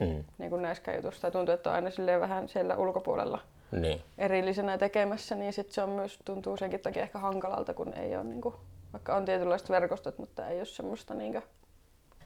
Mm. 0.00 0.24
niin 0.38 0.50
kuin 0.50 0.62
näissä 0.62 0.92
jutuissa. 0.94 1.30
Tuntuu, 1.30 1.54
että 1.54 1.70
on 1.70 1.76
aina 1.76 1.90
silleen 1.90 2.20
vähän 2.20 2.48
siellä 2.48 2.76
ulkopuolella 2.76 3.40
Niin. 3.72 4.02
erillisenä 4.18 4.78
tekemässä, 4.78 5.34
niin 5.34 5.52
sit 5.52 5.72
se 5.72 5.82
on 5.82 5.88
myös, 5.88 6.18
tuntuu 6.24 6.56
senkin 6.56 6.80
takia 6.80 7.02
ehkä 7.02 7.18
hankalalta, 7.18 7.74
kun 7.74 7.94
ei 7.94 8.16
ole 8.16 8.24
niinku, 8.24 8.54
vaikka 8.92 9.16
on 9.16 9.24
tietynlaiset 9.24 9.70
verkostot, 9.70 10.18
mutta 10.18 10.48
ei 10.48 10.58
ole 10.58 10.64
semmoista 10.64 11.14
niinku 11.14 11.42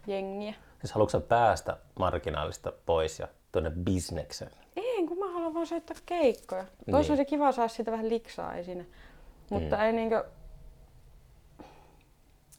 jengiä. 0.06 0.54
Siis 0.80 0.92
haluatko 0.92 1.20
päästä 1.20 1.76
marginaalista 1.98 2.72
pois 2.86 3.18
ja 3.18 3.28
tuonne 3.52 3.70
bisnekseen? 3.70 4.50
Ei, 4.76 5.06
kun 5.06 5.18
mä 5.18 5.32
haluan 5.32 5.54
vaan 5.54 5.66
soittaa 5.66 5.96
keikkoja. 6.06 6.62
Niin. 6.62 6.72
Niin. 6.86 6.94
Olisi 6.94 7.16
se 7.16 7.24
kiva 7.24 7.52
saada 7.52 7.68
siitä 7.68 7.90
vähän 7.92 8.08
liksaa 8.08 8.54
esine. 8.54 8.86
Mutta 9.50 9.76
Mm. 9.76 9.82
ei 9.82 9.92
niinkö... 9.92 10.24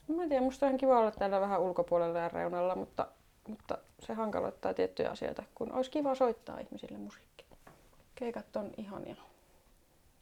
Mä 0.07 0.23
en 0.23 0.29
tiedä, 0.29 0.43
musta 0.43 0.65
on 0.65 0.69
ihan 0.69 0.77
kiva 0.77 0.99
olla 0.99 1.11
täällä 1.11 1.41
vähän 1.41 1.61
ulkopuolella 1.61 2.19
ja 2.19 2.29
reunalla, 2.29 2.75
mutta, 2.75 3.07
mutta 3.47 3.77
se 3.99 4.13
hankaloittaa 4.13 4.73
tiettyjä 4.73 5.09
asioita, 5.09 5.43
kun 5.55 5.71
olisi 5.71 5.91
kiva 5.91 6.15
soittaa 6.15 6.59
ihmisille 6.59 6.97
musiikkia. 6.97 7.40
Keikat 8.21 8.55
on 8.55 8.71
ihania. 8.77 9.15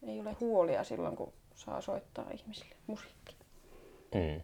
Ei 0.04 0.20
ole 0.22 0.36
huolia 0.40 0.84
silloin, 0.84 1.16
kun 1.16 1.34
saa 1.56 1.82
soittaa 1.82 2.26
ihmisille 2.32 2.76
musiikkia. 2.88 3.36
Mm. 4.16 4.42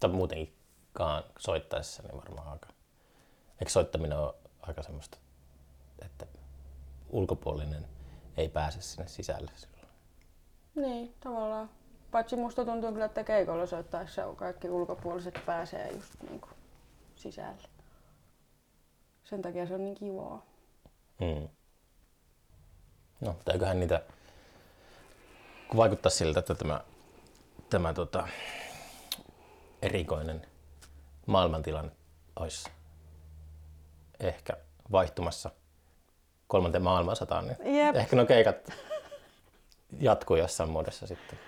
Tai 0.00 0.10
muutenkaan 0.10 1.24
soittaessa 1.38 2.02
niin 2.02 2.16
varmaan 2.16 2.48
aika... 2.48 2.68
Eikö 3.60 3.70
soittaminen 3.70 4.18
ole 4.18 4.34
aika 4.60 4.82
semmoista, 4.82 5.18
että 6.04 6.26
ulkopuolinen 7.08 7.86
ei 8.36 8.48
pääse 8.48 8.80
sinne 8.82 9.08
sisälle 9.08 9.50
silloin? 9.56 9.88
Niin, 10.74 11.14
tavallaan. 11.20 11.70
Paitsi 12.10 12.36
musta 12.36 12.64
tuntuu 12.64 12.92
kyllä, 12.92 13.04
että 13.04 13.24
keikolla 13.24 13.66
soittaessa 13.66 14.34
kaikki 14.36 14.68
ulkopuoliset 14.68 15.40
pääsee 15.46 15.88
just 15.92 16.22
niinku 16.30 16.48
sisälle. 17.14 17.68
Sen 19.24 19.42
takia 19.42 19.66
se 19.66 19.74
on 19.74 19.84
niin 19.84 19.94
kivaa. 19.94 20.46
Mm. 21.20 21.48
No, 23.20 23.32
mutta 23.32 23.52
eiköhän 23.52 23.80
niitä, 23.80 24.02
kun 25.68 25.76
vaikuttaa 25.76 26.10
siltä, 26.10 26.40
että 26.40 26.54
tämä, 26.54 26.80
tämä 27.70 27.94
tota, 27.94 28.28
erikoinen 29.82 30.46
maailmantilanne 31.26 31.92
olisi 32.36 32.70
ehkä 34.20 34.56
vaihtumassa 34.92 35.50
kolmanteen 36.46 36.82
maailmansataan, 36.82 37.46
niin 37.46 37.76
Jep. 37.76 37.96
ehkä 37.96 38.16
nuo 38.16 38.26
keikat 38.26 38.72
jatkuu 40.00 40.36
jossain 40.36 40.70
muodossa 40.70 41.06
sitten 41.06 41.38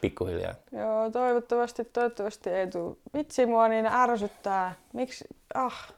pikkuhiljaa. 0.00 0.54
Joo, 0.72 1.10
toivottavasti, 1.10 1.84
toivottavasti 1.84 2.50
ei 2.50 2.66
tule. 2.66 2.96
Vitsi 3.14 3.46
mua 3.46 3.68
niin 3.68 3.86
ärsyttää. 3.86 4.74
Miksi? 4.92 5.24
Ah. 5.54 5.92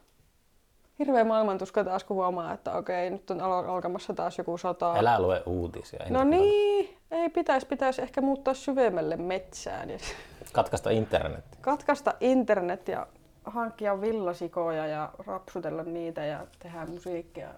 Hirveä 0.99 1.25
maailmantuska 1.25 1.85
taas 1.85 2.05
kun 2.05 2.17
huomaa, 2.17 2.53
että 2.53 2.73
okei, 2.73 3.11
nyt 3.11 3.31
on 3.31 3.41
alkamassa 3.41 4.15
taas 4.15 4.39
joku 4.39 4.59
sota. 4.59 4.95
Älä 4.95 5.21
lue 5.21 5.43
uutisia. 5.47 6.07
No 6.11 6.25
niin, 6.25 6.99
ei 7.11 7.31
pitäisi, 7.31 7.67
pitäisi 7.67 8.03
ehkä 8.03 8.21
muuttaa 8.21 8.55
syvemmälle 8.55 9.17
metsään. 9.17 9.89
Katkaista 10.53 10.91
internet. 10.91 11.45
katkaista 11.61 12.15
internet 12.21 12.88
ja 12.88 13.07
hankkia 13.45 14.01
villasikoja 14.01 14.87
ja 14.87 15.13
rapsutella 15.27 15.83
niitä 15.83 16.25
ja 16.25 16.47
tehdä 16.59 16.87
musiikkia. 16.87 17.49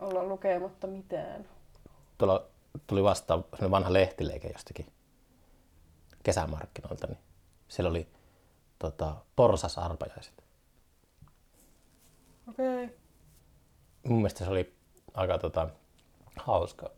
Olla 0.00 0.24
lukematta 0.24 0.86
mitään. 0.86 1.44
Tuolla 2.18 2.46
tuli 2.86 3.02
vastaan 3.02 3.42
sellainen 3.42 3.70
vanha 3.70 3.92
lehtileike 3.92 4.48
jostakin 4.48 4.86
kesämarkkinoilta, 6.22 7.06
niin 7.06 7.18
siellä 7.68 7.90
oli 7.90 8.08
tota, 8.78 9.14
porsasarpajaiset. 9.36 10.45
Okei. 12.48 12.84
Okay. 12.84 12.96
Mun 14.08 14.16
mielestä 14.18 14.44
se 14.44 14.50
oli 14.50 14.74
aika 15.14 15.38
tota, 15.38 15.68
hauska. 16.36 16.90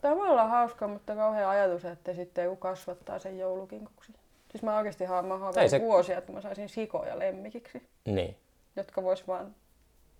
Tavallaan 0.00 0.50
hauska, 0.50 0.88
mutta 0.88 1.14
kauhean 1.14 1.48
ajatus, 1.50 1.84
että 1.84 2.14
sitten 2.14 2.44
joku 2.44 2.56
kasvattaa 2.56 3.18
sen 3.18 3.38
joulukinkuksi. 3.38 4.12
Siis 4.50 4.62
mä 4.62 4.76
oikeasti 4.76 5.04
haan, 5.04 5.26
mä 5.26 5.38
haan 5.38 5.58
Ei 5.58 5.68
se- 5.68 5.78
se... 5.78 5.84
vuosia, 5.84 6.18
että 6.18 6.32
mä 6.32 6.40
saisin 6.40 6.68
sikoja 6.68 7.18
lemmikiksi, 7.18 7.88
Niin. 8.04 8.36
jotka 8.76 9.02
vois 9.02 9.28
vaan 9.28 9.54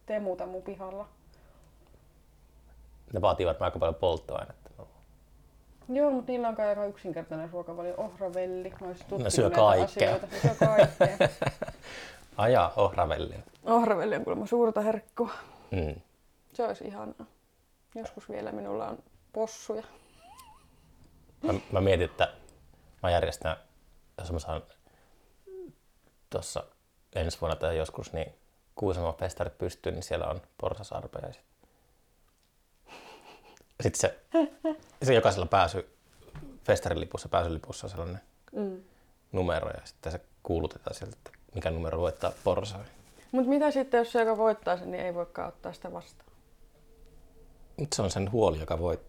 temuta 0.06 0.46
mun 0.46 0.62
pihalla. 0.62 1.08
Ne 3.12 3.20
vaatii 3.20 3.46
varmaan 3.46 3.64
aika 3.64 3.78
paljon 3.78 3.94
polttoainetta. 3.94 4.66
Joo, 5.88 6.10
mutta 6.10 6.32
niillä 6.32 6.48
on 6.48 6.54
kai 6.56 6.68
aika 6.68 6.84
yksinkertainen 6.86 7.50
ruokavalio. 7.50 7.94
Ohravelli. 7.96 8.72
Mä 8.80 8.86
olisin 8.86 9.06
tutkinut 9.06 9.32
syö 9.32 9.50
kaikkea. 9.50 10.14
asioita. 10.14 10.26
Ne 10.26 10.38
syö 10.40 10.54
kaikkea. 10.54 11.28
Ajaa 12.36 12.72
ohravelliä. 12.76 13.42
Ohravelli 13.64 14.16
on 14.16 14.24
kuulemma 14.24 14.46
suurta 14.46 14.80
herkkua. 14.80 15.30
Mm. 15.70 16.00
Se 16.52 16.64
olisi 16.64 16.84
ihanaa. 16.84 17.26
Joskus 17.94 18.28
vielä 18.28 18.52
minulla 18.52 18.88
on 18.88 18.98
possuja. 19.32 19.82
Mä, 21.42 21.52
mä 21.72 21.80
mietin, 21.80 22.04
että 22.04 22.32
mä 23.02 23.10
järjestän, 23.10 23.56
jos 24.18 24.32
mä 24.32 24.38
saan 24.38 24.62
tuossa 26.30 26.64
ensi 27.14 27.40
vuonna 27.40 27.56
tai 27.56 27.76
joskus, 27.78 28.12
niin 28.12 28.32
Kuusamon 28.74 29.14
festarit 29.14 29.58
pystyy, 29.58 29.92
niin 29.92 30.02
siellä 30.02 30.26
on 30.26 30.40
porsasarpajaiset. 30.60 31.42
Sitten 33.82 34.00
se, 34.00 34.20
se 35.02 35.14
jokaisella 35.14 35.46
pääsy, 35.46 35.96
festarilipussa, 36.64 37.28
pääsylipussa 37.28 37.86
on 37.86 37.90
sellainen 37.90 38.20
Mm. 38.52 38.82
numero 39.32 39.68
ja 39.70 39.80
sitten 39.84 40.12
se 40.12 40.20
kuulutetaan 40.42 40.94
sieltä, 40.94 41.16
että 41.16 41.30
mikä 41.56 41.70
numero 41.70 41.98
voittaa 41.98 42.32
porsaa. 42.44 42.84
Mutta 43.32 43.48
mitä 43.48 43.70
sitten, 43.70 43.98
jos 43.98 44.12
se, 44.12 44.20
joka 44.20 44.36
voittaa 44.36 44.76
sen, 44.76 44.90
niin 44.90 45.04
ei 45.04 45.14
voikaan 45.14 45.48
ottaa 45.48 45.72
sitä 45.72 45.92
vastaan? 45.92 46.30
Nyt 47.76 47.92
se 47.92 48.02
on 48.02 48.10
sen 48.10 48.32
huoli, 48.32 48.60
joka 48.60 48.78
voi. 48.78 49.00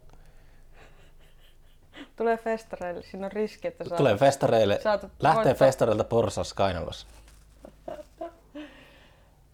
Tulee 2.17 2.37
festareille, 2.37 3.03
siinä 3.03 3.25
on 3.25 3.31
riski, 3.31 3.67
että 3.67 3.89
saa... 3.89 3.97
Tulee 3.97 4.17
festareille, 4.17 4.79
saatat 4.83 5.11
lähtee 5.19 5.45
voittaa. 5.45 5.67
festareilta 5.67 6.03
porsas 6.03 6.53
kainalossa. 6.53 7.07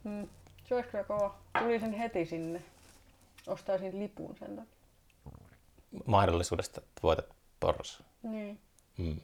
Mm. 0.03 0.27
Se 0.65 0.75
olisi 0.75 0.89
kyllä 0.89 1.03
kova. 1.03 1.35
Tulisin 1.59 1.93
heti 1.93 2.25
sinne. 2.25 2.63
Ostaisin 3.47 3.99
lipun 3.99 4.35
sen 4.39 4.55
takia. 4.55 4.73
Mahdollisuudesta, 6.05 6.81
että 6.81 7.01
voitat 7.03 7.25
porsas. 7.59 8.03
Niin. 8.23 8.59
Mm. 8.97 9.19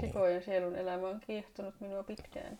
Sikojen 0.00 0.42
sielun 0.42 0.76
elämä 0.76 1.08
on 1.08 1.20
kiehtonut 1.20 1.74
minua 1.80 2.02
pitkään. 2.02 2.58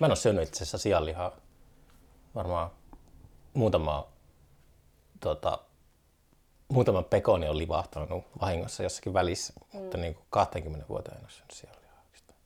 Mä 0.00 0.06
en 0.06 0.10
ole 0.10 0.16
syönyt 0.16 0.48
itse 0.48 0.56
asiassa 0.56 0.78
sianlihaa 0.78 1.36
varmaan 2.34 2.70
muutama, 3.54 4.08
tota, 5.20 5.58
muutama 6.68 7.02
pekoni 7.02 7.48
on 7.48 7.58
livahtanut 7.58 8.24
vahingossa 8.40 8.82
jossakin 8.82 9.12
välissä, 9.12 9.52
mm. 9.72 9.80
mutta 9.80 9.98
niin 9.98 10.14
kuin 10.14 10.26
20 10.30 10.88
vuoteen 10.88 11.16
en 11.16 11.22
ole 11.22 11.30
syönyt 11.30 11.50
sianlihaa. 11.50 12.02
oikeastaan. 12.04 12.38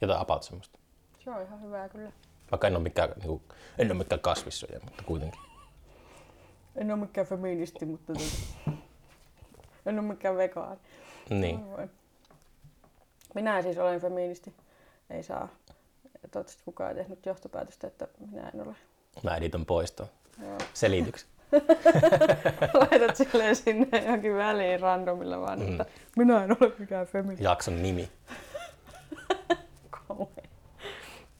Jotain 0.00 0.20
about 0.20 0.42
semmoista. 0.42 0.78
Se 1.24 1.30
on 1.30 1.42
ihan 1.42 1.62
hyvää 1.62 1.88
kyllä. 1.88 2.12
Vaikka 2.50 2.66
en 2.66 2.76
ole 2.76 2.82
mikään, 2.82 3.08
niin 3.16 3.28
kuin, 3.28 3.42
en 3.78 3.86
ole 3.86 3.98
mikään 3.98 4.20
kasvissyöjä, 4.20 4.80
mutta 4.84 5.02
kuitenkin. 5.02 5.40
En 6.76 6.90
ole 6.90 7.00
mikään 7.00 7.26
feministi, 7.26 7.86
mutta 7.86 8.12
tota- 8.12 8.72
en 9.86 9.98
ole 9.98 10.08
mikään 10.08 10.36
vegaani. 10.36 10.80
Niin. 11.30 11.56
Aivan. 11.56 11.90
Minä 13.36 13.62
siis 13.62 13.78
olen 13.78 14.00
feministi. 14.00 14.54
Ei 15.10 15.22
saa. 15.22 15.48
Toivottavasti 16.12 16.62
kukaan 16.64 16.90
ei 16.90 16.96
tehnyt 16.96 17.26
johtopäätöstä, 17.26 17.86
että 17.86 18.08
minä 18.30 18.48
en 18.54 18.66
ole. 18.68 18.74
Mä 19.22 19.36
editän 19.36 19.66
pois 19.66 19.92
tuon 19.92 20.08
Joo. 20.42 20.58
selityksen. 20.74 21.28
Laitat 22.80 23.16
silleen 23.16 23.56
sinne 23.56 23.98
johonkin 24.04 24.36
väliin 24.36 24.80
randomilla 24.80 25.40
vaan, 25.40 25.58
Mm. 25.60 25.68
että 25.80 25.86
minä 26.16 26.44
en 26.44 26.56
ole 26.60 26.72
mikään 26.78 27.06
feministi. 27.06 27.44
Jakson 27.44 27.82
nimi. 27.82 28.08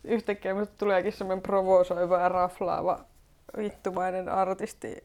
Yhtäkkiä 0.04 0.54
minusta 0.54 0.74
tuleekin 0.78 1.12
semmoinen 1.12 1.42
provosoiva 1.42 2.18
ja 2.20 2.28
raflaava 2.28 3.04
vittumainen 3.58 4.28
artisti 4.28 4.96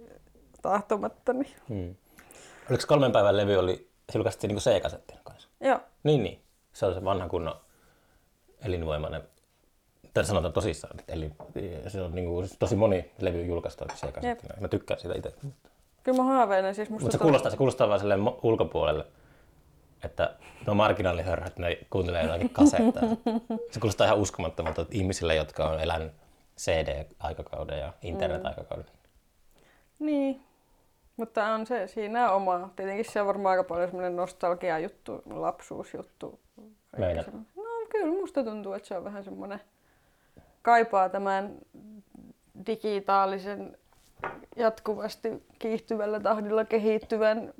tahtomattani. 0.61 1.55
Hmm. 1.69 1.95
Oliko 2.69 2.83
kolmen 2.87 3.11
päivän 3.11 3.37
levy 3.37 3.55
oli, 3.57 3.89
se 4.11 4.17
julkaistiin 4.17 4.47
niin 4.49 4.59
C-kasettina 4.59 5.19
kanssa? 5.23 5.49
Joo, 5.61 5.79
Niin, 6.03 6.23
niin. 6.23 6.41
Se 6.73 6.85
on 6.85 6.93
se 6.93 7.03
vanha 7.03 7.27
kunnon 7.27 7.55
elinvoimainen, 8.65 9.23
tai 10.13 10.25
sanotaan 10.25 10.53
tosissaan, 10.53 10.99
että 10.99 11.13
eli, 11.13 11.31
se 11.87 12.01
on 12.01 12.15
niin 12.15 12.25
kuin, 12.25 12.49
tosi 12.59 12.75
moni 12.75 13.11
levy 13.19 13.45
julkaistu 13.45 13.85
C-kasettina. 13.85 14.53
Mä 14.59 14.67
tykkään 14.67 14.99
siitä 14.99 15.15
itse. 15.17 15.33
kyllä 16.03 16.17
mä 16.17 16.23
haaveilen 16.23 16.75
siis 16.75 16.89
Mutta 16.89 17.11
se 17.11 17.17
kuulostaa, 17.17 17.51
se 17.51 17.57
kuulostaa 17.57 17.87
vaan 17.87 17.99
silleen 17.99 18.21
ulkopuolelle, 18.43 19.05
että 20.03 20.35
no 20.67 20.73
marginaalihörhät, 20.73 21.57
ne 21.57 21.77
kuuntelee 21.89 22.23
jotakin 22.23 22.49
kasettaa. 22.49 23.03
Se 23.71 23.79
kuulostaa 23.79 24.05
ihan 24.05 24.19
uskomattomalta 24.19 24.81
että 24.81 24.95
ihmisille, 24.95 25.35
jotka 25.35 25.67
on 25.67 25.79
elänyt 25.79 26.11
CD-aikakauden 26.57 27.79
ja 27.79 27.93
internet-aikakauden. 28.01 28.85
Niin, 29.99 30.41
mutta 31.17 31.45
on 31.45 31.67
se 31.67 31.87
siinä 31.87 32.31
oma. 32.31 32.69
Tietenkin 32.75 33.05
se 33.05 33.21
on 33.21 33.27
varmaan 33.27 33.51
aika 33.51 33.63
paljon 33.63 33.87
semmoinen 33.87 34.15
nostalgia 34.15 34.79
juttu, 34.79 35.23
lapsuusjuttu. 35.29 36.39
Semmoinen. 36.91 37.25
No 37.55 37.63
kyllä 37.89 38.05
musta 38.05 38.43
tuntuu, 38.43 38.73
että 38.73 38.87
se 38.87 38.97
on 38.97 39.03
vähän 39.03 39.23
semmoinen, 39.23 39.61
kaipaa 40.61 41.09
tämän 41.09 41.57
digitaalisen 42.67 43.77
jatkuvasti 44.55 45.43
kiihtyvällä 45.59 46.19
tahdilla 46.19 46.65
kehittyvän 46.65 47.53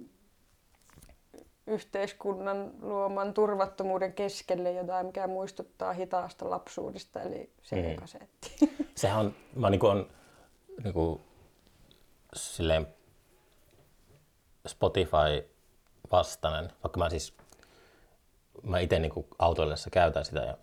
yhteiskunnan 1.68 2.72
luoman 2.82 3.34
turvattomuuden 3.34 4.14
keskelle 4.14 4.72
jotain, 4.72 5.06
mikä 5.06 5.28
muistuttaa 5.28 5.94
hitaasta 5.94 6.50
lapsuudesta, 6.50 7.22
eli 7.22 7.50
CD-kasetti. 7.64 8.52
Sehän 8.96 9.20
on, 9.20 9.36
mä 9.56 9.70
niinku 9.70 9.88
on 9.88 10.10
niinku, 10.84 11.22
silleen 12.34 12.88
Spotify 14.68 15.50
vastainen, 16.12 16.72
vaikka 16.84 17.00
mä 17.00 17.10
siis 17.10 17.34
mä 18.64 18.80
itse 18.80 19.00
niinku 19.00 19.28
autoillessa 19.40 19.90
käytän 19.90 20.26
sitä, 20.26 20.40
ja, 20.40 20.58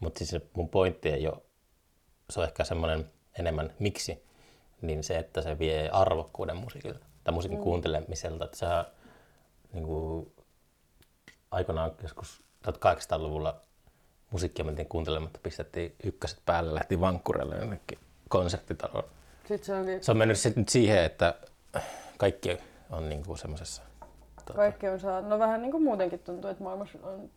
mutta 0.00 0.18
siis 0.18 0.30
se 0.30 0.40
mun 0.52 0.68
pointti 0.68 1.08
ei 1.08 1.28
ole, 1.28 1.42
se 2.30 2.40
on 2.40 2.46
ehkä 2.46 2.64
semmoinen 2.64 3.10
enemmän 3.38 3.72
miksi, 3.78 4.24
niin 4.82 5.04
se, 5.04 5.18
että 5.18 5.42
se 5.42 5.58
vie 5.58 5.88
arvokkuuden 5.88 6.56
musiikilta 6.56 7.06
tai 7.24 7.34
musiikin 7.34 7.58
mm. 7.58 7.64
kuuntelemiselta, 7.64 8.44
että 8.44 8.56
sehän 8.56 8.84
niinku, 9.72 10.32
aikoinaan 11.50 11.92
joskus 12.02 12.42
1800-luvulla 12.68 13.60
musiikkia 14.30 14.64
mentiin 14.64 14.88
kuuntelematta, 14.88 15.40
pistettiin 15.42 15.94
ykköset 16.04 16.38
päälle, 16.46 16.74
lähti 16.74 17.00
vankkurelle 17.00 17.56
jonnekin 17.56 17.98
konserttitaloon. 18.28 19.04
Sitten 19.48 19.64
se 19.64 19.74
onkin, 19.74 20.04
Se 20.04 20.10
on 20.10 20.16
mennyt 20.16 20.38
sit 20.38 20.56
nyt 20.56 20.68
siihen, 20.68 21.04
että 21.04 21.34
kaikki 22.18 22.58
on 22.90 23.08
niinku 23.08 23.36
semmoisessa... 23.36 23.82
Tota, 24.52 24.62
kaikki 24.62 24.88
on 24.88 25.00
saa, 25.00 25.20
no 25.20 25.38
vähän 25.38 25.62
niin 25.62 25.72
kuin 25.72 25.82
muutenkin 25.82 26.18
tuntuu, 26.18 26.50
että 26.50 26.64
maailmassa 26.64 26.98
on, 27.02 27.30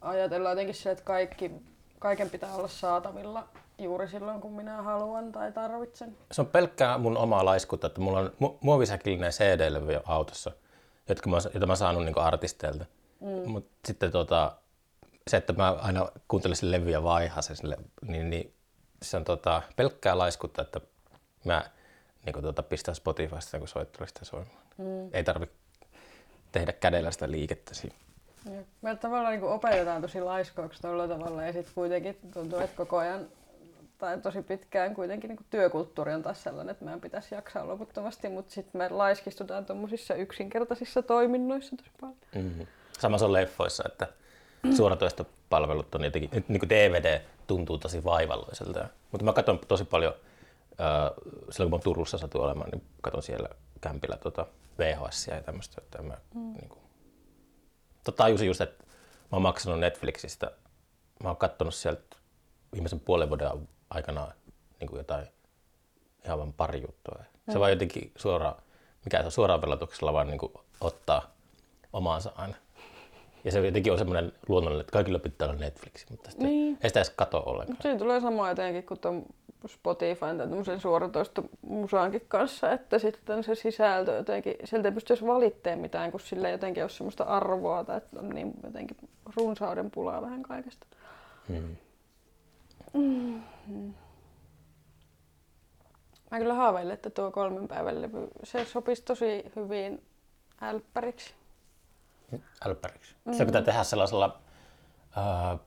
ajatellaan 0.00 0.52
jotenkin 0.52 0.74
se, 0.74 0.90
että 0.90 1.04
kaikki, 1.04 1.52
kaiken 1.98 2.30
pitää 2.30 2.54
olla 2.54 2.68
saatavilla 2.68 3.48
juuri 3.78 4.08
silloin, 4.08 4.40
kun 4.40 4.52
minä 4.52 4.82
haluan 4.82 5.32
tai 5.32 5.52
tarvitsen. 5.52 6.16
se 6.32 6.40
on 6.40 6.46
pelkkää 6.46 6.98
mun 6.98 7.16
omaa 7.16 7.44
laiskuutta, 7.44 7.86
että 7.86 8.00
mulla 8.00 8.18
on 8.18 8.32
mu- 8.44 8.58
muovisäkillinen 8.60 9.32
CD-levy 9.32 10.00
autossa, 10.04 10.52
jotka 11.08 11.30
mä, 11.30 11.36
jota 11.54 11.66
mä 11.66 11.70
oon 11.70 11.76
saanut 11.76 12.04
niinku 12.04 12.20
artisteilta. 12.20 12.84
Mm. 13.20 13.50
Mutta 13.50 13.70
sitten 13.86 14.12
tota, 14.12 14.56
se, 15.28 15.36
että 15.36 15.52
mä 15.52 15.72
aina 15.72 16.08
kuuntelisin 16.28 16.70
levyjä 16.70 17.02
vaihasen 17.02 17.56
sille, 17.56 17.76
niin, 18.02 18.30
niin 18.30 18.54
se 19.02 19.16
on 19.16 19.24
tota, 19.24 19.62
pelkkää 19.76 20.18
laiskuutta, 20.18 20.62
että 20.62 20.80
mä 21.44 21.64
niin 22.26 22.42
tota, 22.42 22.62
pistän 22.62 22.94
Spotifysta 22.94 23.56
joku 23.56 23.66
soittelista 23.66 24.24
soimaan. 24.24 24.58
Mm. 24.78 25.08
Ei 25.12 25.24
tarvitse 25.24 25.54
tehdä 26.52 26.72
kädellä 26.72 27.10
sitä 27.10 27.30
liikettä 27.30 27.74
siinä. 27.74 27.96
Ja 28.44 28.62
Meillä 28.82 28.98
tavallaan 28.98 29.32
niin 29.32 29.44
opetetaan 29.44 30.02
tosi 30.02 30.20
laiskoiksi 30.20 30.82
tuolla 30.82 31.08
tavalla 31.08 31.42
ja 31.42 31.52
sitten 31.52 31.74
kuitenkin 31.74 32.18
tuntuu, 32.34 32.58
että 32.58 32.76
koko 32.76 32.98
ajan 32.98 33.28
tai 33.98 34.18
tosi 34.18 34.42
pitkään 34.42 34.94
kuitenkin 34.94 35.28
niin 35.28 35.46
työkulttuuri 35.50 36.14
on 36.14 36.22
taas 36.22 36.42
sellainen, 36.42 36.72
että 36.72 36.84
meidän 36.84 37.00
pitäisi 37.00 37.34
jaksaa 37.34 37.68
loputtomasti, 37.68 38.28
mutta 38.28 38.54
sitten 38.54 38.78
me 38.78 38.88
laiskistutaan 38.88 39.66
tuommoisissa 39.66 40.14
yksinkertaisissa 40.14 41.02
toiminnoissa 41.02 41.76
tosi 41.76 41.90
paljon. 42.00 42.16
Mm-hmm. 42.34 42.66
Sama 42.98 43.18
se 43.18 43.24
on 43.24 43.32
leffoissa, 43.32 43.84
että 43.86 44.06
suoratoistopalvelut 44.76 45.94
on 45.94 46.04
jotenkin, 46.04 46.44
niin 46.48 46.60
kuin 46.60 46.70
DVD 46.70 47.20
tuntuu 47.46 47.78
tosi 47.78 48.04
vaivalloiselta. 48.04 48.88
Mutta 49.12 49.24
mä 49.24 49.32
katson 49.32 49.58
tosi 49.68 49.84
paljon, 49.84 50.14
äh, 50.80 51.10
silloin 51.50 51.70
kun 51.70 51.78
mä 51.78 51.82
Turussa 51.82 52.18
satu 52.18 52.42
olemaan, 52.42 52.70
niin 52.70 52.82
katson 53.00 53.22
siellä 53.22 53.48
kämpillä 53.80 54.16
tota 54.16 54.46
VHS 54.78 55.26
ja 55.26 55.42
tämmöistä, 55.42 55.80
että 55.84 56.02
mä 56.02 56.16
mm. 56.34 56.52
niin 56.52 56.68
kuin, 56.68 56.80
tota, 58.04 58.16
tajusin 58.16 58.46
just, 58.46 58.60
että 58.60 58.84
mä 58.84 59.28
oon 59.32 59.42
maksanut 59.42 59.80
Netflixistä, 59.80 60.50
mä 61.22 61.28
oon 61.28 61.36
katsonut 61.36 61.74
sieltä 61.74 62.16
viimeisen 62.72 63.00
puolen 63.00 63.28
vuoden 63.28 63.68
aikana 63.90 64.32
niin 64.80 64.88
kuin 64.88 64.98
jotain 64.98 65.26
ihan 66.24 66.38
vain 66.38 66.52
pari 66.52 66.80
juttua. 66.80 67.18
Se 67.52 67.60
vaan 67.60 67.70
jotenkin 67.70 68.12
suoraan, 68.16 68.54
mikä 69.04 69.18
se 69.18 69.24
on 69.24 69.32
suoraan 69.32 69.62
velatuksella 69.62 70.12
vaan 70.12 70.26
niin 70.26 70.38
kuin 70.38 70.52
ottaa 70.80 71.30
omaansa 71.92 72.32
aina. 72.36 72.54
Ja 73.44 73.52
se 73.52 73.66
jotenkin 73.66 73.92
on 73.92 73.98
semmoinen 73.98 74.32
luonnollinen, 74.48 74.80
että 74.80 74.92
kaikilla 74.92 75.18
pitää 75.18 75.48
olla 75.48 75.58
Netflix, 75.60 76.10
mutta 76.10 76.30
sitten 76.30 76.48
Niin. 76.48 76.78
ei 76.82 76.90
sitä 76.90 77.00
edes 77.00 77.10
kato 77.10 77.42
ollenkaan. 77.46 77.82
Siinä 77.82 77.98
tulee 77.98 78.20
sama 78.20 78.48
jotenkin 78.48 78.86
kuin 78.86 79.00
tuon 79.00 79.26
Spotifyn 79.68 80.38
tai 80.38 80.48
tämmöisen 80.48 80.80
suoratoistomusaankin 80.80 82.24
kanssa, 82.28 82.72
että 82.72 82.98
sitten 82.98 83.44
se 83.44 83.54
sisältö 83.54 84.12
jotenkin, 84.12 84.54
sieltä 84.64 84.88
ei 84.88 84.94
pystyisi 84.94 85.26
valitteen 85.26 85.78
mitään, 85.78 86.10
kun 86.10 86.20
sillä 86.20 86.48
jotenkin 86.48 86.82
ole 86.82 86.90
semmoista 86.90 87.24
arvoa 87.24 87.84
tai 87.84 87.96
että 87.96 88.20
on 88.20 88.28
niin 88.28 88.52
jotenkin 88.64 88.96
runsauden 89.36 89.90
pulaa 89.90 90.22
vähän 90.22 90.42
kaikesta. 90.42 90.86
Hmm. 91.48 91.76
Mm. 92.92 93.94
Mä 96.30 96.38
kyllä 96.38 96.54
haaveilen, 96.54 96.94
että 96.94 97.10
tuo 97.10 97.30
kolmen 97.30 97.68
päivän 97.68 98.02
levy, 98.02 98.28
se 98.44 98.64
sopisi 98.64 99.02
tosi 99.02 99.44
hyvin 99.56 100.02
älppäriksi. 100.60 101.34
Älppäriksi. 102.66 103.14
Mm. 103.24 103.32
Se 103.32 103.44
pitää 103.44 103.62
tehdä 103.62 103.84
sellaisella, 103.84 104.40
äh, 105.18 105.58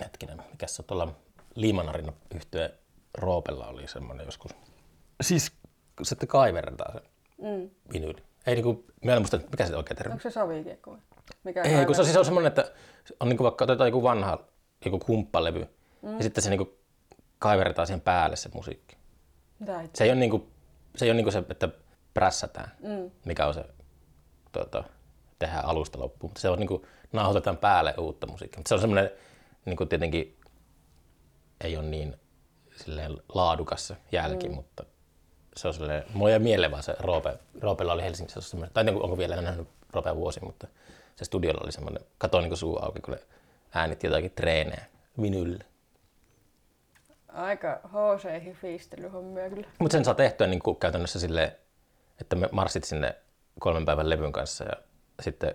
hetkinen, 0.00 0.42
mikä 0.50 0.66
se 0.66 0.82
on 0.82 0.86
tuolla 0.86 1.14
Liimanarin 1.54 2.12
yhtyeen 2.34 2.70
Roopella 3.18 3.66
oli 3.66 3.88
semmoinen 3.88 4.26
joskus. 4.26 4.50
Siis 5.20 5.52
se, 6.02 6.14
että 6.14 6.26
kaiverretaan 6.26 6.92
se 6.92 7.00
mm. 7.38 7.70
vinyyli. 7.92 8.22
Ei 8.46 8.54
niinku, 8.54 8.84
mä 9.04 9.12
en 9.12 9.22
muista, 9.22 9.40
mikä 9.50 9.66
se 9.66 9.76
oikein 9.76 9.96
termi. 9.96 10.12
Onko 10.12 10.22
se 10.22 10.30
savikiekko 10.30 10.90
vai? 10.90 11.00
Mikä 11.44 11.62
Ei, 11.62 11.86
kun 11.86 11.94
se, 11.94 12.04
siis 12.04 12.16
on 12.16 12.24
semmoinen, 12.24 12.48
että 12.48 12.72
on 13.20 13.28
niinku 13.28 13.44
vaikka 13.44 13.64
otetaan 13.64 13.88
joku 13.88 14.02
vanha 14.02 14.38
joku 14.84 14.98
kumppalevy 14.98 15.66
mm. 16.02 16.16
ja 16.16 16.22
sitten 16.22 16.44
se 16.44 16.50
niinku 16.50 16.78
kaiverretaan 17.38 17.86
siihen 17.86 18.00
päälle 18.00 18.36
se 18.36 18.50
musiikki. 18.54 18.96
Se 19.94 20.04
ei 20.04 20.10
ole 20.10 20.18
niinku, 20.18 20.48
se, 20.96 21.04
ei 21.04 21.10
ole 21.10 21.16
niinku 21.16 21.30
se, 21.30 21.44
että 21.48 21.68
prässätään, 22.14 22.72
mm. 22.82 23.10
mikä 23.24 23.46
on 23.46 23.54
se, 23.54 23.64
tuota, 24.52 24.84
tehdään 25.38 25.64
alusta 25.64 25.98
loppuun. 25.98 26.30
Mutta 26.30 26.40
se 26.40 26.48
on 26.48 26.58
niinku, 26.58 26.86
nauhoitetaan 27.12 27.56
päälle 27.56 27.94
uutta 27.98 28.26
musiikkia. 28.26 28.58
Mutta 28.58 28.68
se 28.68 28.74
on 28.74 28.80
semmoinen, 28.80 29.10
niinku 29.64 29.86
tietenkin 29.86 30.36
ei 31.60 31.76
ole 31.76 31.86
niin 31.86 32.16
silleen 32.84 33.16
laadukas 33.34 33.88
se 33.88 33.96
jälki, 34.12 34.48
mm. 34.48 34.54
mutta 34.54 34.84
se 35.56 35.68
on 35.68 35.74
silleen, 35.74 36.04
mulla 36.14 36.32
ei 36.32 36.38
mieleen 36.38 36.70
vaan 36.70 36.82
se 36.82 36.96
Roope, 36.98 37.38
Roopella 37.60 37.92
oli 37.92 38.02
Helsingissä 38.02 38.40
semmoinen, 38.40 38.74
tai 38.74 38.84
onko 38.88 39.18
vielä 39.18 39.42
nähnyt 39.42 39.68
Roopea 39.92 40.16
vuosi, 40.16 40.40
mutta 40.44 40.66
se 41.16 41.24
studiolla 41.24 41.60
oli 41.64 41.72
semmoinen, 41.72 42.02
katoin 42.18 42.48
niin 42.48 42.56
suu 42.56 42.78
auki, 42.82 43.00
kun 43.00 43.14
ne 43.14 43.20
äänitti 43.74 44.06
jotakin 44.06 44.30
treenejä 44.30 44.84
vinylle. 45.22 45.64
Aika 47.28 47.80
hc 47.84 48.54
fiistelyhommia 48.60 49.50
kyllä. 49.50 49.66
Mutta 49.78 49.92
sen 49.92 50.04
saa 50.04 50.14
tehtyä 50.14 50.46
niin 50.46 50.62
kuin 50.62 50.76
käytännössä 50.76 51.20
silleen, 51.20 51.52
että 52.20 52.36
me 52.36 52.48
marssit 52.52 52.84
sinne 52.84 53.16
kolmen 53.60 53.84
päivän 53.84 54.10
levyn 54.10 54.32
kanssa 54.32 54.64
ja 54.64 54.72
sitten 55.20 55.54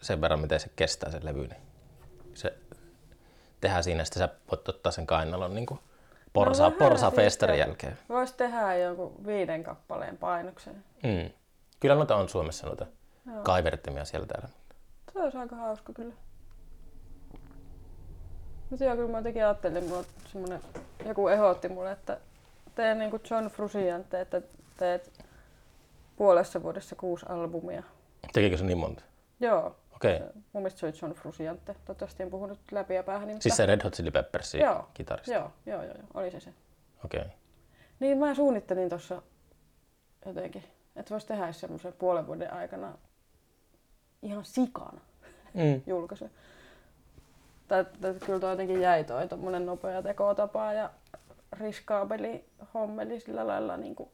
sen 0.00 0.20
verran, 0.20 0.40
miten 0.40 0.60
se 0.60 0.70
kestää 0.76 1.10
se 1.10 1.20
levy, 1.22 1.46
niin 1.46 1.62
se 2.34 2.54
tehdään 3.60 3.84
siinä, 3.84 4.04
sitten 4.04 4.20
sä 4.20 4.34
voit 4.50 4.68
ottaa 4.68 4.92
sen 4.92 5.06
kainalon 5.06 5.54
niin 5.54 5.66
kuin 5.66 5.80
porsa, 6.32 6.64
no, 6.64 6.70
porsa 6.70 7.10
festarin 7.10 7.58
jälkeen. 7.58 7.98
Voisi 8.08 8.34
tehdä 8.36 8.76
jonkun 8.76 9.26
viiden 9.26 9.64
kappaleen 9.64 10.16
painoksen. 10.16 10.84
Mm. 11.02 11.30
Kyllä 11.80 11.94
noita 11.94 12.16
on 12.16 12.28
Suomessa 12.28 12.66
noita 12.66 12.86
Joo. 13.26 13.42
kaivertimia 13.42 14.04
siellä 14.04 14.26
täällä. 14.26 14.48
Se 15.12 15.18
olisi 15.18 15.38
aika 15.38 15.56
hauska 15.56 15.92
kyllä. 15.92 16.14
Mutta 18.70 18.84
joo, 18.84 18.96
kyllä 18.96 19.10
mä 19.10 19.18
jotenkin 19.18 19.44
ajattelin, 19.44 19.84
mulla 19.84 20.04
semmonen, 20.32 20.60
joku 21.06 21.28
ehdotti 21.28 21.68
mulle, 21.68 21.92
että 21.92 22.18
teen 22.74 22.98
niin 22.98 23.10
kuin 23.10 23.22
John 23.30 23.46
Frusciante, 23.46 24.20
että 24.20 24.42
teet 24.76 25.12
puolessa 26.16 26.62
vuodessa 26.62 26.96
kuusi 26.96 27.26
albumia. 27.28 27.82
Tekikö 28.32 28.56
se 28.56 28.64
niin 28.64 28.78
monta? 28.78 29.02
Joo. 29.40 29.76
Okei. 30.00 30.16
Okay. 30.16 30.28
Mun 30.52 30.62
mielestä 30.62 30.80
se 30.80 30.86
oli 30.86 30.94
John 31.02 31.14
Frusciante. 31.14 31.74
Toivottavasti 31.84 32.22
en 32.22 32.30
puhunut 32.30 32.58
läpi 32.72 32.94
ja 32.94 33.02
päähän. 33.02 33.28
Niin, 33.28 33.42
siis 33.42 33.56
se 33.56 33.66
Red 33.66 33.82
Hot 33.84 33.94
Chili 33.94 34.10
Peppersin 34.10 34.60
joo, 34.60 34.88
kitaristi? 34.94 35.32
Joo, 35.32 35.52
joo, 35.66 35.82
joo, 35.82 35.94
joo, 35.94 36.04
oli 36.14 36.30
se 36.30 36.40
se. 36.40 36.54
Okei. 37.04 37.20
Okay. 37.20 37.32
Niin 38.00 38.18
mä 38.18 38.34
suunnittelin 38.34 38.88
tuossa 38.88 39.22
jotenkin, 40.26 40.64
että 40.96 41.10
voisi 41.10 41.26
tehdä 41.26 41.52
semmoisen 41.52 41.92
puolen 41.92 42.26
vuoden 42.26 42.52
aikana 42.52 42.98
ihan 44.22 44.44
sikana 44.44 45.00
mm. 45.54 45.82
julkaisu. 45.86 46.30
Tai, 47.68 47.84
tai 48.00 48.14
kyllä 48.14 48.40
toi 48.40 48.50
jotenkin 48.50 48.80
jäi 48.80 49.04
toi 49.04 49.28
tommonen 49.28 49.66
nopea 49.66 50.02
tekotapa 50.02 50.72
ja 50.72 50.90
riskaabeli 51.52 52.44
hommeli 52.74 53.20
sillä 53.20 53.46
lailla, 53.46 53.76
niin 53.76 53.94
kuin, 53.94 54.10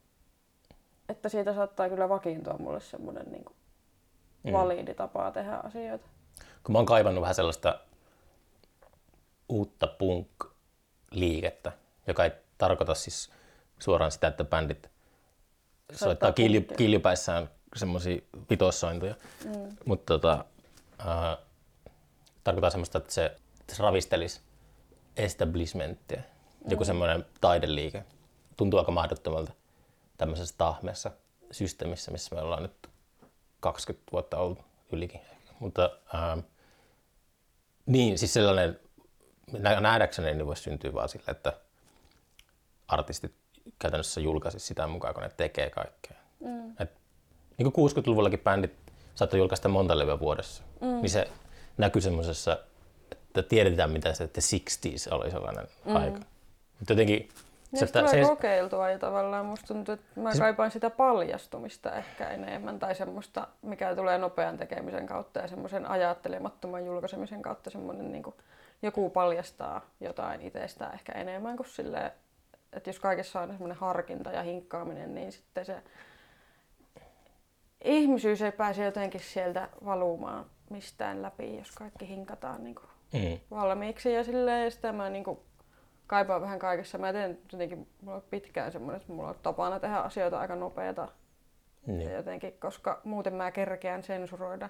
että 1.08 1.28
siitä 1.28 1.54
saattaa 1.54 1.88
kyllä 1.88 2.08
vakiintua 2.08 2.56
mulle 2.58 2.80
semmoinen 2.80 3.32
niin 3.32 3.44
kuin, 3.44 3.56
mm. 4.46 4.52
validi 4.52 4.94
tapa 4.94 5.30
tehdä 5.30 5.56
asioita. 5.56 6.08
Kun 6.64 6.72
mä 6.72 6.78
oon 6.78 6.86
kaivannut 6.86 7.22
vähän 7.22 7.34
sellaista 7.34 7.78
uutta 9.48 9.86
punk-liikettä, 9.86 11.72
joka 12.06 12.24
ei 12.24 12.30
tarkoita 12.58 12.94
siis 12.94 13.30
suoraan 13.78 14.12
sitä, 14.12 14.26
että 14.26 14.44
bändit 14.44 14.90
soittaa 15.92 16.32
kilju, 16.32 16.60
kiljupäissään 16.76 17.50
semmoisia 17.76 18.22
vitossointuja, 18.50 19.14
mm. 19.44 19.76
mutta 19.84 20.14
tota, 20.18 20.44
äh, 21.00 21.38
tarkoittaa 22.44 22.70
semmoista, 22.70 22.98
että 22.98 23.12
se, 23.12 23.24
että 23.60 23.74
se 23.74 23.82
ravistelisi 23.82 24.40
establishmenttia, 25.16 26.20
mm. 26.20 26.70
joku 26.70 26.84
semmoinen 26.84 27.26
taideliike. 27.40 28.04
Tuntuu 28.56 28.78
aika 28.78 28.92
mahdottomalta 28.92 29.52
tämmöisessä 30.18 30.54
tahmeessa 30.58 31.10
systeemissä, 31.50 32.10
missä 32.10 32.34
me 32.34 32.42
ollaan 32.42 32.62
nyt 32.62 32.88
20 33.60 34.12
vuotta 34.12 34.38
ollut 34.38 34.58
ylikin. 34.92 35.20
Mutta 35.58 35.90
ähm, 36.14 36.38
niin, 37.86 38.18
siis 38.18 38.34
sellainen, 38.34 38.80
nähdäkseni 39.80 40.34
niin 40.34 40.46
voisi 40.46 40.62
syntyä 40.62 40.94
vaan 40.94 41.08
sillä, 41.08 41.24
että 41.28 41.52
artistit 42.88 43.34
käytännössä 43.78 44.20
julkaisi 44.20 44.58
sitä 44.58 44.86
mukaan, 44.86 45.14
kun 45.14 45.22
ne 45.22 45.30
tekee 45.36 45.70
kaikkea. 45.70 46.16
Mm. 46.40 46.70
Et, 46.80 46.90
niin 47.58 47.72
kuin 47.72 47.90
60-luvullakin 47.90 48.38
bändit 48.38 48.74
saattoi 49.14 49.38
julkaista 49.38 49.68
monta 49.68 49.98
levyä 49.98 50.18
vuodessa, 50.18 50.62
mm. 50.80 50.86
niin 50.86 51.10
se 51.10 51.30
näkyy 51.78 52.02
semmoisessa, 52.02 52.58
että 53.12 53.42
tiedetään 53.42 53.90
mitä 53.90 54.14
se 54.14 54.28
The 54.28 54.40
60s 54.40 55.14
oli 55.14 55.30
sellainen 55.30 55.68
mm. 55.84 55.96
aika. 55.96 56.20
Mutta 56.78 56.92
jotenkin 56.92 57.28
se, 57.74 57.86
tulee 57.86 58.08
se, 58.08 58.22
kokeiltua 58.22 58.90
ja 58.90 58.98
tavallaan 58.98 59.46
musta 59.46 59.66
tuntuu, 59.66 59.94
että 59.94 60.20
mä 60.20 60.30
kaipaan 60.38 60.70
sitä 60.70 60.90
paljastumista 60.90 61.92
ehkä 61.92 62.28
enemmän 62.28 62.78
tai 62.78 62.94
semmoista, 62.94 63.48
mikä 63.62 63.96
tulee 63.96 64.18
nopean 64.18 64.56
tekemisen 64.56 65.06
kautta 65.06 65.40
ja 65.40 65.48
semmoisen 65.48 65.86
ajattelemattoman 65.86 66.86
julkaisemisen 66.86 67.42
kautta 67.42 67.70
semmoinen 67.70 68.12
niin 68.12 68.22
kuin, 68.22 68.36
joku 68.82 69.10
paljastaa 69.10 69.80
jotain 70.00 70.42
itsestään 70.42 70.94
ehkä 70.94 71.12
enemmän 71.12 71.56
kuin 71.56 71.68
silleen, 71.68 72.12
että 72.72 72.90
jos 72.90 73.00
kaikessa 73.00 73.40
on 73.40 73.48
semmoinen 73.48 73.78
harkinta 73.78 74.30
ja 74.30 74.42
hinkkaaminen, 74.42 75.14
niin 75.14 75.32
sitten 75.32 75.64
se 75.64 75.82
ihmisyys 77.84 78.42
ei 78.42 78.52
pääse 78.52 78.84
jotenkin 78.84 79.20
sieltä 79.20 79.68
valumaan 79.84 80.46
mistään 80.70 81.22
läpi, 81.22 81.56
jos 81.56 81.72
kaikki 81.72 82.08
hinkataan 82.08 82.64
niin 82.64 82.74
kuin 82.74 82.88
mm. 83.12 83.40
valmiiksi. 83.50 84.12
Ja 84.12 84.24
silleen, 84.24 84.64
ja 84.64 84.70
sitä 84.70 84.92
mä 84.92 85.10
niin 85.10 85.24
kuin 85.24 85.38
kaipaan 86.06 86.40
vähän 86.40 86.58
kaikessa. 86.58 86.98
Mä 86.98 87.12
teen 87.12 87.38
jotenkin, 87.52 87.88
mulla 88.00 88.16
on 88.16 88.22
pitkään 88.30 88.72
semmoinen, 88.72 89.00
että 89.00 89.12
mulla 89.12 89.28
on 89.28 89.34
tapana 89.42 89.80
tehdä 89.80 89.96
asioita 89.96 90.40
aika 90.40 90.56
nopeata. 90.56 91.08
Niin. 91.86 92.12
Jotenkin, 92.12 92.52
koska 92.60 93.00
muuten 93.04 93.34
mä 93.34 93.50
kerkeän 93.50 94.02
sensuroida 94.02 94.68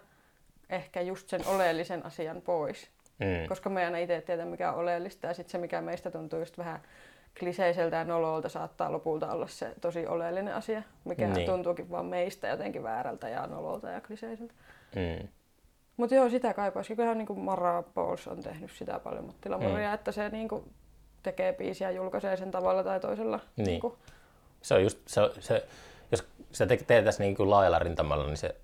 ehkä 0.71 1.01
just 1.01 1.29
sen 1.29 1.47
oleellisen 1.47 2.07
asian 2.07 2.43
pois. 2.43 2.91
Mm. 3.19 3.49
Koska 3.49 3.71
mä 3.71 3.81
en 3.81 3.97
itse 3.97 4.21
tiedä 4.21 4.45
mikä 4.45 4.73
on 4.73 4.79
oleellista 4.79 5.27
ja 5.27 5.35
sitten 5.35 5.53
se 5.53 5.59
mikä 5.59 5.81
meistä 5.81 6.11
tuntuu 6.11 6.39
just 6.39 6.59
vähän 6.59 6.81
kliseiseltä 7.39 7.97
ja 7.97 8.05
nololta 8.05 8.49
saattaa 8.49 8.93
lopulta 8.93 9.33
olla 9.33 9.47
se 9.47 9.75
tosi 9.81 10.07
oleellinen 10.07 10.55
asia, 10.55 10.83
mikä 11.05 11.29
niin. 11.29 11.51
tuntuukin 11.51 11.91
vaan 11.91 12.07
meistä 12.07 12.49
jotenkin 12.49 12.83
väärältä 12.83 13.29
ja 13.29 13.47
nololta 13.47 13.91
ja 13.91 14.01
kliseiseltä. 14.01 14.55
Mm. 14.97 15.29
Mutta 15.97 16.15
joo, 16.15 16.29
sitä 16.29 16.55
kaipaisi. 16.55 16.97
Kyllähän 16.97 17.19
niin 17.19 17.39
Mara 17.39 17.83
Pauls 17.83 18.29
on 18.29 18.43
tehnyt 18.43 18.71
sitä 18.71 18.99
paljon, 18.99 19.25
mutta 19.25 19.59
mm. 19.59 19.95
että 19.95 20.13
se 20.13 20.29
niin 20.29 20.49
kuin, 20.49 20.65
tekee 21.31 21.53
biisiä 21.53 21.91
ja 21.91 21.97
julkaisee 21.97 22.37
sen 22.37 22.51
tavalla 22.51 22.85
tai 22.85 23.01
toisella. 23.01 23.41
Niin. 23.57 23.67
niin 23.67 23.81
kuin. 23.81 23.95
Se 24.63 24.75
on 24.75 24.83
just, 24.83 24.99
se, 25.07 25.21
se, 25.41 25.67
jos 26.11 26.25
sitä 26.53 26.67
te, 26.67 26.77
teetäisiin 26.77 27.25
niin 27.25 27.37
kuin 27.37 27.51
laajalla 27.51 27.79
rintamalla, 27.79 28.27
niin 28.27 28.37
se 28.37 28.57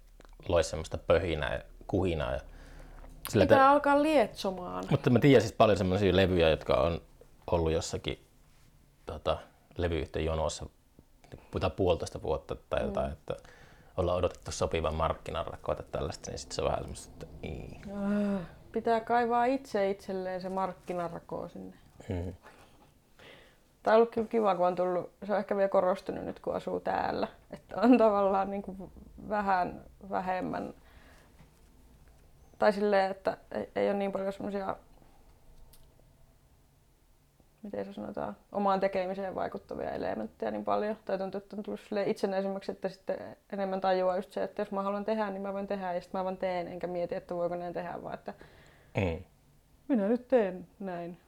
loisi 0.48 0.70
semmoista 0.70 0.98
pöhinää 0.98 1.54
ja 1.54 1.60
kuhinaa. 1.86 2.32
Ja 2.32 2.40
sillä 3.28 3.44
Pitää 3.44 3.58
te... 3.58 3.64
alkaa 3.64 4.02
lietsomaan. 4.02 4.84
Mutta 4.90 5.10
mä 5.10 5.18
tiedän 5.18 5.42
siis 5.42 5.52
paljon 5.52 5.78
semmoisia 5.78 6.16
levyjä, 6.16 6.48
jotka 6.48 6.74
on 6.74 7.00
ollut 7.50 7.72
jossakin 7.72 8.26
tota, 9.06 9.38
levyyhtiön 9.76 10.24
jonossa 10.24 10.66
puhutaan 11.50 11.72
puolitoista 11.72 12.22
vuotta 12.22 12.56
tai 12.70 12.80
mm. 12.80 12.86
jotain, 12.86 13.12
että 13.12 13.36
ollaan 13.96 14.18
odotettu 14.18 14.52
sopivan 14.52 14.94
markkinarrakkoa 14.94 15.74
tai 15.74 15.84
tällaista, 15.92 16.30
niin 16.30 16.38
sitten 16.38 16.54
se 16.54 16.62
on 16.62 16.68
vähän 16.68 16.80
semmoista, 16.80 17.12
että 17.12 17.26
niin. 17.42 17.80
Pitää 18.72 19.00
kaivaa 19.00 19.44
itse 19.44 19.90
itselleen 19.90 20.40
se 20.40 20.48
markkinarako 20.48 21.48
sinne. 21.48 21.74
Mm. 22.08 22.34
Tämä 23.82 23.94
on 23.94 23.96
ollut 23.96 24.14
kyllä 24.14 24.28
kiva, 24.28 24.54
kun 24.54 24.66
on 24.66 24.74
tullut, 24.74 25.10
se 25.24 25.32
on 25.32 25.38
ehkä 25.38 25.56
vielä 25.56 25.68
korostunut 25.68 26.24
nyt, 26.24 26.40
kun 26.40 26.54
asuu 26.54 26.80
täällä. 26.80 27.28
Että 27.50 27.80
on 27.80 27.98
tavallaan 27.98 28.50
niin 28.50 28.62
kuin 28.62 28.92
vähän 29.28 29.82
vähemmän, 30.10 30.74
tai 32.58 32.72
silleen, 32.72 33.10
että 33.10 33.36
ei, 33.76 33.88
ole 33.88 33.98
niin 33.98 34.12
paljon 34.12 34.32
semmoisia 34.32 34.76
miten 37.62 37.84
se 37.84 37.92
sanotaan, 37.92 38.36
omaan 38.52 38.80
tekemiseen 38.80 39.34
vaikuttavia 39.34 39.90
elementtejä 39.90 40.50
niin 40.50 40.64
paljon. 40.64 40.96
Tai 41.04 41.18
tuntuu, 41.18 41.38
että 41.38 41.56
on 41.56 41.62
tullut 41.62 41.80
itsenäisemmäksi, 42.06 42.72
että 42.72 42.88
sitten 42.88 43.36
enemmän 43.52 43.80
tajuaa 43.80 44.16
just 44.16 44.32
se, 44.32 44.42
että 44.42 44.62
jos 44.62 44.70
mä 44.70 44.82
haluan 44.82 45.04
tehdä, 45.04 45.30
niin 45.30 45.42
mä 45.42 45.52
voin 45.52 45.66
tehdä 45.66 45.92
ja 45.92 46.00
sitten 46.00 46.18
mä 46.18 46.24
vaan 46.24 46.36
teen, 46.36 46.68
enkä 46.68 46.86
mieti, 46.86 47.14
että 47.14 47.34
voiko 47.34 47.56
näin 47.56 47.72
tehdä, 47.72 48.02
vaan 48.02 48.14
että 48.14 48.34
Mm. 48.96 49.24
minä 49.88 50.08
nyt 50.08 50.28
teen 50.28 50.66
näin. 50.80 51.18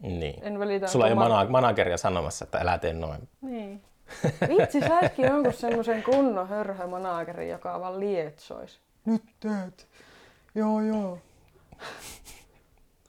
Niin. 0.00 0.44
En 0.44 0.58
välitä. 0.58 0.86
Sulla 0.86 1.06
ei 1.06 1.12
ole 1.12 1.18
mana- 1.18 1.50
manageria 1.50 1.96
sanomassa, 1.96 2.44
että 2.44 2.58
älä 2.58 2.78
tee 2.78 2.92
noin. 2.92 3.28
Niin. 3.40 3.82
Vitsi, 4.48 4.80
saiskin 4.80 5.26
jonkun 5.26 5.52
semmoisen 5.52 6.02
kunnon 6.02 6.48
hörhömanagerin, 6.48 7.48
joka 7.48 7.80
vaan 7.80 8.00
lietsois. 8.00 8.80
Nyt 9.04 9.22
teet. 9.40 9.88
Joo, 10.54 10.80
joo. 10.80 11.18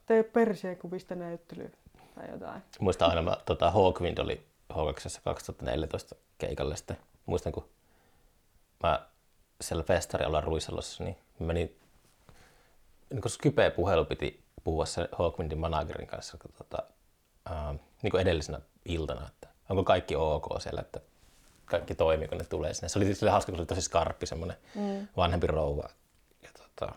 Tee 0.05 0.23
perseekuvista 0.23 1.15
näyttelyä 1.15 1.69
tai 2.15 2.29
jotain. 2.31 2.61
Muistan 2.79 3.09
aina, 3.09 3.21
mä, 3.21 3.37
tota, 3.45 3.71
Hawkwind 3.71 4.17
oli 4.17 4.45
H2 4.73 5.21
2014 5.23 6.15
keikalle 6.37 6.75
sitten. 6.77 6.97
Muistan, 7.25 7.53
kun 7.53 7.69
mä 8.83 9.07
siellä 9.61 9.83
festarialla 9.83 10.41
Ruiselossa, 10.41 11.03
niin 11.03 11.17
menin, 11.39 11.77
niin 13.09 13.21
kun 13.21 13.31
Skype 13.31 13.69
puhelu 13.69 14.05
piti 14.05 14.43
puhua 14.63 14.85
se 14.85 15.09
Hawkwindin 15.11 15.57
managerin 15.57 16.07
kanssa 16.07 16.37
kun, 16.37 16.51
tota, 16.57 16.83
ää, 17.45 17.75
niin 18.01 18.11
kuin 18.11 18.21
edellisenä 18.21 18.59
iltana, 18.85 19.27
että 19.27 19.47
onko 19.69 19.83
kaikki 19.83 20.15
ok 20.15 20.47
siellä, 20.59 20.81
että 20.81 20.99
kaikki 21.65 21.95
toimii, 21.95 22.27
kun 22.27 22.37
ne 22.37 22.43
tulee 22.43 22.73
sinne. 22.73 22.89
Se 22.89 22.99
oli 22.99 23.15
sille 23.15 23.31
hauska, 23.31 23.51
kun 23.51 23.57
se 23.57 23.61
oli 23.61 23.67
tosi 23.67 23.81
skarppi, 23.81 24.25
semmoinen 24.25 24.57
mm. 24.75 25.07
vanhempi 25.17 25.47
rouva. 25.47 25.89
Ja, 26.43 26.49
tota, 26.57 26.93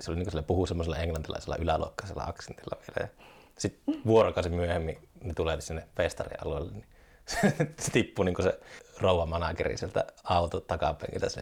se 0.00 0.10
oli 0.10 0.18
niin 0.18 0.30
kuin 0.30 0.44
puhuu 0.44 0.66
semmoisella 0.66 0.98
englantilaisella 0.98 1.56
yläluokkaisella 1.56 2.24
aksentilla 2.24 2.78
vielä. 2.80 3.08
Ja 3.08 3.24
sitten 3.58 4.00
vuorokausi 4.06 4.48
myöhemmin 4.48 5.08
ne 5.24 5.34
tulee 5.34 5.60
sinne 5.60 5.88
festarialueelle, 5.96 6.72
niin 6.72 6.86
se 7.82 7.90
tippuu 7.92 8.24
niin 8.24 8.42
se 8.42 8.58
rouva 9.00 9.26
manageri 9.26 9.76
sieltä 9.76 10.04
auto 10.24 10.60
takapenkiltä 10.60 11.28
se 11.28 11.40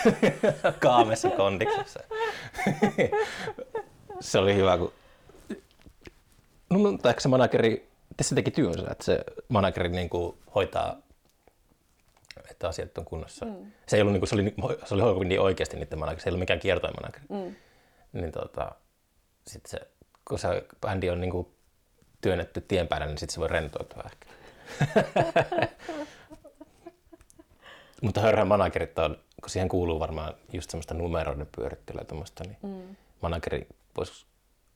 kaamessa 0.80 1.30
kondiksessa. 1.30 2.00
se 4.20 4.38
oli 4.38 4.54
hyvä, 4.54 4.78
kun 4.78 4.92
no, 6.70 6.78
mutta 6.78 7.08
ehkä 7.08 7.20
se 7.20 7.28
manageri, 7.28 7.88
tässä 8.16 8.34
teki 8.34 8.50
työnsä, 8.50 8.86
että 8.90 9.04
se 9.04 9.24
manageri 9.48 9.88
niin 9.88 10.08
kuin 10.08 10.36
hoitaa 10.54 10.96
että 12.50 12.68
asiat 12.68 12.98
on 12.98 13.04
kunnossa. 13.04 13.46
Mm. 13.46 13.72
Se, 13.86 13.96
ei 13.96 14.02
ollut, 14.02 14.12
niin 14.12 14.20
kuin, 14.20 14.28
se 14.28 14.34
oli, 14.34 14.54
se 14.84 14.94
oli 14.94 15.24
niin 15.24 15.40
oikeasti 15.40 15.76
niiden 15.76 15.98
manageri, 15.98 16.22
se 16.22 16.28
ei 16.28 16.30
ollut 16.30 16.40
mikään 16.40 16.60
kiertoimanageri. 16.60 17.24
Mm. 17.28 17.54
Niin 18.12 18.32
tota, 18.32 18.72
sit 19.46 19.66
se, 19.66 19.80
kun 20.28 20.38
se 20.38 20.66
bändi 20.80 21.10
on 21.10 21.20
niin 21.20 21.30
kuin, 21.30 21.46
työnnetty 22.20 22.60
tien 22.60 22.88
päällä, 22.88 23.06
niin 23.06 23.18
sitten 23.18 23.34
se 23.34 23.40
voi 23.40 23.48
rentoutua 23.48 24.02
ehkä. 24.06 24.26
Mutta 28.02 28.20
hörhä 28.20 28.44
managerit 28.44 28.98
on, 28.98 29.18
kun 29.40 29.50
siihen 29.50 29.68
kuuluu 29.68 30.00
varmaan 30.00 30.34
just 30.52 30.70
semmoista 30.70 30.94
numeroiden 30.94 31.48
pyörittelyä 31.56 32.04
tuommoista, 32.04 32.44
niin 32.44 32.58
mm. 32.62 32.96
manageri 33.20 33.66
voisi 33.96 34.26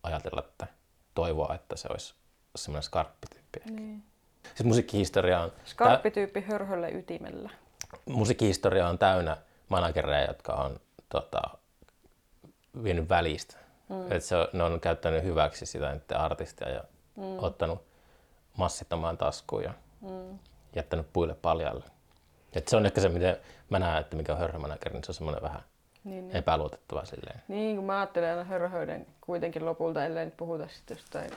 ajatella, 0.02 0.42
että 0.48 0.66
toivoa, 1.14 1.54
että 1.54 1.76
se 1.76 1.88
olisi 1.90 2.14
semmoinen 2.56 2.82
skarppityyppi. 2.82 3.60
Niin. 3.70 4.02
Siis 4.42 4.64
musiikkihistoria 4.64 5.40
on... 5.40 5.52
Skarppityyppi 5.64 6.42
tä- 6.42 6.46
hörhölle 6.46 6.90
ytimellä. 6.90 7.50
Musiikkihistoria 8.06 8.88
on 8.88 8.98
täynnä 8.98 9.36
managereja, 9.68 10.26
jotka 10.26 10.52
on 10.52 10.80
tota, 11.08 11.42
vienyt 12.82 13.08
välistä. 13.08 13.56
Mm. 13.88 14.12
Et 14.12 14.24
se 14.24 14.36
on, 14.36 14.48
ne 14.52 14.62
on 14.62 14.80
käyttänyt 14.80 15.24
hyväksi 15.24 15.66
sitä 15.66 16.00
artistia 16.14 16.68
ja 16.68 16.84
mm. 17.16 17.38
ottanut 17.38 17.84
massittomaan 18.56 19.18
taskuun 19.18 19.62
ja 19.62 19.74
mm. 20.02 20.38
jättänyt 20.76 21.06
puille 21.12 21.34
paljalle. 21.34 21.84
Et 22.52 22.68
se 22.68 22.76
on 22.76 22.86
ehkä 22.86 23.00
se, 23.00 23.08
miten 23.08 23.36
mä 23.70 23.78
näen, 23.78 24.00
että 24.00 24.16
mikä 24.16 24.32
on 24.32 24.38
hörhömanageri, 24.38 24.94
niin 24.94 25.04
se 25.04 25.10
on 25.10 25.14
semmoinen 25.14 25.42
vähän 25.42 25.62
niin, 26.04 26.28
niin. 26.28 26.36
epäluotettava 26.36 27.04
silleen. 27.04 27.42
Niin, 27.48 27.76
kun 27.76 27.84
mä 27.84 27.98
ajattelen 27.98 28.30
aina 28.30 28.44
hörhöyden 28.44 29.06
kuitenkin 29.20 29.66
lopulta, 29.66 30.04
ellei 30.04 30.24
nyt 30.24 30.36
puhuta 30.36 30.68
sitten 30.68 30.96
jostain, 30.96 31.30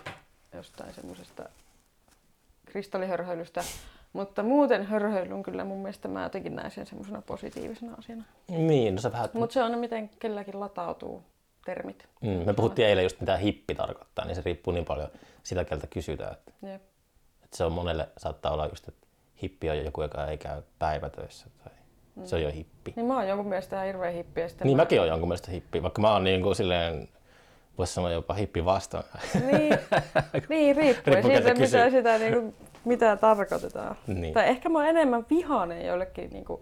jostain 0.54 0.94
semmoisesta 0.94 1.50
kristallihörhöilystä. 2.66 3.64
Mutta 4.14 4.44
muuten 4.44 4.86
hörhöily 4.86 5.34
on 5.34 5.44
kyllä 5.44 5.64
mun 5.64 5.80
mielestä 5.80 6.08
mä 6.08 6.24
jotenkin 6.24 6.56
näen 6.56 6.72
sen 6.72 6.86
semmoisena 6.86 7.22
positiivisena 7.22 7.96
asiana. 8.00 8.24
Niin, 8.48 8.96
no 8.96 9.02
se 9.02 9.12
vähän... 9.12 9.30
Mutta 9.34 9.54
se 9.54 9.64
on 9.64 9.80
miten 9.80 10.10
kelläkin 10.10 10.60
latautuu 10.60 11.24
termit. 11.66 12.08
Mm, 12.22 12.30
me 12.30 12.54
puhuttiin 12.54 12.88
eilen 12.88 13.04
just 13.04 13.20
mitä 13.20 13.38
hippi 13.38 13.76
tarkoittaa, 13.76 14.26
niin 14.26 14.36
se 14.36 14.42
riippuu 14.46 14.74
niin 14.74 14.86
paljon 14.86 15.10
sitä 15.44 15.66
keltä 15.66 15.88
kysytään. 15.88 16.34
Että, 16.34 16.52
Jep. 16.62 16.82
Se 17.56 17.64
on 17.64 17.72
monelle 17.72 18.10
saattaa 18.18 18.54
olla 18.54 18.66
just, 18.68 18.88
että 18.88 19.08
hippi 19.44 19.70
on 19.70 19.86
joku, 19.86 20.02
joka 20.02 20.28
ei 20.28 20.38
käy 20.38 20.62
päivätöissä 20.80 21.48
tai 21.64 21.74
mm. 22.16 22.26
se 22.26 22.36
on 22.36 22.42
jo 22.42 22.52
hippi. 22.52 22.94
Niin 22.96 23.06
mä 23.06 23.16
oon 23.16 23.28
jonkun 23.28 23.48
mielestä 23.50 23.76
ihan 23.76 23.86
hirveä 23.86 24.12
hippi. 24.12 24.42
Ja 24.42 24.48
niin 24.64 24.78
mä... 24.78 24.84
mäkin 24.84 25.00
oon 25.00 25.08
jonkun 25.08 25.30
mielestä 25.30 25.52
hippi, 25.52 25.84
vaikka 25.84 26.02
mä 26.02 26.14
oon 26.14 26.24
niin 26.24 26.42
kuin 26.42 26.56
silleen, 26.56 27.10
voisi 27.78 27.94
sanoa 27.94 28.12
jopa 28.12 28.34
hippi 28.34 28.66
vastaan. 28.66 29.04
Niin, 29.34 29.80
niin 30.50 30.76
riippuu 30.76 31.14
siitä, 31.14 31.54
mitä, 31.54 31.90
sitä, 31.90 32.18
niin 32.18 32.34
kuin, 32.34 32.56
mitä 32.86 33.16
tarkoitetaan. 33.18 33.96
Niin. 34.08 34.34
Tai 34.34 34.48
ehkä 34.48 34.70
mä 34.70 34.80
oon 34.80 34.88
enemmän 34.88 35.26
vihainen 35.30 35.86
jollekin 35.86 36.30
niin 36.30 36.46
kuin, 36.46 36.62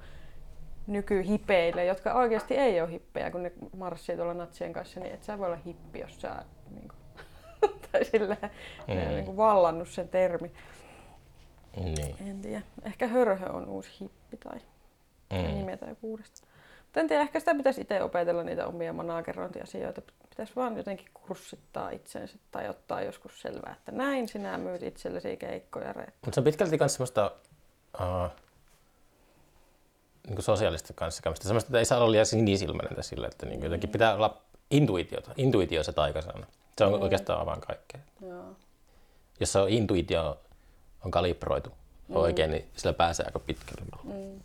nykyhipeille, 0.87 1.85
jotka 1.85 2.13
oikeasti 2.13 2.55
ei 2.55 2.81
ole 2.81 2.91
hippejä, 2.91 3.31
kun 3.31 3.43
ne 3.43 3.51
marssii 3.77 4.15
tuolla 4.15 4.33
natsien 4.33 4.73
kanssa, 4.73 4.99
niin 4.99 5.13
et 5.13 5.23
sä 5.23 5.39
voi 5.39 5.47
olla 5.47 5.59
hippi, 5.65 5.99
jos 5.99 6.21
sä 6.21 6.35
niin 6.71 6.87
kuin, 6.87 7.25
tai 7.91 8.05
silleen, 8.05 8.51
mm. 8.87 8.95
niin 8.95 9.25
kuin 9.25 9.37
vallannut 9.37 9.89
sen 9.89 10.09
termi. 10.09 10.51
Niin. 11.75 12.15
En 12.29 12.41
tiedä. 12.41 12.61
Ehkä 12.83 13.07
hörhö 13.07 13.49
on 13.49 13.69
uusi 13.69 13.89
hippi 14.01 14.37
tai 14.37 14.59
mm. 15.33 15.57
nimetä 15.57 15.85
joku 15.85 16.09
uudestaan. 16.11 16.53
Mutta 16.83 16.99
en 16.99 17.07
tiedä, 17.07 17.21
ehkä 17.21 17.39
sitä 17.39 17.55
pitäisi 17.55 17.81
itse 17.81 18.03
opetella 18.03 18.43
niitä 18.43 18.67
omia 18.67 18.93
managerointiasioita. 18.93 20.01
Pitäisi 20.29 20.55
vaan 20.55 20.77
jotenkin 20.77 21.07
kurssittaa 21.13 21.89
itsensä 21.89 22.37
tai 22.51 22.69
ottaa 22.69 23.01
joskus 23.01 23.41
selvää, 23.41 23.75
että 23.77 23.91
näin 23.91 24.27
sinä 24.27 24.57
myyt 24.57 24.83
itsellesi 24.83 25.37
keikkoja. 25.37 25.93
Mutta 25.95 26.31
se 26.31 26.39
on 26.39 26.43
pitkälti 26.43 26.77
myös 26.79 26.93
semmoista 26.93 27.31
uh, 28.01 28.31
niin 30.27 30.41
sosiaalista 30.41 30.93
kanssakäymistä. 30.93 31.47
Semmoista, 31.47 31.67
että 31.67 31.79
ei 31.79 31.85
saa 31.85 31.97
olla 31.97 32.11
liian 32.11 32.25
sinisilmäinen 32.25 33.03
sille, 33.03 33.27
että 33.27 33.45
niin 33.45 33.63
jotenkin 33.63 33.89
pitää 33.89 34.15
olla 34.15 34.41
intuitiota. 34.71 35.31
Intuitio 35.37 35.83
se 35.83 35.93
taikasana. 35.93 36.47
Se 36.77 36.85
on 36.85 36.93
mm. 36.93 37.01
oikeastaan 37.01 37.41
avaan 37.41 37.61
kaikkea. 37.61 38.01
Joo. 38.21 38.55
Jos 39.39 39.51
se 39.51 39.59
on 39.59 39.69
intuitio 39.69 40.39
on 41.05 41.11
kalibroitu 41.11 41.69
mm. 42.07 42.15
oikein, 42.15 42.51
niin 42.51 42.65
sillä 42.75 42.93
pääsee 42.93 43.25
aika 43.25 43.39
pitkälle. 43.39 43.81
Mm. 44.03 44.41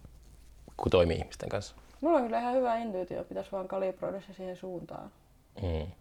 Kun 0.76 0.90
toimii 0.90 1.16
ihmisten 1.16 1.48
kanssa. 1.48 1.74
Mulla 2.00 2.16
on 2.16 2.24
kyllä 2.24 2.40
ihan 2.40 2.54
hyvä 2.54 2.76
intuitio, 2.76 3.24
pitäisi 3.24 3.52
vaan 3.52 3.68
kalibroida 3.68 4.20
se 4.20 4.32
siihen 4.32 4.56
suuntaan. 4.56 5.10
Mm. 5.62 5.92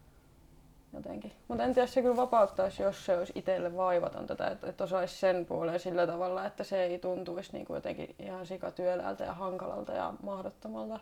Jotenkin. 0.94 1.32
Mutta 1.48 1.64
en 1.64 1.74
tiedä, 1.74 1.88
se 1.88 2.02
kyllä 2.02 2.16
vapauttaisi, 2.16 2.84
jos 2.84 3.06
se 3.06 3.18
olisi 3.18 3.34
itselle 3.36 3.78
vaivatonta, 3.78 4.36
tätä, 4.36 4.52
että, 4.52 4.68
että 4.70 4.84
osaisi 4.84 5.18
sen 5.18 5.46
puolen 5.46 5.80
sillä 5.80 6.08
tavalla, 6.08 6.46
että 6.46 6.64
se 6.64 6.84
ei 6.84 7.00
tuntuisi 7.00 7.54
niin 7.54 7.66
kuin 7.66 7.76
jotenkin 7.76 8.16
ihan 8.20 8.46
sikatyöläältä 8.46 9.24
ja 9.24 9.34
hankalalta 9.34 9.92
ja 9.92 10.14
mahdottomalta. 10.24 11.00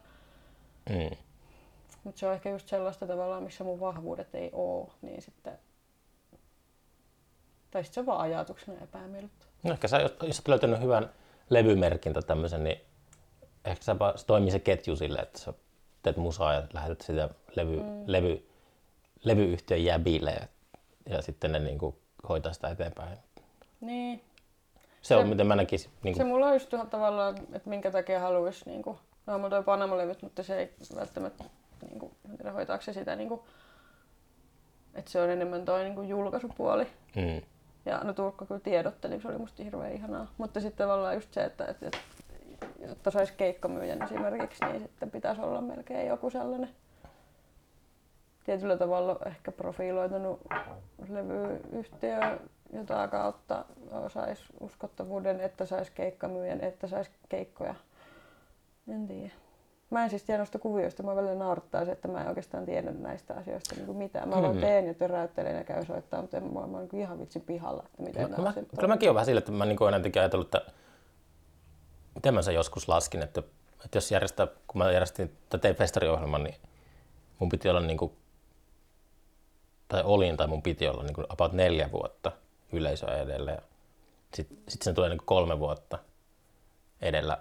Mm. 0.90 1.18
Mutta 2.04 2.20
se 2.20 2.28
on 2.28 2.34
ehkä 2.34 2.50
just 2.50 2.68
sellaista 2.68 3.08
tavalla, 3.08 3.42
missä 3.42 3.64
mun 3.64 3.80
vahvuudet 3.80 4.36
ei 4.36 4.50
oo, 4.54 4.94
niin 5.02 5.22
sitten... 5.22 5.60
Tai 7.72 7.84
sitten 7.84 7.94
se 7.94 8.00
on 8.00 8.06
vaan 8.06 8.22
ajatuksena 8.22 8.84
epämiellyttävä. 8.84 9.45
No 9.66 9.72
ehkä 9.72 9.88
sä, 9.88 9.98
jos, 9.98 10.12
jos 10.22 10.40
olet 10.40 10.48
löytänyt 10.48 10.82
hyvän 10.82 11.10
levymerkin 11.50 12.14
tai 12.14 12.24
tämmöisen, 12.24 12.64
niin 12.64 12.82
ehkä 13.66 13.84
se 13.84 13.92
toimii 14.28 14.52
se 14.52 14.60
ketju 14.60 14.96
sille, 14.96 15.20
että 15.20 15.40
sä 15.40 15.54
teet 16.04 16.18
musaa 16.18 16.54
ja 16.54 16.64
lähetät 16.74 17.02
sitä 17.02 17.30
levy, 17.56 17.76
mm. 17.76 18.04
levy, 18.06 18.50
levyyhtiön 19.24 19.84
jäbille 19.84 20.32
ja, 20.32 20.48
ja 21.10 21.22
sitten 21.22 21.52
ne 21.52 21.60
niin 21.60 21.78
kuin, 21.78 21.96
hoitaa 22.30 22.54
sitä 22.54 22.70
eteenpäin. 22.70 23.18
Niin. 23.82 24.22
Se, 25.02 25.08
se 25.08 25.16
on, 25.16 25.28
miten 25.28 25.48
mä 25.48 25.56
näkisin. 25.56 25.92
Niin 26.04 26.14
kuin... 26.14 26.16
Se 26.16 26.24
mulla 26.24 26.48
on 26.48 26.54
just 26.54 26.74
tavallaan, 26.90 27.38
että 27.38 27.70
minkä 27.70 27.92
takia 27.92 28.20
haluaisi, 28.20 28.70
niin 28.70 28.82
kuin, 28.84 28.98
no 29.26 29.38
mulla 29.38 29.50
toi 29.50 29.64
Panama-levyt, 29.64 30.22
mutta 30.22 30.44
se 30.44 30.60
ei 30.60 30.74
välttämättä, 30.96 31.44
niin 31.88 32.00
kuin, 32.00 32.12
en 32.30 32.38
tiedä 32.38 32.52
hoitaako 32.52 32.84
se 32.84 32.94
sitä, 32.94 33.16
niin 33.16 33.30
kuin, 33.30 33.42
että 34.94 35.12
se 35.12 35.22
on 35.22 35.30
enemmän 35.30 35.66
toi 35.66 35.84
niin 35.84 35.96
kuin 35.96 36.10
julkaisupuoli. 36.10 36.88
Mm. 37.16 37.42
Ja 37.86 37.98
no 38.04 38.14
Turkka 38.14 38.46
kyllä 38.46 38.62
tiedotteli, 38.62 39.22
se 39.22 39.28
oli 39.28 39.38
musta 39.38 39.64
hirveän 39.64 39.94
ihanaa. 39.94 40.28
Mutta 40.38 40.60
sitten 40.60 40.88
tavallaan 40.88 41.16
just 41.16 41.34
se, 41.34 41.44
että, 41.44 41.66
että, 41.66 41.86
että 41.86 42.00
jotta 42.88 43.12
saisi 43.12 43.34
keikkamyyjän 43.38 44.02
esimerkiksi, 44.02 44.66
niin 44.66 44.82
sitten 44.82 45.12
pitäisi 45.12 45.42
olla 45.42 45.62
melkein 45.62 46.08
joku 46.08 46.30
sellainen 46.30 46.70
tietyllä 48.46 48.78
tavalla 48.78 49.20
ehkä 49.26 49.52
profiloitunut 49.52 50.40
levyyhtiö, 51.10 52.40
jota 52.74 53.08
kautta 53.08 53.66
saisi 54.08 54.44
uskottavuuden, 54.60 55.40
että 55.40 55.66
saisi 55.66 55.92
keikkamyyjän, 55.96 56.62
että 56.62 56.88
saisi 56.88 57.12
keikkoja. 57.30 57.76
En 58.88 59.08
tiedä. 59.08 59.45
Mä 59.90 60.04
en 60.04 60.10
siis 60.10 60.24
tiedä 60.24 60.38
noista 60.38 60.60
kuvioista, 60.60 61.04
mä 61.04 61.16
välillä 61.16 61.36
naurattaa 61.36 61.86
se, 61.86 61.92
että 61.92 62.08
mä 62.08 62.22
en 62.22 62.28
oikeastaan 62.28 62.66
tiedä 62.66 62.92
näistä 62.92 63.34
asioista 63.34 63.76
niin 63.76 63.86
kuin 63.86 63.98
mitään. 63.98 64.30
Mä 64.30 64.42
vaan 64.42 64.56
minä- 64.56 64.68
teen 64.68 64.88
ja 64.88 64.94
töräyttelen 64.94 65.56
ja 65.56 65.64
käyn 65.64 65.86
soittaa, 65.86 66.22
mutta 66.22 66.38
en, 66.38 66.44
mä, 66.44 66.50
mä 66.54 66.60
oon 66.60 66.80
niin 66.80 66.90
kuin 66.90 67.02
ihan 67.02 67.20
vitsin 67.20 67.42
pihalla, 67.42 67.84
että 67.86 68.04
miten 68.04 68.22
No, 68.22 68.28
nämä 68.28 68.44
mä, 68.44 68.50
asiat 68.50 68.66
kyllä 68.76 68.88
mäkin 68.88 69.10
olen 69.10 69.16
vähän 69.16 69.26
sillä, 69.26 69.40
että 69.40 69.52
mä 69.52 69.66
niin 69.66 69.78
jotenkin 69.94 70.22
ajatellut, 70.22 70.56
että 70.56 70.72
miten 72.16 72.34
mä 72.34 72.42
sen 72.42 72.56
joskus 72.56 72.88
laskin, 72.88 73.22
että, 73.24 73.44
että 73.86 73.98
jos 73.98 74.12
järjestää, 74.12 74.48
kun 74.68 74.78
mä 74.78 74.92
järjestin 74.92 75.38
tai 75.50 75.60
tein 75.60 75.76
festariohjelman, 75.76 76.44
niin 76.44 76.56
mun 77.40 77.50
piti 77.50 77.70
olla 77.70 77.80
niin 77.82 77.98
kuin, 77.98 78.12
tai 79.88 80.04
olin 80.04 80.38
tai 80.38 80.48
mun 80.48 80.62
piti 80.62 80.88
olla 80.88 81.04
niin 81.04 81.14
kuin 81.14 81.28
about 81.30 81.54
neljä 81.54 81.92
vuotta 81.92 82.32
yleisöä 82.72 83.18
edellä 83.18 83.52
ja 83.52 83.62
sitten 84.34 84.58
sit 84.68 84.82
sen 84.82 84.96
tulee 84.96 85.10
niin 85.10 85.18
kuin 85.18 85.26
kolme 85.26 85.60
vuotta 85.60 86.00
edellä 87.02 87.38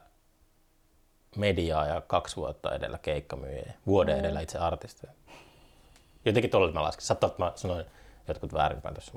mediaa 1.37 1.87
ja 1.87 2.01
kaksi 2.01 2.37
vuotta 2.37 2.75
edellä 2.75 2.99
keikkamyyjiä, 2.99 3.73
vuoden 3.87 4.19
edellä 4.19 4.41
itse 4.41 4.59
artisteja. 4.59 5.13
Jotenkin 6.25 6.51
tuolla 6.51 6.73
mä 6.73 6.83
laskin. 6.83 7.07
Sattuu, 7.07 7.27
että 7.27 7.43
mä 7.43 7.53
sanoin 7.55 7.85
jotkut 8.29 8.53
väärinpäin 8.53 8.95
tuossa, 8.95 9.13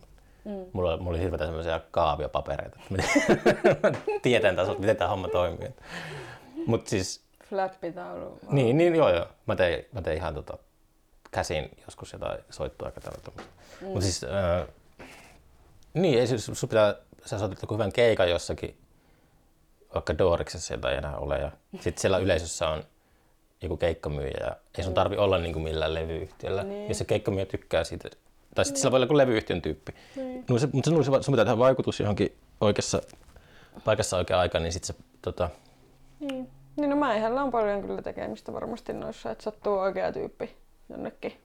mm. 0.46 0.66
mulla, 0.74 0.98
mulla 0.98 1.10
oli 1.10 1.20
hirveitä 1.20 1.46
semmoisia 1.46 1.82
kaaviopapereita, 1.92 2.80
että 2.80 2.96
miten- 2.96 4.22
tieteen 4.22 4.56
tasolta, 4.56 4.80
miten 4.80 4.98
tämä 4.98 5.10
homma 5.10 5.28
toimii. 5.28 5.70
Mutta 6.66 6.90
siis, 6.90 7.22
Flappitaulu. 7.44 8.40
niin, 8.50 8.78
niin 8.78 8.96
joo 8.96 9.10
joo, 9.10 9.28
mä 9.46 9.56
tein, 9.56 9.86
mä 9.92 10.02
tein 10.02 10.18
ihan 10.18 10.34
tota, 10.34 10.58
käsin 11.32 11.72
joskus 11.86 12.14
jotain 12.14 12.40
soittoa 12.50 12.92
ja 12.96 13.02
tällä 13.02 13.18
mm. 13.82 13.88
Mutta 13.88 14.02
siis, 14.02 14.24
äh, 14.24 14.68
niin, 15.94 16.20
ei 16.20 16.28
siis, 16.28 16.46
sun 16.46 16.70
pitää, 16.70 16.96
sä 17.26 17.40
soitat 17.40 17.62
joku 17.62 17.74
hyvän 17.74 17.92
keikan 17.92 18.30
jossakin, 18.30 18.78
vaikka 19.98 20.18
Dooriksessa 20.18 20.74
jota 20.74 20.92
ei 20.92 20.98
enää 20.98 21.18
ole, 21.18 21.40
ja 21.40 21.52
sitten 21.74 22.02
siellä 22.02 22.18
yleisössä 22.18 22.70
on 22.70 22.84
joku 23.62 23.78
keikkamyyjä, 23.78 24.38
ja 24.40 24.56
ei 24.78 24.84
sun 24.84 24.94
tarvi 24.94 25.18
olla 25.18 25.38
niin 25.38 25.54
kuin 25.54 25.64
millään 25.64 25.94
levyyhtiöllä. 25.94 26.64
Niin. 26.64 26.88
Jos 26.88 26.98
se 26.98 27.06
keikkamyyjä 27.06 27.46
tykkää 27.46 27.84
siitä, 27.84 28.10
tai 28.56 28.66
sitten 28.66 28.82
sillä 28.82 28.92
voi 28.92 28.98
olla 28.98 29.06
joku 29.06 29.18
levyyhtiön 29.18 29.62
tyyppi. 29.62 29.92
Niin. 30.16 30.46
No, 30.50 30.60
se, 30.60 30.68
mutta 30.74 30.90
se, 30.90 30.96
sun 31.22 31.32
pitää 31.34 31.46
tehdä 31.46 31.58
vaikutus 31.58 32.00
johonkin 32.00 32.38
oikeassa 32.62 33.02
paikassa 33.86 34.18
oikea 34.18 34.40
aika, 34.40 34.60
niin 34.60 34.74
sitten 34.74 34.96
se 34.96 35.04
tota, 35.22 35.50
Niin. 36.20 36.50
niin 36.76 36.90
no 36.90 36.96
mä 36.96 37.16
ihan 37.16 37.38
on 37.38 37.52
paljon 37.52 37.82
kyllä 37.82 38.02
tekemistä 38.02 38.54
varmasti 38.54 38.94
noissa, 38.94 39.32
että 39.32 39.44
sattuu 39.44 39.78
oikea 39.78 40.14
tyyppi 40.14 40.56
jonnekin. 40.90 41.42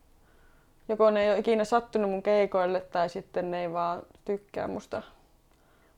Joko 0.88 1.10
ne 1.10 1.24
ei 1.24 1.30
ole 1.30 1.38
ikinä 1.38 1.64
sattunut 1.64 2.10
mun 2.10 2.22
keikoille 2.22 2.80
tai 2.80 3.08
sitten 3.08 3.50
ne 3.50 3.62
ei 3.62 3.72
vaan 3.72 4.02
tykkää 4.24 4.68
musta. 4.68 5.02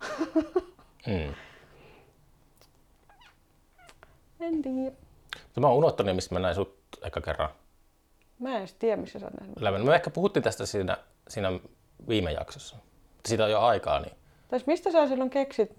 mm. 1.06 1.34
En 4.46 4.62
tiedä. 4.62 4.90
Mutta 5.44 5.60
mä 5.60 5.66
oon 5.66 5.76
unohtanut, 5.76 6.14
mistä 6.16 6.34
mä 6.34 6.40
näin 6.40 6.54
sut 6.54 6.78
eka 7.02 7.20
kerran 7.20 7.48
Mä 8.38 8.50
en 8.50 8.58
edes 8.58 8.74
tiedä, 8.74 8.96
missä 8.96 9.18
sä 9.18 9.26
oot 9.26 9.34
nähnyt. 9.40 9.58
elämän. 9.58 9.86
Me 9.86 9.94
ehkä 9.94 10.10
puhuttiin 10.10 10.42
tästä 10.42 10.66
siinä, 10.66 10.96
siinä 11.28 11.52
viime 12.08 12.32
jaksossa. 12.32 12.76
Siitä 13.26 13.44
on 13.44 13.50
jo 13.50 13.60
aikaa, 13.60 14.00
niin 14.00 14.12
Tai 14.48 14.58
siis 14.58 14.66
mistä 14.66 14.90
sä 14.92 15.08
silloin 15.08 15.30
keksit 15.30 15.70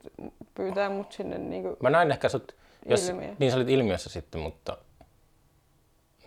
pyytää 0.56 0.90
mut 0.90 1.12
sinne 1.12 1.38
niinku... 1.38 1.78
Mä 1.80 1.90
näin 1.90 2.12
ehkä 2.12 2.30
sut, 2.30 2.56
jos, 2.86 3.10
Ilmiö. 3.10 3.36
niin 3.40 3.52
sä 3.52 3.58
olit 3.58 3.70
ilmiössä 3.70 4.10
sitten, 4.10 4.42
mutta 4.42 4.78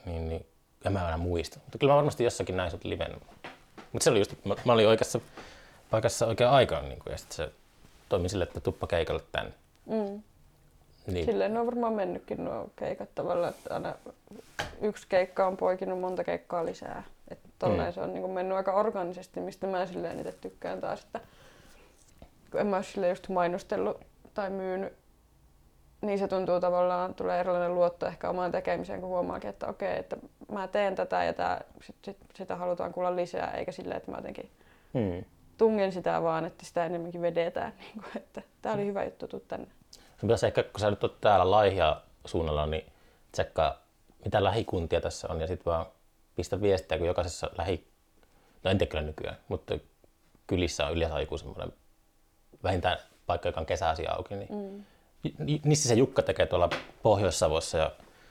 niin, 0.05 0.29
niin, 0.29 0.47
en 0.85 0.93
mä 0.93 0.99
enää 1.05 1.17
muista. 1.17 1.59
Mutta 1.65 1.79
kyllä 1.79 1.93
mä 1.93 1.97
varmasti 1.97 2.25
jossakin 2.25 2.57
näin 2.57 2.71
sut 2.71 2.85
livenä. 2.85 3.15
Mutta 3.93 4.05
se 4.05 4.11
oli 4.11 4.19
just, 4.19 4.35
mä, 4.45 4.55
mä 4.65 4.73
olin 4.73 4.89
oikeassa 4.89 5.21
paikassa 5.91 6.27
oikeaan 6.27 6.55
aikaan, 6.55 6.89
niin 6.89 6.99
kuin, 6.99 7.11
ja 7.13 7.19
sitten 7.19 7.37
se 7.37 7.53
toimi 8.09 8.29
sille, 8.29 8.45
että 8.45 8.61
tuppa 8.61 8.87
keikalle 8.87 9.23
tänne. 9.33 9.53
Mm. 9.87 10.23
Niin, 11.13 11.25
Silleen 11.25 11.55
ne 11.55 11.61
on 11.61 11.67
varmaan 11.67 11.93
mennytkin 11.93 12.45
nuo 12.45 12.71
keikat 12.77 13.09
tavallaan, 13.15 13.55
että 13.55 13.75
aina 13.75 13.95
yksi 14.81 15.07
keikka 15.09 15.47
on 15.47 15.57
poikinut 15.57 16.01
monta 16.01 16.25
keikkaa 16.25 16.65
lisää. 16.65 17.03
Että 17.29 17.49
tolleen 17.59 17.89
Mm. 17.89 17.93
se 17.93 18.01
on 18.01 18.15
niin 18.15 18.31
mennyt 18.31 18.57
aika 18.57 18.73
organisesti, 18.73 19.41
mistä 19.41 19.67
mä 19.67 19.87
silleen 19.87 20.19
itse 20.21 20.33
tykkään 20.33 20.81
taas, 20.81 21.05
että 21.05 21.21
kun 22.51 22.61
en 22.61 22.67
mä 22.67 22.77
ole 22.99 23.09
just 23.09 23.29
mainostellut 23.29 24.01
tai 24.35 24.51
myynyt, 24.51 24.93
niin 26.01 26.19
se 26.19 26.29
tuntuu 26.29 26.61
tavallaan, 26.61 27.15
tulee 27.15 27.41
erilainen 27.41 27.75
luotto 27.75 28.07
ehkä 28.07 28.31
omaan 28.31 28.53
tekemiseen, 28.53 29.01
kun 29.01 29.09
huomaakin, 29.09 29.51
että 29.51 29.67
okei, 29.67 29.99
että 29.99 30.17
mä 30.53 30.69
teen 30.69 30.95
tätä 30.95 31.25
ja 31.25 31.33
tää, 31.33 31.65
sit, 31.83 31.97
sit, 32.05 32.17
sitä 32.35 32.57
halutaan 32.57 32.93
kuulla 32.93 33.17
lisää, 33.17 33.51
eikä 33.51 33.73
silleen, 33.73 33.97
että 33.97 34.11
mä 34.11 34.19
jotenkin 34.19 34.51
hmm. 34.95 35.25
tungen 35.59 35.93
sitä 35.93 36.23
vaan, 36.23 36.45
että 36.45 36.67
sitä 36.67 36.87
enemmänkin 36.87 37.23
vedetään, 37.23 37.73
niin 37.81 38.03
kuin, 38.03 38.17
että 38.17 38.43
tää 38.63 38.75
oli 38.75 38.87
hyvä 38.87 39.05
juttu, 39.05 39.29
tuu 39.29 39.41
tänne. 39.41 39.69
Sun 40.21 40.27
pitäisi 40.29 40.47
ehkä, 40.47 40.63
kun 40.63 40.81
sä 40.81 40.91
nyt 40.91 41.03
oot 41.05 41.21
täällä 41.21 41.51
Laihia 41.51 42.01
suunnalla, 42.25 42.67
niin 42.67 42.93
tsekkaa, 43.33 43.83
mitä 44.25 44.45
lähikuntia 44.45 45.01
tässä 45.01 45.29
on, 45.31 45.41
ja 45.41 45.47
sitten 45.47 45.65
vaan 45.73 45.87
pistä 46.37 46.61
viestiä, 46.61 46.99
kun 46.99 47.07
jokaisessa 47.07 47.51
lähi... 47.59 47.89
No 48.65 48.71
en 48.71 48.89
kyllä 48.89 49.05
nykyään, 49.05 49.37
mutta 49.49 49.75
kylissä 50.47 50.87
on 50.87 50.93
yleensä 50.93 51.21
joku 51.21 51.39
semmoinen 51.39 51.73
vähintään 52.63 52.99
paikka, 53.27 53.49
joka 53.49 53.61
on 53.61 53.67
kesäasi 53.67 54.07
auki, 54.07 54.35
niin 54.37 54.49
Mm. 54.53 54.85
Ni- 55.39 55.61
Nissi 55.65 55.89
se 55.89 55.95
Jukka 55.95 56.23
tekee 56.23 56.47
tuolla 56.47 56.69
Pohjois-Savossa 57.03 57.79
ja 57.79 57.91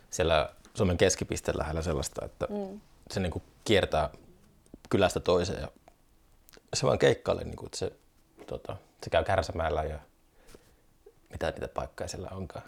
siellä 0.09 0.49
Suomen 0.73 0.97
keskipisteen 0.97 1.57
lähellä 1.57 1.81
sellaista, 1.81 2.25
että 2.25 2.47
Mm. 2.49 2.81
se 3.11 3.19
niinku 3.19 3.41
kiertää 3.65 4.09
kylästä 4.89 5.19
toiseen 5.19 5.61
ja 5.61 5.67
se 6.73 6.85
vaan 6.85 6.99
keikkailee, 6.99 7.43
niinku, 7.43 7.65
että 7.65 7.77
se, 7.77 7.91
tota, 8.47 8.75
se 9.03 9.09
käy 9.09 9.23
Kärsämäellä 9.23 9.83
ja 9.83 9.99
mitä 11.29 11.51
niitä 11.51 11.67
paikkoja 11.67 12.07
siellä 12.07 12.29
onkaan. 12.31 12.65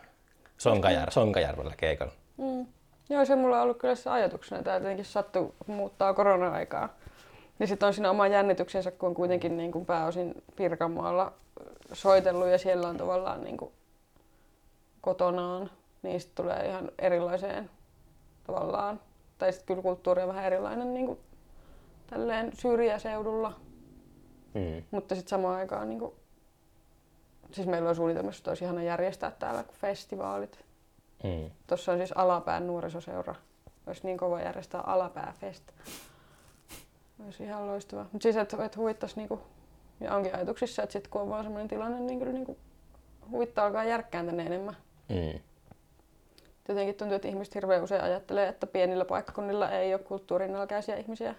Sonkajär, 0.58 1.12
Sonkajärvellä 1.12 1.74
keikalla. 1.78 2.14
Mm. 2.38 2.66
Joo, 3.10 3.26
se 3.26 3.36
mulla 3.36 3.56
on 3.58 3.64
ollut 3.64 3.78
kyllä 3.78 3.96
se 3.96 4.10
ajatuksena, 4.10 4.60
että 4.60 4.74
jotenkin 4.74 5.06
sattuu 5.06 5.56
muuttaa 5.68 6.14
korona-aikaa. 6.14 6.90
Ja 7.60 7.68
sitten 7.68 7.88
on 7.88 7.94
siinä 7.94 8.10
oma 8.10 8.28
jännityksensä, 8.28 8.92
kun 8.92 9.10
on 9.10 9.16
kuitenkin 9.16 9.58
niin 9.58 9.72
kuin 9.72 9.86
pääosin 9.86 10.44
Pirkanmaalla 10.56 11.34
soitellut 11.94 12.48
ja 12.48 12.58
siellä 12.58 12.88
on 12.88 12.98
tavallaan 12.98 13.44
niin 13.44 13.58
kuin 13.58 13.72
kotonaan, 15.02 15.72
niin 16.02 16.22
sitten 16.22 16.46
tulee 16.46 16.66
ihan 16.68 16.92
erilaiseen 17.00 17.70
tavallaan, 18.48 19.00
tai 19.38 19.52
sitten 19.54 19.68
kyllä 19.68 19.82
kulttuuri 19.82 20.22
on 20.22 20.28
vähän 20.28 20.46
erilainen 20.46 20.94
niin 20.94 21.06
kuin 21.06 21.20
tälleen 22.10 22.52
syrjäseudulla, 22.54 23.54
Mm. 24.54 24.84
mutta 24.92 25.16
sitten 25.16 25.30
samaan 25.30 25.58
aikaan 25.58 25.90
niin 25.90 26.00
kuin, 26.00 26.14
siis 27.52 27.68
meillä 27.68 27.90
on 27.90 27.96
suunnitelmassa, 27.96 28.40
että 28.40 28.52
olisi 28.52 28.64
ihana 28.64 28.84
järjestää 28.84 29.32
täällä 29.32 29.64
festivaalit. 29.82 30.66
Mm. 31.24 31.52
Tuossa 31.68 31.92
on 31.92 31.98
siis 31.98 32.12
Alapään 32.12 32.68
nuorisoseura. 32.68 33.36
Olisi 33.88 34.02
niin 34.04 34.18
kova 34.18 34.42
järjestää 34.42 34.82
Alapääfest. 34.82 35.64
Olisi 37.26 37.44
ihan 37.44 37.68
loistava. 37.68 38.06
Mutta 38.12 38.24
siis, 38.24 38.38
että 38.38 38.66
et 38.66 38.78
huvittaisi 38.78 39.16
niinku, 39.16 39.42
ja 40.00 40.16
onkin 40.16 40.36
ajatuksissa, 40.36 40.84
että 40.84 40.94
sitten 40.94 41.10
kun 41.12 41.22
on 41.22 41.30
vaan 41.30 41.44
sellainen 41.44 41.68
tilanne, 41.68 42.00
niin 42.00 42.20
kyllä 42.20 42.34
niinku, 42.34 42.58
huvittaa 43.32 43.66
alkaa 43.66 43.84
järkkään 43.84 44.26
tänne 44.26 44.44
enemmän. 44.44 44.78
Mm. 45.10 45.40
Jotenkin 46.68 46.96
tuntuu, 46.96 47.16
että 47.16 47.28
ihmiset 47.28 47.56
hirveän 47.56 47.84
usein 47.84 48.04
ajattelee, 48.04 48.48
että 48.48 48.68
pienillä 48.68 49.06
paikkakunnilla 49.06 49.72
ei 49.72 49.94
ole 49.94 50.04
kulttuurinälkäisiä 50.04 50.96
ihmisiä, 50.96 51.36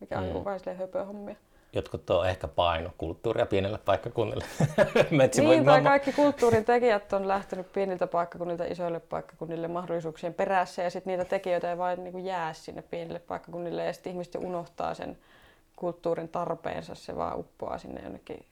mikä 0.00 0.18
on 0.18 0.24
Mm. 0.24 0.32
mm. 0.32 0.44
vähän 0.44 0.76
höpöhommia. 0.76 1.36
Jotkut 1.72 2.10
on 2.10 2.28
ehkä 2.28 2.48
paino 2.48 2.90
kulttuuria 2.98 3.46
pienelle 3.46 3.78
paikkakunnille. 3.78 4.44
Metsi 5.10 5.44
Niin, 5.44 5.64
tai 5.64 5.82
kaikki 5.82 6.12
kulttuurin 6.12 6.64
tekijät 6.64 7.12
on 7.12 7.28
lähtenyt 7.28 7.72
pieniltä 7.72 8.06
paikkakunnilta 8.06 8.64
isoille 8.64 9.00
paikkakunnille 9.00 9.68
mahdollisuuksien 9.68 10.34
perässä 10.34 10.82
ja 10.82 10.90
sitten 10.90 11.10
niitä 11.10 11.24
tekijöitä 11.24 11.70
ei 11.70 11.78
vain 11.78 12.04
niin 12.04 12.24
jää 12.24 12.52
sinne 12.52 12.82
pienille 12.82 13.18
paikkakunnille 13.18 13.84
ja 13.84 13.92
sitten 13.92 14.12
ihmiset 14.12 14.34
unohtaa 14.34 14.94
sen 14.94 15.18
kulttuurin 15.76 16.28
tarpeensa, 16.28 16.94
se 16.94 17.16
vaan 17.16 17.38
uppoaa 17.38 17.78
sinne 17.78 18.02
jonnekin. 18.02 18.46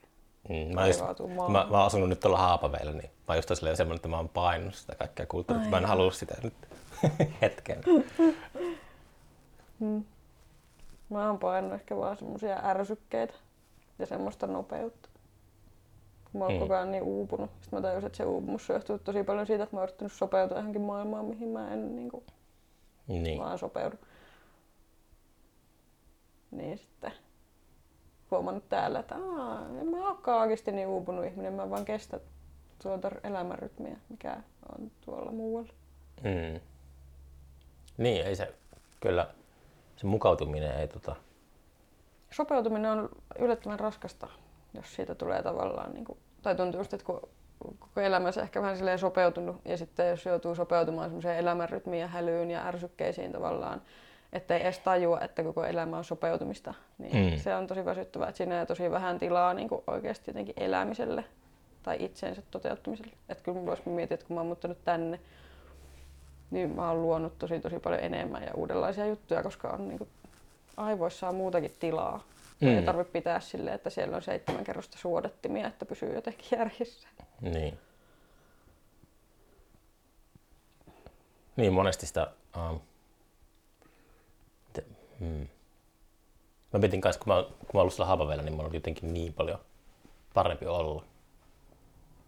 Mm, 0.48 0.74
mä, 0.74 0.86
just, 0.86 1.04
mä, 1.52 1.66
mä 1.70 1.76
oon 1.76 1.86
asunut 1.86 2.08
nyt 2.08 2.20
tuolla 2.20 2.38
Haapaveellä, 2.38 2.92
niin 2.92 3.10
mä 3.10 3.24
oon 3.28 3.38
just 3.38 3.54
silleen 3.54 3.76
semmoinen, 3.76 3.96
että 3.96 4.08
mä 4.08 4.16
oon 4.16 4.28
painunut 4.28 4.74
sitä 4.74 4.94
kaikkea 4.94 5.26
kulttuuria. 5.26 5.68
Mä 5.68 5.78
en 5.78 5.84
halua 5.84 6.10
sitä 6.10 6.34
nyt 6.42 6.54
hetken. 7.42 7.80
Mm. 9.80 10.04
Mä 11.10 11.26
oon 11.26 11.38
painanut 11.38 11.74
ehkä 11.74 11.96
vaan 11.96 12.16
semmoisia 12.16 12.60
ärsykkeitä 12.64 13.34
ja 13.98 14.06
semmoista 14.06 14.46
nopeutta. 14.46 15.08
Mä 16.32 16.44
oon 16.44 16.52
Mm. 16.52 16.56
mm. 16.56 16.60
koko 16.60 16.74
ajan 16.74 16.90
niin 16.90 17.02
uupunut. 17.02 17.50
Sitten 17.60 17.76
mä 17.78 17.82
tajusin, 17.88 18.06
että 18.06 18.16
se 18.16 18.24
uupumus 18.24 18.68
johtuu 18.68 18.98
tosi 18.98 19.24
paljon 19.24 19.46
siitä, 19.46 19.62
että 19.64 19.76
mä 19.76 19.80
oon 19.80 19.88
yrittänyt 19.88 20.12
sopeutua 20.12 20.56
johonkin 20.56 20.80
maailmaan, 20.82 21.24
mihin 21.24 21.48
mä 21.48 21.72
en 21.72 21.96
niin 21.96 22.10
kuin, 22.10 22.24
Niin. 23.08 23.38
vaan 23.38 23.58
sopeudu. 23.58 23.96
Niin 26.50 26.78
sitten 26.78 27.12
huomannut 28.30 28.68
täällä, 28.68 28.98
että 28.98 29.14
Aa, 29.14 29.66
en 29.80 29.86
mä 29.88 30.08
olekaan 30.08 30.40
oikeasti 30.40 30.72
niin 30.72 30.88
uupunut 30.88 31.24
ihminen, 31.24 31.52
mä 31.52 31.70
vaan 31.70 31.84
kestä 31.84 32.20
tuota 32.82 33.10
elämänrytmiä, 33.24 33.96
mikä 34.08 34.36
on 34.78 34.90
tuolla 35.04 35.30
muualla. 35.32 35.72
Mm. 36.22 36.60
Niin, 37.98 38.26
ei 38.26 38.36
se, 38.36 38.54
kyllä 39.00 39.26
se 39.96 40.06
mukautuminen 40.06 40.80
ei 40.80 40.88
tota, 40.88 41.16
Sopeutuminen 42.30 42.90
on 42.90 43.08
yllättävän 43.38 43.80
raskasta, 43.80 44.28
jos 44.74 44.94
siitä 44.94 45.14
tulee 45.14 45.42
tavallaan, 45.42 45.94
niin 45.94 46.04
kuin, 46.04 46.18
tai 46.42 46.54
tuntuu 46.54 46.80
just, 46.80 46.94
että 46.94 47.06
kun 47.06 47.20
koko 47.78 48.00
elämänsä 48.00 48.42
ehkä 48.42 48.62
vähän 48.62 48.76
silleen 48.76 48.98
sopeutunut 48.98 49.56
ja 49.64 49.76
sitten 49.76 50.08
jos 50.08 50.26
joutuu 50.26 50.54
sopeutumaan 50.54 51.08
semmoiseen 51.08 51.38
elämänrytmiin 51.38 52.00
ja 52.00 52.06
hälyyn 52.06 52.50
ja 52.50 52.66
ärsykkeisiin 52.66 53.32
tavallaan, 53.32 53.82
ettei 54.32 54.62
edes 54.62 54.78
tajua, 54.78 55.20
että 55.20 55.42
koko 55.42 55.64
elämä 55.64 55.96
on 55.96 56.04
sopeutumista, 56.04 56.74
niin 56.98 57.32
mm. 57.32 57.38
se 57.38 57.54
on 57.54 57.66
tosi 57.66 57.84
väsyttävää, 57.84 58.28
että 58.28 58.36
siinä 58.36 58.54
jää 58.54 58.66
tosi 58.66 58.90
vähän 58.90 59.18
tilaa 59.18 59.54
niin 59.54 59.68
kuin 59.68 59.82
oikeasti 59.86 60.30
jotenkin 60.30 60.54
elämiselle 60.56 61.24
tai 61.82 61.96
itsensä 62.00 62.42
toteuttamiselle. 62.50 63.12
Että 63.28 63.44
kyllä 63.44 63.58
mulla 63.58 63.70
olisi 63.70 63.88
mietin, 63.88 64.14
että 64.14 64.26
kun 64.26 64.34
mä 64.34 64.40
oon 64.40 64.46
muuttanut 64.46 64.84
tänne, 64.84 65.20
niin 66.50 66.76
mä 66.76 66.88
oon 66.88 67.02
luonut 67.02 67.38
tosi 67.38 67.60
tosi 67.60 67.78
paljon 67.78 68.02
enemmän 68.02 68.42
ja 68.42 68.54
uudenlaisia 68.54 69.06
juttuja, 69.06 69.42
koska 69.42 69.68
on 69.68 69.88
niin 69.88 69.98
kuin, 69.98 70.10
aivoissa 70.76 71.28
on 71.28 71.34
muutakin 71.34 71.76
tilaa. 71.80 72.24
Mm. 72.60 72.68
Ei 72.68 72.82
tarvitse 72.82 73.12
pitää 73.12 73.40
silleen, 73.40 73.74
että 73.74 73.90
siellä 73.90 74.16
on 74.16 74.22
seitsemän 74.22 74.64
kerrosta 74.64 74.98
suodattimia, 74.98 75.66
että 75.66 75.86
pysyy 75.86 76.14
jotenkin 76.14 76.58
järjessä. 76.58 77.08
Niin. 77.40 77.78
Niin, 81.56 81.72
monesti 81.72 82.06
sitä... 82.06 82.32
Um, 82.56 82.80
te, 84.72 84.84
hmm. 85.18 85.48
Mä 86.72 86.78
mietin 86.78 87.00
kanssa, 87.00 87.22
kun 87.24 87.34
mä, 87.34 87.42
kun 87.42 87.70
mä 87.74 87.80
ollut 87.80 87.94
siellä 87.94 88.06
Haapavedellä, 88.06 88.42
niin 88.42 88.54
mulla 88.54 88.68
oli 88.68 88.76
jotenkin 88.76 89.14
niin 89.14 89.32
paljon 89.32 89.58
parempi 90.34 90.66
olla, 90.66 91.04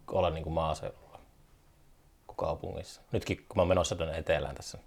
olla 0.07 0.29
niin 0.29 0.43
kuin 0.43 0.53
maaseudulla 0.53 1.08
kaupungissa. 2.39 3.01
Nytkin 3.11 3.37
kun 3.37 3.55
mä 3.55 3.61
oon 3.61 3.67
menossa 3.67 3.95
tuonne 3.95 4.17
etelään 4.17 4.55
tässä, 4.55 4.77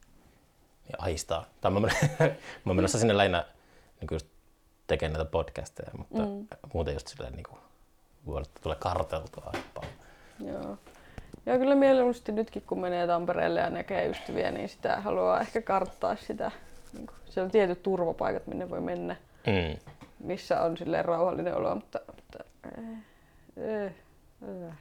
niin 0.88 0.96
ahistaa. 0.98 1.44
Tai 1.60 1.70
mä, 1.70 1.80
mä 1.80 1.88
oon 2.66 2.76
menossa 2.76 2.98
sinne 2.98 3.16
lähinnä 3.16 3.44
niin 4.00 4.08
just 4.12 4.26
tekemään 4.86 5.18
näitä 5.18 5.30
podcasteja, 5.30 5.90
mutta 5.98 6.18
mm. 6.18 6.46
muuten 6.74 6.94
just 6.94 7.08
silleen 7.08 7.32
niin 7.32 7.46
kuin, 7.48 7.60
voi 8.26 8.42
tulee 8.62 8.76
karteltua 8.80 9.52
paljon. 9.74 9.92
Joo. 10.44 10.78
Joo, 11.46 11.58
kyllä 11.58 11.74
mieluusti 11.74 12.32
nytkin 12.32 12.62
kun 12.62 12.80
menee 12.80 13.06
Tampereelle 13.06 13.60
ja 13.60 13.70
näkee 13.70 14.06
ystäviä, 14.06 14.50
niin 14.50 14.68
sitä 14.68 15.00
haluaa 15.00 15.40
ehkä 15.40 15.62
karttaa 15.62 16.16
sitä. 16.16 16.50
Niin 16.92 17.06
kuin, 17.06 17.16
siellä 17.24 17.46
on 17.46 17.50
tietyt 17.50 17.82
turvapaikat, 17.82 18.46
minne 18.46 18.70
voi 18.70 18.80
mennä, 18.80 19.16
mm. 19.46 19.92
missä 20.18 20.62
on 20.62 20.76
silleen 20.76 21.04
rauhallinen 21.04 21.56
olo, 21.56 21.74
mutta, 21.74 22.00
mutta 22.06 22.44
äh, 22.78 22.84
äh, 23.84 23.92
äh. 24.68 24.76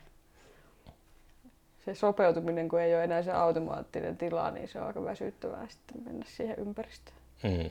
Se 1.86 1.96
sopeutuminen, 1.96 2.70
kun 2.70 2.82
ei 2.82 2.96
ole 2.96 3.04
enää 3.04 3.24
se 3.24 3.32
automaattinen 3.32 4.18
tila, 4.18 4.52
niin 4.52 4.68
se 4.68 4.80
on 4.80 4.88
aika 4.88 5.04
väsyttävää 5.04 5.68
sitten 5.70 6.04
mennä 6.04 6.26
siihen 6.30 6.60
ympäristöön. 6.60 7.18
Mm. 7.44 7.70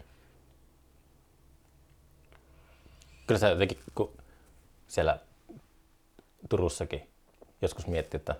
Kyllä 3.27 3.39
se 3.39 3.51
jotenkin, 3.51 3.79
kun 3.95 4.13
siellä 4.89 5.19
Turussakin 6.49 7.09
joskus 7.63 7.87
mietti, 7.87 8.17
että 8.17 8.35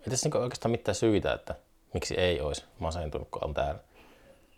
ei 0.00 0.10
tässä 0.10 0.28
niin 0.28 0.42
oikeastaan 0.42 0.72
mitään 0.72 0.94
syitä, 0.94 1.32
että 1.32 1.54
miksi 1.94 2.14
ei 2.14 2.40
olisi 2.40 2.64
masentunut, 2.78 3.28
kun 3.30 3.44
on 3.44 3.54
täällä. 3.54 3.80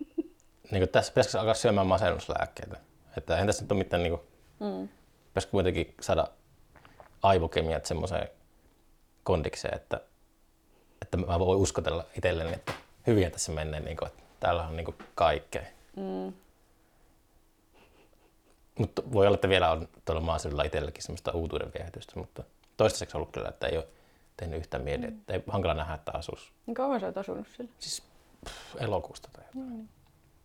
Niin 0.70 0.80
kuin 0.80 0.88
tässä 0.88 1.12
pitäisikö 1.12 1.40
alkaa 1.40 1.54
syömään 1.54 1.86
masennuslääkkeitä. 1.86 2.76
Että 3.16 3.34
eihän 3.34 3.46
tässä 3.46 3.62
nyt 3.62 3.72
ole 3.72 3.78
mitään, 3.78 4.02
niin 4.02 4.18
kuin, 4.18 4.22
mm. 4.60 4.88
pitäisikö 5.28 5.50
kuitenkin 5.50 5.94
saada 6.00 6.28
aivokemiat 7.22 7.86
semmoiseen 7.86 8.28
kondikseen, 9.24 9.74
että, 9.76 10.00
että 11.02 11.16
mä 11.16 11.38
voin 11.38 11.58
uskotella 11.58 12.04
itselleni, 12.16 12.52
että 12.52 12.72
hyviä 13.06 13.30
tässä 13.30 13.52
menee, 13.52 13.80
niin 13.80 13.96
kuin, 13.96 14.06
että 14.06 14.22
täällä 14.40 14.66
on 14.66 14.76
niin 14.76 14.84
kuin 14.84 14.96
kaikkea. 15.14 15.62
Mm. 15.96 16.32
Mutta 18.78 19.02
voi 19.12 19.26
olla, 19.26 19.34
että 19.34 19.48
vielä 19.48 19.70
on 19.70 19.88
tuolla 20.04 20.20
maaseudulla 20.20 20.62
itselläkin 20.62 21.02
semmoista 21.02 21.32
uutuuden 21.32 21.72
viehätystä, 21.78 22.12
mutta 22.16 22.44
toistaiseksi 22.76 23.16
ollut 23.16 23.32
kyllä, 23.32 23.48
että 23.48 23.66
ei 23.66 23.76
ole 23.76 23.86
tehnyt 24.36 24.58
yhtään 24.58 24.84
mieli, 24.84 25.06
mm. 25.06 25.08
että 25.08 25.32
ei 25.32 25.42
hankala 25.48 25.74
nähdä, 25.74 25.94
että 25.94 26.12
asuisi. 26.14 26.52
Niin 26.66 26.74
kauan 26.74 27.00
sä 27.00 27.06
oot 27.06 27.18
asunut 27.18 27.46
sillä? 27.56 27.70
Siis 27.78 28.02
pff, 28.44 28.82
elokuusta 28.82 29.28
tai 29.32 29.44
jotain. 29.46 29.70
Mm. 29.70 29.88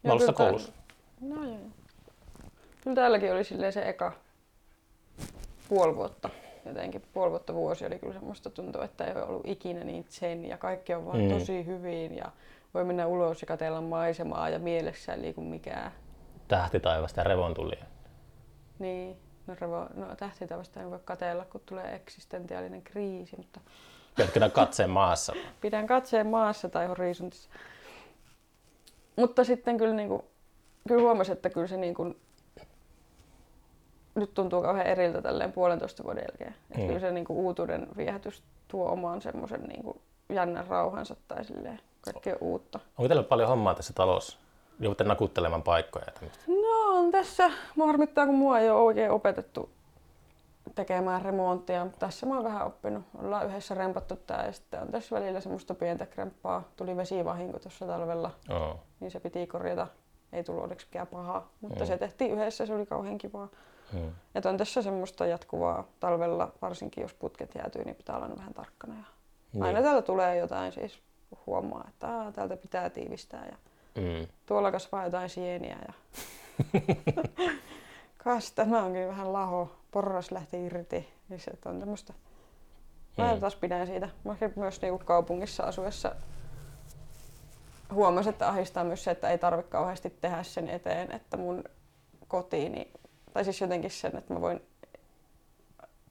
Mä 0.04 0.14
ollut 0.14 0.36
koulussa. 0.36 0.72
No 1.22 1.44
joo. 1.44 1.60
Kyllä 2.84 2.96
täälläkin 2.96 3.34
oli 3.34 3.44
silleen 3.44 3.74
se 3.74 3.90
eka 3.90 4.14
puoli 5.70 5.96
vuotta. 5.96 6.30
Jotenkin 6.66 7.04
puoli 7.14 7.30
vuotta 7.30 7.54
vuosi 7.54 7.86
oli 7.86 8.00
kyllä 8.00 8.14
semmoista 8.14 8.50
tuntua, 8.50 8.86
että 8.86 9.04
ei 9.04 9.16
ole 9.16 9.24
ollut 9.24 9.48
ikinä 9.48 9.84
niin 9.84 10.06
sen 10.10 10.46
ja 10.46 10.58
kaikki 10.58 10.94
on 10.94 11.06
vaan 11.06 11.22
mm. 11.22 11.30
tosi 11.30 11.66
hyvin 11.66 12.18
ja 12.18 12.32
voi 12.74 12.84
mennä 12.84 13.08
ulos 13.08 13.42
ja 13.42 13.48
katella 13.48 13.82
maisemaa 13.82 14.50
ja 14.50 14.60
mielessä 14.60 15.14
ei 15.14 15.22
liiku 15.22 15.42
mikään. 15.42 15.92
Tähti 16.48 16.80
taivasta 16.80 17.20
ja 17.20 17.24
revontulia. 17.24 17.86
Niin, 18.80 19.18
no, 19.48 19.56
revo, 19.62 19.88
no 19.96 20.16
tähtitaivasta 20.16 20.82
ei 20.82 20.90
voi 20.90 21.00
katella, 21.06 21.46
kun 21.46 21.62
tulee 21.66 21.96
eksistentiaalinen 21.96 22.82
kriisi, 22.82 23.38
mutta... 23.38 23.60
Pidätkö 24.16 24.50
katseen 24.50 24.90
maassa? 24.90 25.34
Pidän 25.62 25.88
katseen 25.88 26.28
maassa 26.28 26.70
tai 26.70 26.88
horisontissa. 26.88 27.50
Mutta 29.16 29.44
sitten 29.44 29.78
kyllä, 29.78 29.94
niin 29.94 30.10
kuin, 30.10 30.22
kyllä 30.88 31.02
huomasin, 31.02 31.34
että 31.34 31.50
kyllä 31.50 31.68
se 31.68 31.78
niin 31.78 31.94
kuin, 31.94 32.20
nyt 34.20 34.34
tuntuu 34.34 34.62
kauhean 34.62 34.88
eriltä 34.88 35.22
tälleen 35.22 35.52
puolentoista 35.52 36.04
vuoden 36.04 36.24
jälkeen. 36.30 36.56
Mm. 36.78 36.88
kyllä 36.88 37.00
se 37.00 37.12
niin 37.12 37.26
kuin, 37.26 37.38
uutuuden 37.38 37.88
viehätys 37.98 38.44
tuo 38.68 38.90
omaan 38.92 39.22
semmoisen 39.22 39.62
niin 39.62 39.84
kuin, 39.84 40.02
jännän 40.30 40.68
rauhansa 40.68 41.16
tai 41.28 41.46
silleen, 41.46 41.80
kaikkea 42.02 42.36
uutta. 42.42 42.80
Onko 42.98 43.08
teillä 43.08 43.24
paljon 43.24 43.50
hommaa 43.50 43.76
tässä 43.76 43.94
talossa? 43.94 44.38
Joudutte 44.80 45.04
nakuttelemaan 45.04 45.64
paikkoja 45.64 46.06
ja 46.08 46.12
tämmöistä? 46.12 46.44
No 46.48 47.00
on 47.00 47.12
tässä. 47.12 47.52
Mua 47.76 47.88
harmittaa, 47.88 48.26
kun 48.26 48.36
mua 48.36 48.60
ei 48.60 48.70
ole 48.70 48.82
oikein 48.82 49.12
opetettu 49.12 49.70
tekemään 50.76 51.22
remonttia, 51.22 51.84
mutta 51.84 52.00
tässä 52.00 52.26
mä 52.26 52.36
oon 52.36 52.44
vähän 52.44 52.68
oppinut. 52.68 53.04
Ollaan 53.18 53.48
yhdessä 53.48 53.76
rempattu 53.76 54.16
tää 54.16 54.46
ja 54.46 54.52
sitten 54.52 54.82
on 54.82 54.88
tässä 54.88 55.16
välillä 55.16 55.42
semmoista 55.42 55.76
pientä 55.76 56.06
kremppaa. 56.06 56.64
Tuli 56.76 56.98
vesivahinko 56.98 57.60
tuossa 57.60 57.88
talvella, 57.88 58.32
oh. 58.50 58.80
niin 59.00 59.12
se 59.12 59.20
piti 59.20 59.48
korjata. 59.48 59.88
Ei 60.34 60.44
tullut 60.44 60.64
onneksi 60.64 60.88
mikään 60.88 61.08
pahaa, 61.08 61.50
mutta 61.62 61.84
oh. 61.84 61.88
se 61.88 61.98
tehtiin 61.98 62.32
yhdessä, 62.32 62.66
se 62.66 62.74
oli 62.74 62.86
kauhean 62.86 63.18
kivaa. 63.18 63.48
Hmm. 63.94 64.12
Että 64.36 64.50
on 64.50 64.58
tässä 64.58 64.82
semmoista 64.82 65.26
jatkuvaa 65.26 65.84
talvella, 66.00 66.52
varsinkin 66.62 67.02
jos 67.02 67.14
putket 67.14 67.56
jäätyy, 67.56 67.84
niin 67.84 67.96
pitää 67.96 68.16
olla 68.18 68.38
vähän 68.38 68.54
tarkkana. 68.54 68.94
Ja 68.96 69.04
niin. 69.54 69.64
Aina 69.64 69.82
täällä 69.82 70.02
tulee 70.02 70.38
jotain, 70.38 70.72
siis 70.72 71.00
huomaa, 71.46 71.86
että 71.90 72.08
Aa, 72.08 72.32
täältä 72.32 72.58
pitää 72.58 72.90
tiivistää 72.90 73.46
ja 73.46 73.58
mm. 74.02 74.28
tuolla 74.46 74.72
kasvaa 74.72 75.04
jotain 75.04 75.30
sieniä. 75.30 75.78
Ja... 75.88 75.94
Kas, 78.24 78.52
tämä 78.52 78.84
onkin 78.84 79.08
vähän 79.08 79.34
laho. 79.34 79.72
Porras 79.92 80.32
lähti 80.32 80.66
irti. 80.66 81.10
Niin 81.30 81.40
se 81.40 81.52
on 81.66 81.80
tämmöistä. 81.80 82.14
Mä 83.18 83.34
mm. 83.34 83.40
taas 83.40 83.56
pidän 83.56 83.88
siitä. 83.88 84.10
Mä 84.24 84.36
myös 84.56 84.82
niinku 84.82 85.06
kaupungissa 85.06 85.64
asuessa 85.64 86.16
huomasin, 87.94 88.30
että 88.30 88.50
ahistaa 88.50 88.84
myös 88.84 89.04
se, 89.04 89.12
että 89.12 89.30
ei 89.30 89.38
tarvitse 89.38 89.72
kauheasti 89.72 90.18
tehdä 90.22 90.44
sen 90.44 90.70
eteen, 90.70 91.12
että 91.12 91.38
mun 91.38 91.64
kotiini, 92.28 92.92
tai 93.34 93.44
siis 93.44 93.62
jotenkin 93.62 93.92
sen, 93.92 94.18
että 94.18 94.34
mä 94.34 94.42
voin 94.42 94.62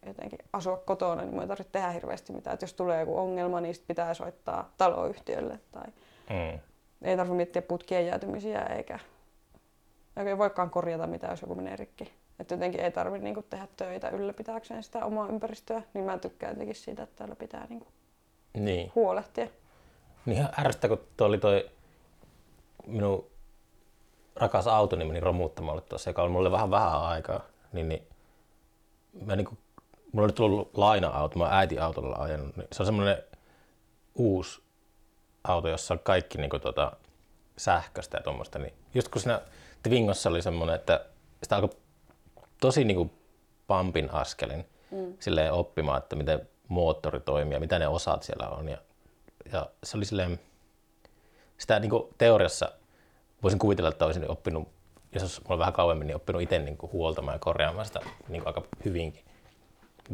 jotenkin 0.06 0.38
asua 0.52 0.76
kotona, 0.76 1.22
niin 1.22 1.34
mun 1.34 1.42
ei 1.42 1.48
tarvitse 1.48 1.72
tehdä 1.72 1.90
hirveästi 1.90 2.32
mitään. 2.32 2.54
Että 2.54 2.64
jos 2.64 2.74
tulee 2.74 3.00
joku 3.00 3.18
ongelma, 3.18 3.60
niin 3.60 3.74
pitää 3.86 4.14
soittaa 4.14 4.72
taloyhtiölle 4.78 5.60
tai 5.72 5.86
mm. 6.30 6.60
ei 7.02 7.16
tarvitse 7.16 7.36
miettiä 7.36 7.62
putkien 7.62 8.06
jäätymisiä 8.06 8.62
eikä 8.62 8.98
ei 10.16 10.38
voikaan 10.38 10.70
korjata 10.70 11.06
mitään, 11.06 11.32
jos 11.32 11.42
joku 11.42 11.54
menee 11.54 11.76
rikki. 11.76 12.12
Että 12.38 12.54
jotenkin 12.54 12.80
ei 12.80 12.90
tarvitse 12.90 13.24
niinku 13.24 13.42
tehdä 13.42 13.68
töitä 13.76 14.08
ylläpitääkseen 14.08 14.82
sitä 14.82 15.04
omaa 15.04 15.28
ympäristöä, 15.28 15.82
niin 15.94 16.04
mä 16.04 16.18
tykkään 16.18 16.52
jotenkin 16.52 16.76
siitä, 16.76 17.02
että 17.02 17.16
täällä 17.16 17.36
pitää 17.36 17.66
niinku 17.68 17.86
niin. 18.54 18.92
huolehtia. 18.94 19.46
Niin 20.26 20.38
ihan 20.38 20.52
ärsyttä, 20.60 20.88
kun 20.88 21.00
tuo 21.16 21.26
oli 21.26 21.38
toi 21.38 21.70
minun 22.86 23.30
rakas 24.39 24.66
auto 24.66 24.97
niin 24.97 25.09
meni 25.09 25.20
romuuttamalle 25.20 25.80
tuossa, 25.80 26.11
joka 26.11 26.22
oli 26.22 26.30
mulle 26.30 26.51
vähän 26.51 26.70
vähän 26.70 27.03
aikaa, 27.03 27.41
niin, 27.72 27.89
niin 27.89 28.07
mä 29.26 29.36
niinku, 29.36 29.59
mulla 30.12 30.24
oli 30.24 30.32
tullut 30.32 30.70
laina-auto, 30.76 31.39
mä 31.39 31.59
äiti 31.59 31.78
autolla 31.78 32.16
ajanut, 32.16 32.57
niin 32.57 32.68
se 32.72 32.82
on 32.82 32.86
semmoinen 32.86 33.22
uusi 34.14 34.62
auto, 35.45 35.68
jossa 35.68 35.95
on 35.95 36.01
kaikki 36.01 36.39
niinku 36.39 36.59
tota, 36.59 36.93
sähköstä 37.57 38.16
ja 38.16 38.22
tuommoista, 38.22 38.59
niin 38.59 38.74
just 38.95 39.09
kun 39.09 39.22
siinä 39.22 39.41
Twingossa 39.82 40.28
oli 40.28 40.43
semmoinen, 40.43 40.76
että 40.76 41.05
sitä 41.43 41.57
alkoi 41.57 41.78
tosi 42.61 42.84
niin 42.84 42.97
kuin 42.97 43.11
pampin 43.66 44.11
askelin 44.11 44.66
mm. 44.91 45.16
silleen 45.20 45.53
oppimaan, 45.53 45.99
että 45.99 46.16
miten 46.16 46.49
moottori 46.68 47.20
toimii 47.20 47.55
ja 47.55 47.61
mitä 47.61 47.78
ne 47.78 47.89
osat 47.89 48.22
siellä 48.22 48.49
on. 48.49 48.68
Ja, 48.68 48.78
ja 49.53 49.70
se 49.84 49.97
oli 49.97 50.05
silleen, 50.05 50.41
sitä 51.59 51.80
niin 51.80 51.91
kuin 51.91 52.14
teoriassa 52.18 52.72
voisin 53.43 53.59
kuvitella, 53.59 53.89
että 53.89 54.05
olisin 54.05 54.30
oppinut, 54.30 54.68
jos 55.12 55.22
olisi 55.22 55.41
mulla 55.49 55.59
vähän 55.59 55.72
kauemmin, 55.72 56.07
niin 56.07 56.16
oppinut 56.16 56.43
itse 56.43 56.59
niin 56.59 56.76
kuin 56.76 56.93
huoltamaan 56.93 57.34
ja 57.34 57.39
korjaamaan 57.39 57.86
sitä 57.86 58.01
niin 58.28 58.43
kuin 58.43 58.47
aika 58.47 58.62
hyvinkin. 58.84 59.24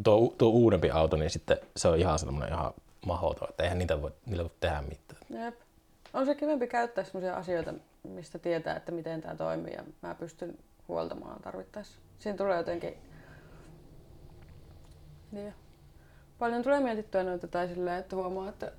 Tuo, 0.05 0.35
tuo 0.39 0.49
uudempi 0.49 0.91
auto, 0.91 1.17
niin 1.17 1.31
sitten 1.31 1.57
se 1.77 1.89
on 1.89 1.99
ihan 1.99 2.19
semmoinen 2.19 2.53
ihan 2.53 2.75
mahdoton, 3.07 3.49
että 3.51 3.63
eihän 3.63 3.79
niitä 3.79 4.03
voi, 4.03 4.11
niillä 4.27 4.43
voi 4.43 4.53
tehdä 4.61 4.83
mitään. 4.83 5.45
Jep. 5.45 5.55
On 6.13 6.27
se 6.27 6.35
kivempi 6.35 6.67
käyttää 6.67 7.05
sellaisia 7.05 7.37
asioita, 7.37 7.75
mistä 8.03 8.39
tietää, 8.39 8.77
että 8.77 8.93
miten 8.93 9.21
tämä 9.21 9.35
toimii 9.35 9.73
ja 9.73 9.85
mä 10.03 10.15
pystyn 10.15 10.59
huoltamaan 10.89 11.43
tarvittaessa. 11.43 11.99
Siinä 12.19 12.39
tulee 12.39 12.57
jotenkin 12.57 12.95
niin, 15.33 15.55
paljon 16.39 16.63
tulee 16.63 16.81
mietittyä 16.81 17.23
noita 17.23 17.49
tai 17.49 17.69
silleen, 17.69 17.99
että 17.99 18.17
huomaa, 18.17 18.49
että, 18.49 18.73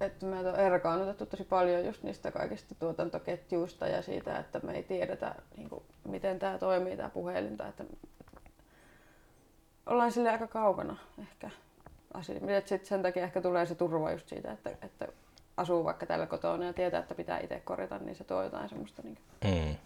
että 0.00 0.26
meitä 0.26 0.48
on 0.48 0.60
erkaannutettu 0.60 1.26
tosi 1.26 1.44
paljon 1.44 1.84
just 1.84 2.02
niistä 2.02 2.30
kaikista 2.30 2.74
tuotantoketjuista 2.74 3.86
ja 3.86 4.02
siitä, 4.02 4.38
että 4.38 4.60
me 4.62 4.72
ei 4.72 4.82
tiedetä, 4.82 5.34
niin 5.56 5.68
kuin, 5.68 5.82
miten 6.04 6.38
tämä 6.38 6.58
toimii, 6.58 6.96
tämä 6.96 7.08
puhelinta. 7.08 7.68
Että 7.68 7.84
ollaan 9.86 10.12
sille 10.12 10.30
aika 10.30 10.46
kaukana 10.46 10.96
ehkä 11.18 11.50
asioita. 12.14 12.52
Et 12.52 12.68
sit 12.68 12.84
sen 12.84 13.02
takia 13.02 13.22
ehkä 13.22 13.40
tulee 13.40 13.66
se 13.66 13.74
turva 13.74 14.12
just 14.12 14.28
siitä, 14.28 14.52
että, 14.52 14.70
että 14.82 15.08
asuu 15.56 15.84
vaikka 15.84 16.06
täällä 16.06 16.26
kotona 16.26 16.64
ja 16.64 16.72
tietää, 16.72 17.00
että 17.00 17.14
pitää 17.14 17.38
itse 17.38 17.60
korjata, 17.64 17.98
niin 17.98 18.16
se 18.16 18.24
tuo 18.24 18.42
jotain 18.42 18.68
semmoista. 18.68 19.02
Niin 19.02 19.18
Mm. 19.44 19.76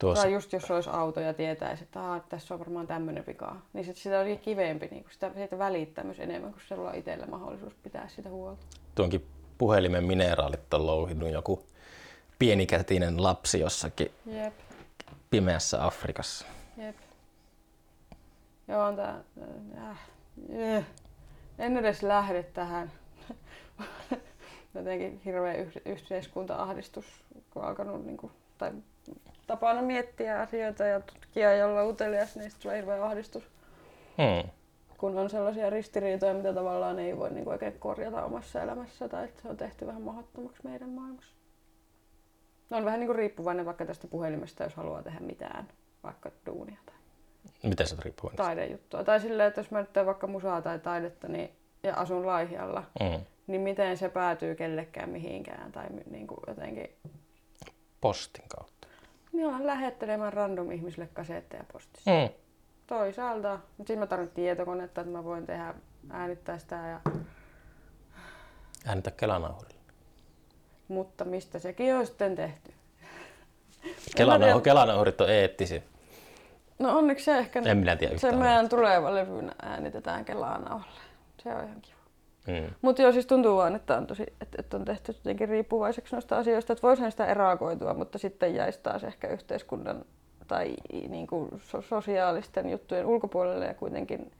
Tuossa, 0.00 0.22
tai 0.22 0.32
just 0.32 0.52
jos 0.52 0.70
olisi 0.70 0.90
auto 0.92 1.20
ja 1.20 1.34
tietäisi, 1.34 1.82
että 1.82 2.00
Aa, 2.02 2.20
tässä 2.20 2.54
on 2.54 2.60
varmaan 2.60 2.86
tämmöinen 2.86 3.24
vika, 3.26 3.56
niin 3.72 3.84
sit 3.84 3.96
sitä 3.96 4.20
olisi 4.20 4.36
kivempi, 4.36 4.88
niin 4.90 5.06
sitä, 5.10 5.30
siitä 5.34 5.58
välittää 5.58 6.04
myös 6.04 6.20
enemmän, 6.20 6.52
kun 6.52 6.60
sulla 6.68 6.90
on 6.90 6.94
itsellä 6.94 7.26
mahdollisuus 7.26 7.74
pitää 7.74 8.08
sitä 8.08 8.28
huolta. 8.28 8.66
tuonkin 8.94 9.26
puhelimen 9.58 10.04
mineraalit 10.04 10.74
on 10.74 10.86
louhinnut 10.86 11.30
joku 11.30 11.66
pienikätinen 12.38 13.22
lapsi 13.22 13.60
jossakin 13.60 14.10
Jep, 14.26 14.54
pimeässä 15.30 15.84
Afrikassa. 15.86 16.46
jep. 16.76 16.96
Joo, 18.68 18.82
on 18.82 18.96
tää... 18.96 19.20
Äh, 19.78 19.98
äh. 20.76 20.84
En 21.58 21.76
edes 21.76 22.02
lähde 22.02 22.42
tähän. 22.42 22.92
Jotenkin 24.74 25.20
hirveä 25.24 25.54
yh- 25.54 25.82
yhteiskunta-ahdistus, 25.84 27.04
kun 27.50 27.62
on 27.62 27.68
alkanut 27.68 28.06
niinku, 28.06 28.32
tai 28.58 28.72
tapana 29.50 29.82
miettiä 29.82 30.40
asioita 30.40 30.84
ja 30.84 31.00
tutkia 31.00 31.52
ja 31.52 31.66
olla 31.66 31.84
utelias, 31.84 32.36
niin 32.36 32.50
tulee 32.62 32.76
hirveä 32.76 33.04
ahdistus. 33.04 33.44
Hmm. 34.18 34.50
kun 34.98 35.18
on 35.18 35.30
sellaisia 35.30 35.70
ristiriitoja, 35.70 36.34
mitä 36.34 36.52
tavallaan 36.54 36.98
ei 36.98 37.16
voi 37.16 37.30
niin 37.30 37.48
oikein 37.48 37.78
korjata 37.78 38.24
omassa 38.24 38.62
elämässä 38.62 39.08
tai 39.08 39.24
että 39.24 39.42
se 39.42 39.48
on 39.48 39.56
tehty 39.56 39.86
vähän 39.86 40.02
mahdottomaksi 40.02 40.60
meidän 40.64 40.88
maailmassa. 40.88 41.34
No 42.70 42.76
on 42.76 42.84
vähän 42.84 43.00
niin 43.00 43.06
kuin 43.08 43.16
riippuvainen 43.16 43.66
vaikka 43.66 43.86
tästä 43.86 44.06
puhelimesta, 44.08 44.62
jos 44.64 44.74
haluaa 44.74 45.02
tehdä 45.02 45.20
mitään, 45.20 45.68
vaikka 46.02 46.30
duunia 46.46 46.78
tai 46.86 46.94
Miten 47.62 47.86
sä 47.86 47.94
oot 47.94 48.04
riippuvainen? 48.04 48.36
taidejuttua. 48.36 49.04
Tai 49.04 49.20
silleen, 49.20 49.48
että 49.48 49.60
jos 49.60 49.70
mä 49.70 49.80
nyt 49.80 49.92
teen 49.92 50.06
vaikka 50.06 50.26
musaa 50.26 50.62
tai 50.62 50.78
taidetta 50.78 51.28
niin, 51.28 51.50
ja 51.82 51.94
asun 51.94 52.26
Laihialla, 52.26 52.84
Mm. 53.00 53.24
niin 53.46 53.60
miten 53.60 53.96
se 53.96 54.08
päätyy 54.08 54.54
kellekään 54.54 55.10
mihinkään 55.10 55.72
tai 55.72 55.86
niin 56.10 56.26
kuin 56.26 56.40
jotenkin 56.46 56.90
Postin 58.00 58.44
kautta. 58.56 58.69
Niin 59.32 59.46
olen 59.46 59.66
lähettelemään 59.66 60.32
random 60.32 60.70
ihmisille 60.70 61.08
kasetteja 61.12 61.64
postissa. 61.72 62.10
Mm. 62.10 62.28
Toisaalta, 62.86 63.58
mutta 63.78 63.90
siinä 63.90 64.00
mä 64.00 64.06
tarvitsen 64.06 64.34
tietokonetta, 64.34 65.00
että 65.00 65.12
mä 65.12 65.24
voin 65.24 65.46
tehdä 65.46 65.74
äänittää 66.10 66.58
sitä 66.58 66.76
ja 66.76 67.00
Äänitä 68.86 69.10
Kelanauhurille. 69.10 69.80
Mutta 70.88 71.24
mistä 71.24 71.58
sekin 71.58 71.94
on 71.94 72.06
sitten 72.06 72.36
tehty? 72.36 72.72
Kelanauhu, 74.16 74.60
tiedä. 74.60 74.64
Kelanauhurit 74.64 75.20
on 75.20 75.30
eettisiä. 75.30 75.82
No 76.78 76.98
onneksi 76.98 77.24
se 77.24 77.38
ehkä 77.38 77.62
En 77.64 77.78
minä 77.78 77.96
tiedä 77.96 78.18
se 78.18 78.32
meidän 78.32 78.68
tuleva 78.68 79.14
levyn 79.14 79.52
äänitetään 79.62 80.24
Kelanauhalle. 80.24 81.00
Se 81.42 81.54
on 81.54 81.64
ihan 81.64 81.80
kiva. 81.80 81.99
Mm. 82.50 82.74
Mutta 82.82 83.02
joo, 83.02 83.12
siis 83.12 83.26
tuntuu 83.26 83.56
vaan, 83.56 83.76
että 83.76 83.96
on, 83.96 84.06
tosi, 84.06 84.22
että, 84.22 84.56
että 84.58 84.76
on 84.76 84.84
tehty 84.84 85.12
jotenkin 85.12 85.48
riippuvaiseksi 85.48 86.14
noista 86.14 86.38
asioista, 86.38 86.72
että 86.72 86.86
voisihan 86.86 87.10
sitä 87.10 87.26
erakoitua, 87.26 87.94
mutta 87.94 88.18
sitten 88.18 88.54
jäisi 88.54 88.80
taas 88.82 89.04
ehkä 89.04 89.28
yhteiskunnan 89.28 90.04
tai 90.48 90.74
niin 91.08 91.26
kuin 91.26 91.48
so- 91.62 91.82
sosiaalisten 91.82 92.70
juttujen 92.70 93.06
ulkopuolelle 93.06 93.66
ja 93.66 93.74
kuitenkin 93.74 94.32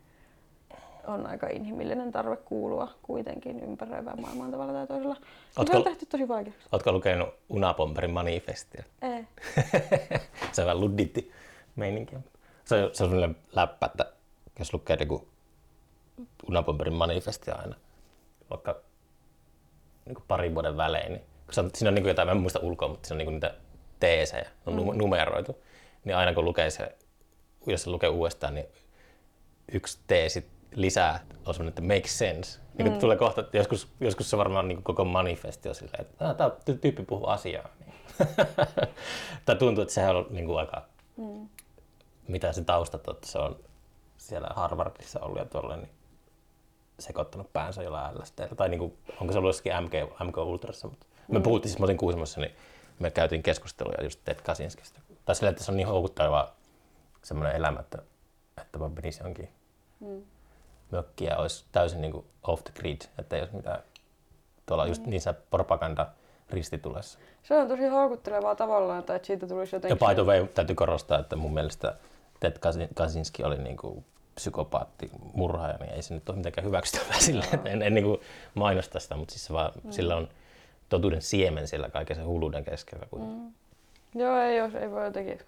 on 1.06 1.26
aika 1.26 1.46
inhimillinen 1.48 2.12
tarve 2.12 2.36
kuulua 2.36 2.88
kuitenkin 3.02 3.60
ympäröivään 3.60 4.20
maailmaan 4.20 4.50
tavalla 4.50 4.72
tai 4.72 4.86
toisella. 4.86 5.14
Niin 5.14 5.24
Se 5.50 5.60
Ootko- 5.60 5.76
on 5.76 5.84
tehty 5.84 6.06
tosi 6.06 6.28
vaikeaksi. 6.28 6.68
Ootko 6.72 6.92
lukenut 6.92 7.28
Unapomperin 7.48 8.10
manifestia? 8.10 8.84
Ei. 9.02 9.24
se 10.52 10.62
on 10.62 10.66
vähän 10.66 10.80
ludditti 10.80 11.32
meininkiä. 11.76 12.20
Se 12.64 12.84
on, 12.84 12.90
se 12.92 13.04
on 13.04 13.10
sellainen 13.10 13.36
läppä, 13.52 13.86
että 13.86 14.06
jos 14.58 14.72
lukee 14.74 14.96
joku 15.00 15.28
Unapomperin 16.48 16.94
manifestia 16.94 17.54
aina, 17.54 17.74
vaikka 18.50 18.80
niin 20.06 20.14
kuin 20.14 20.24
parin 20.28 20.54
vuoden 20.54 20.76
välein, 20.76 21.12
niin 21.12 21.24
kun 21.46 21.64
on, 21.64 21.70
siinä 21.74 21.88
on 21.88 21.94
niin 21.94 22.02
kuin 22.02 22.10
jotain, 22.10 22.28
mä 22.28 22.32
en 22.32 22.40
muista 22.40 22.60
ulkoa, 22.60 22.88
mutta 22.88 23.08
siinä 23.08 23.14
on 23.14 23.18
niin 23.18 23.26
kuin 23.26 23.34
niitä 23.34 23.54
teesejä, 24.00 24.50
on 24.66 24.74
mm. 24.74 24.98
numeroitu, 24.98 25.62
niin 26.04 26.16
aina 26.16 26.34
kun 26.34 26.44
lukee 26.44 26.70
se, 26.70 26.96
jos 27.66 27.82
se 27.82 27.90
lukee 27.90 28.08
uudestaan, 28.08 28.54
niin 28.54 28.66
yksi 29.72 29.98
teesi 30.06 30.50
lisää 30.74 31.20
on 31.46 31.54
semmoinen, 31.54 31.68
että 31.68 31.94
makes 31.94 32.18
sense. 32.18 32.60
Niin 32.78 32.92
mm. 32.92 32.98
tulee 32.98 33.16
kohta, 33.16 33.40
että 33.40 33.56
joskus, 33.56 33.88
joskus 34.00 34.30
se 34.30 34.36
varmaan 34.36 34.68
niin 34.68 34.82
koko 34.82 35.04
manifesti 35.04 35.68
on 35.68 35.74
silleen, 35.74 36.00
että 36.00 36.28
"Ah, 36.28 36.36
tämä 36.36 36.50
tyyppi 36.64 37.02
puhuu 37.02 37.26
asiaa. 37.26 37.68
Niin. 37.80 37.94
tai 39.46 39.56
tuntuu, 39.56 39.82
että 39.82 39.94
sehän 39.94 40.16
on 40.16 40.26
niin 40.30 40.46
kuin 40.46 40.58
aika, 40.58 40.82
mm. 41.16 41.48
mitä 42.28 42.52
se 42.52 42.64
taustat 42.64 43.08
on, 43.08 43.14
että 43.14 43.28
se 43.28 43.38
on 43.38 43.56
siellä 44.16 44.48
Harvardissa 44.56 45.20
ollut 45.20 45.38
ja 45.38 45.44
tuolla 45.44 45.76
niin 45.76 45.90
sekoittanut 47.00 47.52
päänsä 47.52 47.82
jollain 47.82 48.18
LSDllä. 48.18 48.54
Tai 48.56 48.68
niin 48.68 48.78
kuin, 48.78 48.98
onko 49.20 49.32
se 49.32 49.38
ollut 49.38 49.48
jossakin 49.48 49.72
MK, 49.84 49.92
MK 50.26 50.36
Ultrassa. 50.38 50.88
Mutta 50.88 51.06
me 51.28 51.38
Mm. 51.38 51.42
puhuttiin 51.42 51.70
siis, 51.70 51.78
mä 51.78 51.84
olin 51.84 51.96
Kuusamossa, 51.96 52.40
niin 52.40 52.54
me 52.98 53.10
käytiin 53.10 53.42
keskusteluja 53.42 54.02
just 54.04 54.20
Ted 54.24 54.40
Kaczynskista. 54.42 55.00
Tai 55.24 55.34
silleen, 55.34 55.52
että 55.52 55.64
se 55.64 55.70
on 55.70 55.76
niin 55.76 55.86
houkutteleva 55.88 56.52
semmoinen 57.22 57.56
elämä, 57.56 57.80
että, 57.80 57.98
että 58.60 58.78
mä 58.78 58.88
menisin 58.88 59.24
jonkin 59.24 59.48
Mm. 60.00 60.22
mökkiä 60.90 61.30
ja 61.30 61.36
olisi 61.36 61.64
täysin 61.72 62.00
niin 62.00 62.12
kuin 62.12 62.26
off 62.42 62.64
the 62.64 62.72
grid, 62.76 63.00
että 63.18 63.36
ei 63.36 63.42
olisi 63.42 63.56
mitään 63.56 63.82
tuolla 64.66 64.86
just 64.86 65.06
niissä 65.06 65.32
propaganda 65.50 66.06
ristitulessa. 66.50 67.18
Se 67.42 67.58
on 67.58 67.68
tosi 67.68 67.86
houkuttelevaa 67.86 68.54
tavallaan, 68.54 68.98
että 68.98 69.20
siitä 69.22 69.46
tulisi 69.46 69.76
Ja 69.76 69.76
jotenkin... 69.76 70.08
by 70.08 70.14
the 70.14 70.22
way, 70.24 70.46
täytyy 70.46 70.74
korostaa, 70.76 71.18
että 71.18 71.36
mun 71.36 71.54
mielestä 71.54 71.94
Ted 72.40 72.52
Kaczyn- 72.56 72.94
Kaczynski 72.94 73.44
oli 73.44 73.58
niin 73.58 73.76
kuin 73.76 74.04
psykopaatti, 74.40 75.10
murhaaja, 75.34 75.76
niin 75.80 75.92
ei 75.92 76.02
se 76.02 76.14
nyt 76.14 76.28
ole 76.28 76.36
mitenkään 76.36 76.66
hyväksyttävää 76.66 77.20
sille, 77.28 77.44
että 77.52 77.70
en, 77.70 77.82
en 77.82 77.94
niin 77.94 78.04
kuin 78.04 78.20
mainosta 78.54 79.00
sitä, 79.00 79.16
mutta 79.16 79.32
siis 79.32 79.44
se 79.44 79.52
vaan, 79.52 79.72
mm. 79.84 79.92
sillä 79.92 80.16
on 80.16 80.28
totuuden 80.88 81.22
siemen 81.22 81.68
siellä 81.68 81.90
kaiken 81.90 82.16
sen 82.16 82.26
hulluuden 82.26 82.64
keskellä. 82.64 83.06
Mm. 83.16 83.52
Joo, 84.14 84.40
ei, 84.40 84.56
jos 84.56 84.74
ei 84.74 84.90
voi 84.90 85.04
jotenkin 85.04 85.38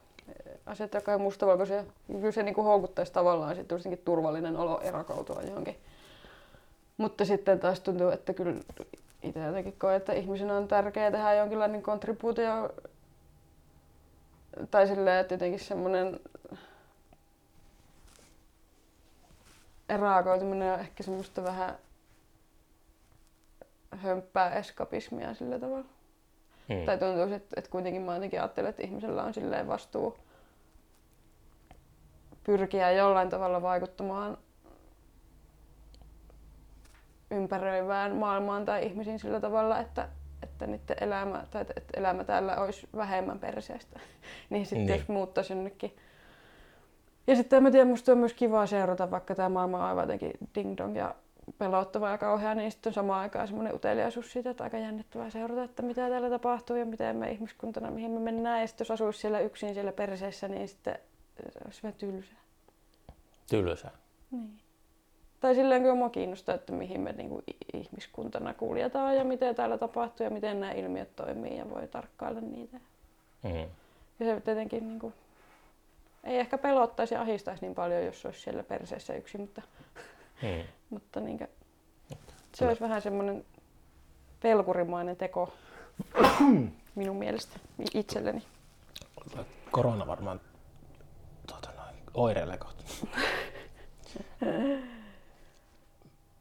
asiat 0.67 0.95
jotka 0.95 1.15
on 1.15 1.21
mustavalkoisia. 1.21 1.85
Kyllä 2.07 2.33
se 2.33 2.43
niin 2.43 2.55
kuin 2.55 2.65
houkuttaisi 2.65 3.13
tavallaan 3.13 3.57
sitten 3.57 3.77
jotenkin 3.77 4.05
turvallinen 4.05 4.57
olo 4.57 4.81
erakautua 4.81 5.43
johonkin. 5.43 5.77
Mutta 6.97 7.25
sitten 7.25 7.61
taas 7.61 7.81
tuntuu, 7.81 8.11
että 8.11 8.35
kyllä 8.35 8.55
itse 9.23 9.41
jotenkin 9.41 9.75
koen, 9.79 9.97
että 9.97 10.13
ihmisenä 10.13 10.57
on 10.57 10.69
tärkeää 10.69 11.11
tehdä 11.11 11.35
jonkinlainen 11.35 11.83
kontribuutio. 11.83 12.75
Tai 14.71 14.87
silleen, 14.87 15.21
että 15.21 15.35
jotenkin 15.35 15.61
semmoinen 15.61 16.21
erakautuminen 19.95 20.73
on 20.73 20.81
ehkä 20.81 21.03
semmoista 21.03 21.45
vähän 21.45 21.79
hömppää 23.97 24.55
eskapismia 24.55 25.35
sillä 25.35 25.59
tavalla. 25.59 25.87
Mm. 26.69 26.87
Tai 26.87 26.99
tuntuu, 26.99 27.23
että, 27.23 27.55
että 27.57 27.71
kuitenkin 27.71 28.03
mä 28.03 28.15
jotenkin 28.15 28.41
ajattelen, 28.41 28.71
että 28.71 28.83
ihmisellä 28.83 29.23
on 29.23 29.35
silleen 29.35 29.69
vastuu 29.69 30.19
pyrkiä 32.45 32.93
jollain 32.93 33.31
tavalla 33.31 33.63
vaikuttamaan 33.63 34.39
ympäröivään 37.31 38.17
maailmaan 38.17 38.65
tai 38.65 38.87
ihmisiin 38.87 39.19
sillä 39.19 39.41
tavalla, 39.41 39.81
että, 39.81 40.09
että 40.43 40.67
niiden 40.67 40.97
elämä, 41.01 41.45
tai 41.51 41.63
että 41.63 42.01
elämä 42.01 42.25
täällä 42.25 42.57
olisi 42.57 42.89
vähemmän 42.97 43.39
perseestä. 43.39 44.01
niin 44.51 44.67
sitten 44.67 44.87
Niin. 44.87 44.99
jos 44.99 45.09
muuttaisi 45.09 45.53
jonnekin. 45.53 45.97
Ja 47.27 47.37
sitten 47.37 47.57
en 47.57 47.63
mä 47.63 47.71
tiedä, 47.71 47.85
musta 47.85 48.13
on 48.13 48.19
myös 48.19 48.35
kiva 48.35 48.67
seurata, 48.67 49.11
vaikka 49.11 49.35
tämä 49.35 49.49
maailma 49.49 49.79
on 49.79 49.85
aivan 49.85 50.03
jotenkin 50.03 50.33
ding 50.55 50.77
dong 50.79 50.97
ja 50.97 51.15
pelottava 51.59 52.11
ja 52.11 52.19
kauhea, 52.19 52.55
niin 52.55 52.71
sitten 52.71 52.91
on 52.91 52.95
samaan 52.95 53.21
aikaan 53.21 53.47
semmoinen 53.47 53.75
uteliaisuus 53.75 54.33
siitä, 54.33 54.51
että 54.51 54.65
aika 54.65 54.79
jännittävää 54.79 55.31
seurata, 55.31 55.65
että 55.65 55.83
mitä 55.83 56.09
täällä 56.09 56.31
tapahtuu 56.31 56.77
ja 56.77 56.87
miten 56.87 57.17
me 57.17 57.31
ihmiskuntana, 57.31 57.91
mihin 57.91 58.11
me 58.11 58.21
mennään. 58.21 58.61
Ja 58.61 58.67
sitten 58.67 58.85
jos 58.85 58.91
asuisi 58.91 59.21
siellä 59.21 59.41
yksin 59.41 59.75
siellä 59.75 59.93
perseessä, 59.93 60.49
niin 60.49 60.69
sitten 60.69 60.99
se 61.51 61.59
olisi 61.65 61.83
vähän 61.83 61.99
tylsää. 61.99 62.39
Tylsää. 63.51 63.91
Niin. 64.31 64.59
Tai 65.41 65.55
silleen 65.55 65.83
kyllä 65.83 65.95
mua 65.95 66.11
kiinnostaa, 66.11 66.55
että 66.55 66.73
mihin 66.73 67.01
me 67.01 67.13
niinku 67.13 67.43
ihmiskuntana 67.75 68.55
kuljetaan 68.55 69.17
ja 69.17 69.25
mitä 69.25 69.55
täällä 69.55 69.79
tapahtuu 69.79 70.25
ja 70.25 70.31
miten 70.31 70.61
nämä 70.61 70.73
ilmiöt 70.73 71.17
toimii 71.17 71.59
ja 71.59 71.71
voi 71.71 71.89
tarkkailla 71.89 72.41
niitä. 72.41 72.77
Mm. 73.43 73.67
Ja 74.21 74.27
se 74.27 74.41
tietenkin 74.41 74.89
niinku, 74.89 75.13
ei 76.25 76.39
ehkä 76.39 76.59
pelottaisi 76.59 77.15
ja 77.15 77.21
ahistaisi 77.21 77.63
niin 77.63 77.75
paljon, 77.75 78.05
jos 78.05 78.27
olisi 78.27 78.41
siellä 78.41 78.63
perseessä 78.63 79.15
yksin, 79.15 79.41
mutta, 79.41 79.63
Mm. 80.43 80.65
mutta 80.91 81.21
niinkö, 81.21 81.47
se 82.55 82.67
olisi 82.67 82.81
vähän 82.81 83.03
semmoinen 83.03 83.45
pelkurimainen 84.43 85.17
teko 85.17 85.53
minun 86.95 87.17
mielestä 87.17 87.61
itselleni. 87.95 88.43
Korona 89.71 90.07
varmaan 90.07 90.41
tuota 91.47 91.69
noin, 91.77 91.95
oireilee 92.15 92.59
kohta. 92.59 92.85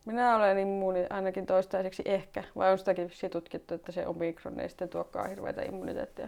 Minä 0.05 0.35
olen 0.35 0.59
immuuni 0.59 1.05
ainakin 1.09 1.45
toistaiseksi 1.45 2.03
ehkä, 2.05 2.43
vai 2.55 2.71
on 2.71 2.77
sitäkin 2.77 3.11
tutkittu, 3.31 3.73
että 3.73 3.91
se 3.91 4.07
omikron 4.07 4.59
ei 4.59 4.69
sitten 4.69 4.89
tuokaan 4.89 5.29
hirveätä 5.29 5.61
immuniteettia. 5.61 6.27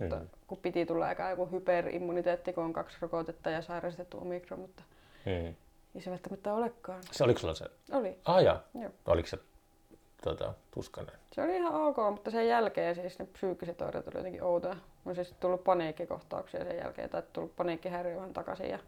Mutta 0.00 0.16
Mm. 0.16 0.28
kun 0.46 0.58
piti 0.58 0.86
tulla 0.86 1.06
aika 1.06 1.30
joku 1.30 1.46
hyperimmuniteetti, 1.46 2.52
kun 2.52 2.64
on 2.64 2.72
kaksi 2.72 2.96
rokotetta 3.00 3.50
ja 3.50 3.62
sairastettu 3.62 4.18
omikron, 4.18 4.58
mutta 4.60 4.82
Mm. 5.26 5.54
ei 5.94 6.00
se 6.00 6.10
välttämättä 6.10 6.54
olekaan. 6.54 7.00
Se 7.10 7.24
oliko 7.24 7.38
sulla 7.40 7.54
se? 7.54 7.64
Oli. 7.92 8.18
Ah 8.24 8.42
jaa. 8.42 8.62
Joo. 8.80 8.90
Oliko 9.06 9.28
se 9.28 9.38
tota, 10.24 10.54
tuskainen? 10.70 11.14
Se 11.32 11.42
oli 11.42 11.56
ihan 11.56 11.74
ok, 11.74 11.96
mutta 12.10 12.30
sen 12.30 12.48
jälkeen 12.48 12.94
siis 12.94 13.18
ne 13.18 13.26
psyykkiset 13.26 13.80
oireet 13.82 14.08
oli 14.08 14.16
jotenkin 14.16 14.42
outoja. 14.42 14.76
On 15.06 15.14
siis 15.14 15.34
tullut 15.40 15.64
paniikkikohtauksia 15.64 16.64
sen 16.64 16.76
jälkeen, 16.76 17.10
tai 17.10 17.22
tullut 17.32 17.56
paniikkihäiriö 17.56 18.16
vähän 18.16 18.32
takaisin. 18.32 18.70
Ja 18.70 18.78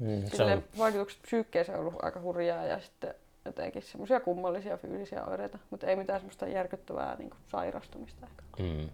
Mm, 0.00 0.22
se 0.36 0.44
on, 0.44 0.62
vaikutukset 0.78 1.22
psyykkeeseen 1.22 1.78
on 1.78 1.86
ollut 1.86 2.04
aika 2.04 2.20
hurjaa 2.20 2.64
ja 2.64 2.80
sitten 2.80 3.14
jotenkin 3.44 3.82
semmoisia 3.82 4.20
kummallisia 4.20 4.76
fyysisiä 4.76 5.24
oireita, 5.24 5.58
mutta 5.70 5.86
ei 5.86 5.96
mitään 5.96 6.20
semmoista 6.20 6.48
järkyttävää 6.48 7.16
niin 7.16 7.30
sairastumista 7.48 8.26
ehkä. 8.26 8.42
mm. 8.62 8.88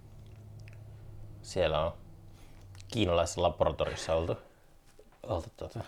Siellä 1.45 1.87
on 1.87 1.93
kiinalaisessa 2.89 3.43
laboratoriossa 3.43 4.15
oltu, 4.15 4.37
oltu 5.23 5.49
tuota, 5.57 5.81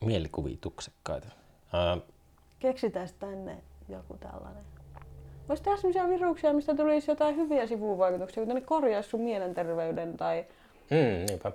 mielikuvituksekkaita. 0.00 1.26
Ää, 1.72 1.98
Keksitään 2.58 3.08
tänne 3.18 3.58
joku 3.88 4.16
tällainen. 4.20 4.64
Voisi 5.48 5.62
tehdä 5.62 5.76
sellaisia 5.76 6.08
viruksia, 6.08 6.52
mistä 6.52 6.74
tulisi 6.74 7.10
jotain 7.10 7.36
hyviä 7.36 7.66
sivuvaikutuksia, 7.66 8.42
kuten 8.42 8.54
ne 8.54 8.60
korjaisi 8.60 9.08
sun 9.08 9.20
mielenterveyden 9.20 10.16
tai 10.16 10.46
mm, 10.90 11.26
niinpä. 11.28 11.52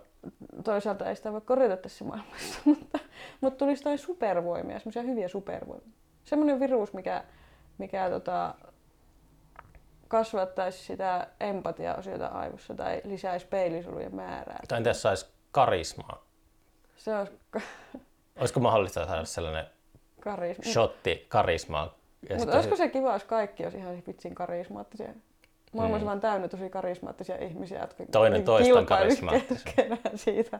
toisaalta 0.63 1.09
ei 1.09 1.15
sitä 1.15 1.31
voi 1.31 1.41
korjata 1.41 1.77
tässä 1.77 2.05
maailmassa, 2.05 2.59
mutta, 2.65 2.99
mutta 3.41 3.57
tulisi 3.57 3.81
jotain 3.81 3.99
supervoimia, 3.99 4.79
semmoisia 4.79 5.01
hyviä 5.01 5.27
supervoimia. 5.27 5.93
Semmoinen 6.23 6.59
virus, 6.59 6.93
mikä, 6.93 7.23
mikä 7.77 8.09
tota, 8.09 8.55
kasvattaisi 10.17 10.83
sitä 10.85 11.27
empatiaosiota 11.39 12.27
aivossa 12.27 12.73
tai 12.75 13.01
lisäisi 13.03 13.45
peilisolujen 13.47 14.15
määrää. 14.15 14.59
Tai 14.67 14.77
entäs 14.77 15.01
sais 15.01 15.31
karismaa? 15.51 16.23
Se 16.97 17.15
olisi 17.15 17.33
Olisiko 18.39 18.59
mahdollista 18.59 19.05
saada 19.05 19.25
sellainen 19.25 19.65
karisma. 20.19 20.63
shotti 20.73 21.25
karismaa? 21.29 21.95
Mutta 22.37 22.55
olisiko 22.55 22.75
se 22.75 22.89
kiva, 22.89 23.13
jos 23.13 23.23
kaikki 23.23 23.63
olisi 23.63 23.77
ihan 23.77 24.03
vitsin 24.07 24.35
karismaattisia? 24.35 25.07
Maailma 25.73 25.93
olisi 25.95 26.05
Mm. 26.05 26.07
vaan 26.07 26.21
täynnä 26.21 26.47
tosi 26.47 26.69
karismaattisia 26.69 27.37
ihmisiä, 27.37 27.79
jotka 27.81 28.03
Toinen 28.11 28.43
kilpailisi 28.63 29.21
karismaattisia. 29.21 29.73
siitä 30.15 30.59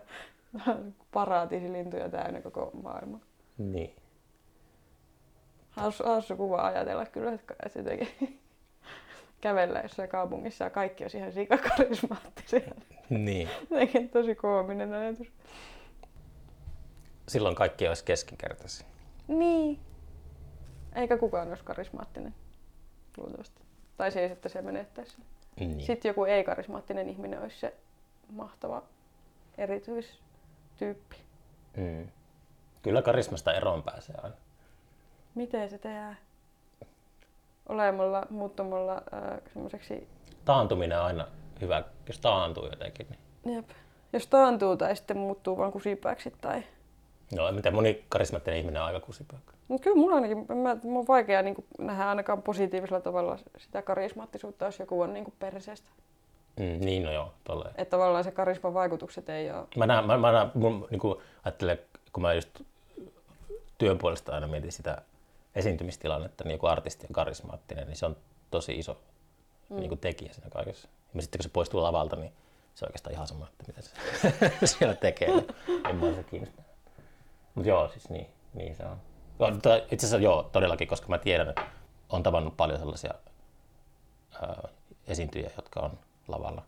paratiisilintuja 1.13 2.09
täynnä 2.09 2.41
koko 2.41 2.71
maailma. 2.83 3.19
Niin. 3.57 3.95
Hassu, 5.69 6.03
hassu 6.03 6.35
kuva 6.35 6.61
ajatella 6.61 7.05
kyllä, 7.05 7.33
että 7.33 7.53
että 7.65 7.79
jotenkin 7.79 8.39
kävellä 9.43 9.79
jossain 9.79 10.09
kaupungissa 10.09 10.63
ja 10.63 10.69
kaikki 10.69 11.03
olisi 11.03 11.17
ihan 11.17 11.31
sikakarismaattisia. 11.31 12.59
niin. 13.09 13.49
Jotenkin 13.61 14.09
tosi 14.09 14.35
koominen 14.35 14.93
ajatus. 14.93 15.27
Silloin 17.27 17.55
kaikki 17.55 17.87
olisi 17.87 18.03
keskinkertaisia. 18.03 18.87
Niin. 19.27 19.79
Eikä 20.95 21.17
kukaan 21.17 21.49
olisi 21.49 21.63
karismaattinen, 21.63 22.35
luultavasti. 23.17 23.61
Tai 23.97 24.11
siis, 24.11 24.31
että 24.31 24.49
se 24.49 24.61
menettäisi. 24.61 25.17
Niin. 25.59 25.81
Sitten 25.81 26.09
joku 26.09 26.25
ei-karismaattinen 26.25 27.09
ihminen 27.09 27.41
olisi 27.41 27.59
se 27.59 27.73
mahtava 28.29 28.83
erityistyyppi. 29.57 31.15
Mm. 31.77 32.07
Kyllä 32.81 33.01
karismasta 33.01 33.53
eroon 33.53 33.83
pääsee 33.83 34.15
aina. 34.23 34.35
Miten 35.35 35.69
se 35.69 35.77
tehdään? 35.77 36.17
Olemalla, 37.69 38.27
muuttamalla 38.29 38.93
äh, 38.93 39.41
semmoiseksi, 39.53 40.07
Taantuminen 40.45 40.99
on 40.99 41.05
aina 41.05 41.27
hyvä, 41.61 41.83
jos 42.07 42.19
taantuu 42.19 42.65
jotenkin. 42.65 43.07
Niin. 43.45 43.55
jep, 43.55 43.69
jos 44.13 44.27
taantuu 44.27 44.77
tai 44.77 44.95
sitten 44.95 45.17
muuttuu 45.17 45.57
vaan 45.57 45.71
kusipääksi 45.71 46.33
tai... 46.41 46.63
No, 47.35 47.51
miten 47.51 47.75
moni 47.75 48.05
karismaattinen 48.09 48.59
ihminen 48.59 48.81
on 48.81 48.87
aika 48.87 48.99
kusipöykkä. 48.99 49.53
No 49.69 49.79
kyllä 49.79 49.97
mulla 49.97 50.15
ainakin, 50.15 50.37
mä, 50.37 50.77
mun 50.83 50.99
on 50.99 51.07
vaikea 51.07 51.41
niin 51.41 51.55
nähdä 51.79 52.09
ainakaan 52.09 52.43
positiivisella 52.43 53.01
tavalla 53.01 53.37
sitä 53.57 53.81
karismaattisuutta, 53.81 54.65
jos 54.65 54.79
joku 54.79 55.01
on 55.01 55.13
niin 55.13 55.33
perseestä. 55.39 55.89
Mm, 56.59 56.85
niin, 56.85 57.03
no 57.03 57.11
joo, 57.11 57.33
tolleen. 57.43 57.75
Että 57.77 57.91
tavallaan 57.91 58.23
se 58.23 58.31
karisman 58.31 58.73
vaikutukset 58.73 59.29
ei 59.29 59.51
ole... 59.51 59.67
Mä, 59.77 59.87
näen, 59.87 60.05
mä, 60.05 60.17
mä 60.17 60.31
näen, 60.31 60.51
mun, 60.53 60.87
niin 60.91 60.99
kuin, 60.99 61.19
ajattelen, 61.43 61.79
kun 62.13 62.21
mä 62.21 62.33
just 62.33 62.61
työn 63.77 63.97
puolesta 63.97 64.31
aina 64.31 64.47
mietin 64.47 64.71
sitä 64.71 65.01
esiintymistilannetta, 65.55 66.43
niin 66.43 66.51
joku 66.53 66.65
artisti 66.65 67.07
on 67.07 67.13
karismaattinen, 67.13 67.87
niin 67.87 67.97
se 67.97 68.05
on 68.05 68.17
tosi 68.51 68.79
iso 68.79 69.01
mm. 69.69 69.75
niin 69.75 69.89
kuin 69.89 69.99
tekijä 69.99 70.33
siinä 70.33 70.49
kaikessa. 70.49 70.87
Ja 71.15 71.21
sitten 71.21 71.39
kun 71.39 71.43
se 71.43 71.49
poistuu 71.49 71.83
lavalta, 71.83 72.15
niin 72.15 72.33
se 72.75 72.85
on 72.85 72.89
oikeastaan 72.89 73.13
ihan 73.13 73.27
sama, 73.27 73.47
että 73.47 73.63
mitä 73.67 73.81
se 73.81 73.91
siellä 74.77 74.95
tekee. 74.95 75.29
En 75.89 75.95
mä 75.95 76.13
se 76.13 76.23
kiinnostaa. 76.23 76.65
Mutta 77.55 77.69
joo, 77.69 77.89
siis 77.89 78.09
niin, 78.09 78.27
niin 78.53 78.75
se 78.75 78.83
on. 78.85 78.97
Mutta 79.53 79.75
Itse 79.75 79.95
asiassa 79.95 80.17
joo, 80.17 80.49
todellakin, 80.51 80.87
koska 80.87 81.07
mä 81.07 81.17
tiedän, 81.17 81.49
että 81.49 81.65
on 82.09 82.23
tavannut 82.23 82.57
paljon 82.57 82.79
sellaisia 82.79 83.13
ää, 84.41 84.69
esiintyjiä, 85.07 85.51
jotka 85.55 85.79
on 85.79 85.99
lavalla 86.27 86.63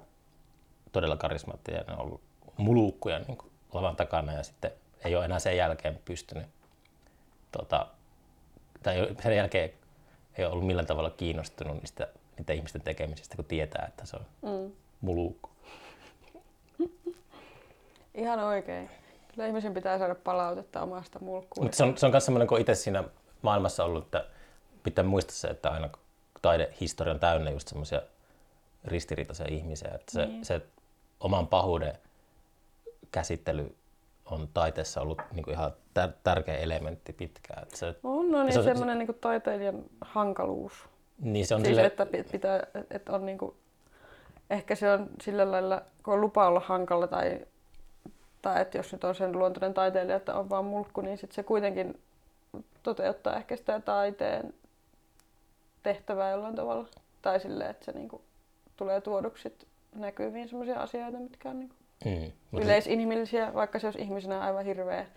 todella 0.92 1.18
karismaattisia. 1.18 1.84
Ne 1.88 1.94
on 1.94 2.02
ollut 2.02 2.22
mulukkuja 2.58 3.20
niin 3.20 3.38
kuin 3.38 3.52
lavan 3.74 3.96
takana 3.96 4.34
ja 4.34 4.44
sitten 4.44 4.72
ei 5.04 5.16
ole 5.16 5.26
enää 5.26 5.40
sen 5.40 5.58
jälkeen 5.58 6.02
pystynyt, 6.06 6.48
tota, 7.52 7.88
tai 8.86 9.16
sen 9.24 9.36
jälkeen 9.36 9.70
ei 10.38 10.46
ole 10.46 10.54
ollut 10.54 10.68
millään 10.68 10.88
tavalla 10.88 11.10
kiinnostunut 11.10 11.78
niistä, 11.78 12.08
niiden 12.38 12.56
ihmisten 12.56 12.82
tekemisestä, 12.82 13.36
kun 13.36 13.46
tietää, 13.46 13.86
että 13.88 14.06
se 14.06 14.16
on 14.18 14.26
Mm. 14.42 14.72
mulukku. 15.02 15.50
Ihan 18.16 18.40
oikein. 18.40 18.90
Kyllä 19.34 19.48
ihmisen 19.48 19.74
pitää 19.74 19.98
saada 19.98 20.16
palautetta 20.16 20.82
omasta 20.82 21.20
mulkkuudesta. 21.20 21.62
Mutta 21.64 21.78
se 21.78 21.84
on, 21.84 21.98
se 21.98 22.06
on 22.06 22.12
myös 22.12 22.26
semmoinen, 22.26 22.48
kun 22.48 22.60
itse 22.62 22.76
siinä 22.76 23.04
maailmassa 23.42 23.84
ollut, 23.84 24.04
että 24.06 24.26
pitää 24.84 25.06
muistaa 25.06 25.36
se, 25.36 25.48
että 25.48 25.70
aina 25.70 25.90
taidehistoria 26.42 27.14
on 27.14 27.20
täynnä 27.20 27.50
just 27.52 27.68
semmoisia 27.68 28.02
ristiriitaisia 28.86 29.48
ihmisiä. 29.50 29.92
Että 29.96 30.12
se, 30.12 30.26
Niin. 30.26 30.46
se 30.46 30.62
oman 31.20 31.48
pahuuden 31.48 31.98
käsittely 33.12 33.76
on 34.26 34.48
taiteessa 34.54 35.02
ollut 35.02 35.22
niinku 35.34 35.52
ihan 35.52 35.72
tär- 36.00 36.14
tärkeä 36.24 36.58
elementti 36.58 37.14
pitkään. 37.14 37.64
Että 37.64 37.78
se, 37.78 37.96
On, 38.04 38.32
no 38.32 38.44
niin 38.44 38.54
se 38.54 38.60
on- 38.60 38.66
semmoinen 38.66 38.98
niin 39.00 39.18
taiteilijan 39.22 39.84
hankaluus. 40.02 40.74
niin 41.20 41.48
se 41.48 41.56
on 41.56 41.62
Siis, 41.62 41.70
sille, 41.70 41.86
että 41.88 42.06
pi- 42.06 42.24
pitää, 42.32 42.68
että 42.92 43.12
on 43.14 43.26
niinku, 43.26 43.56
ehkä 44.50 44.76
se 44.76 44.92
on 44.92 45.10
sillä 45.22 45.52
lailla, 45.52 45.82
kun 46.04 46.14
on 46.14 46.22
lupa 46.22 46.48
olla 46.48 46.60
hankala 46.60 47.08
tai, 47.08 47.40
tai 48.42 48.62
että 48.62 48.78
jos 48.78 48.92
nyt 48.92 49.04
on 49.04 49.16
sen 49.16 49.32
luontoinen 49.40 49.74
taiteilija, 49.74 50.16
että 50.18 50.36
on 50.36 50.50
vaan 50.50 50.66
mulkku, 50.66 51.02
niin 51.02 51.18
sit 51.18 51.32
se 51.32 51.44
kuitenkin 51.44 52.02
toteuttaa 52.84 53.36
ehkä 53.36 53.56
sitä 53.56 53.80
taiteen 53.80 54.54
tehtävää 55.84 56.32
jollain 56.32 56.56
tavalla. 56.56 56.88
Tai 57.22 57.40
silleen, 57.40 57.70
että 57.70 57.86
se 57.86 57.92
niinku 57.92 58.22
tulee 58.78 59.02
tuoduksi 59.02 59.58
näkyviin 59.96 60.50
sellaisia 60.50 60.80
asioita, 60.80 61.18
mitkä 61.18 61.50
on 61.50 61.60
niinku 61.60 61.76
mm, 62.06 62.32
mutta 62.52 62.66
yleisinhimillisiä, 62.66 63.54
vaikka 63.54 63.80
se 63.80 63.88
olisi 63.88 64.02
ihmisenä 64.02 64.42
aivan 64.42 64.66
hirveä. 64.66 65.02
Niin, 65.02 65.10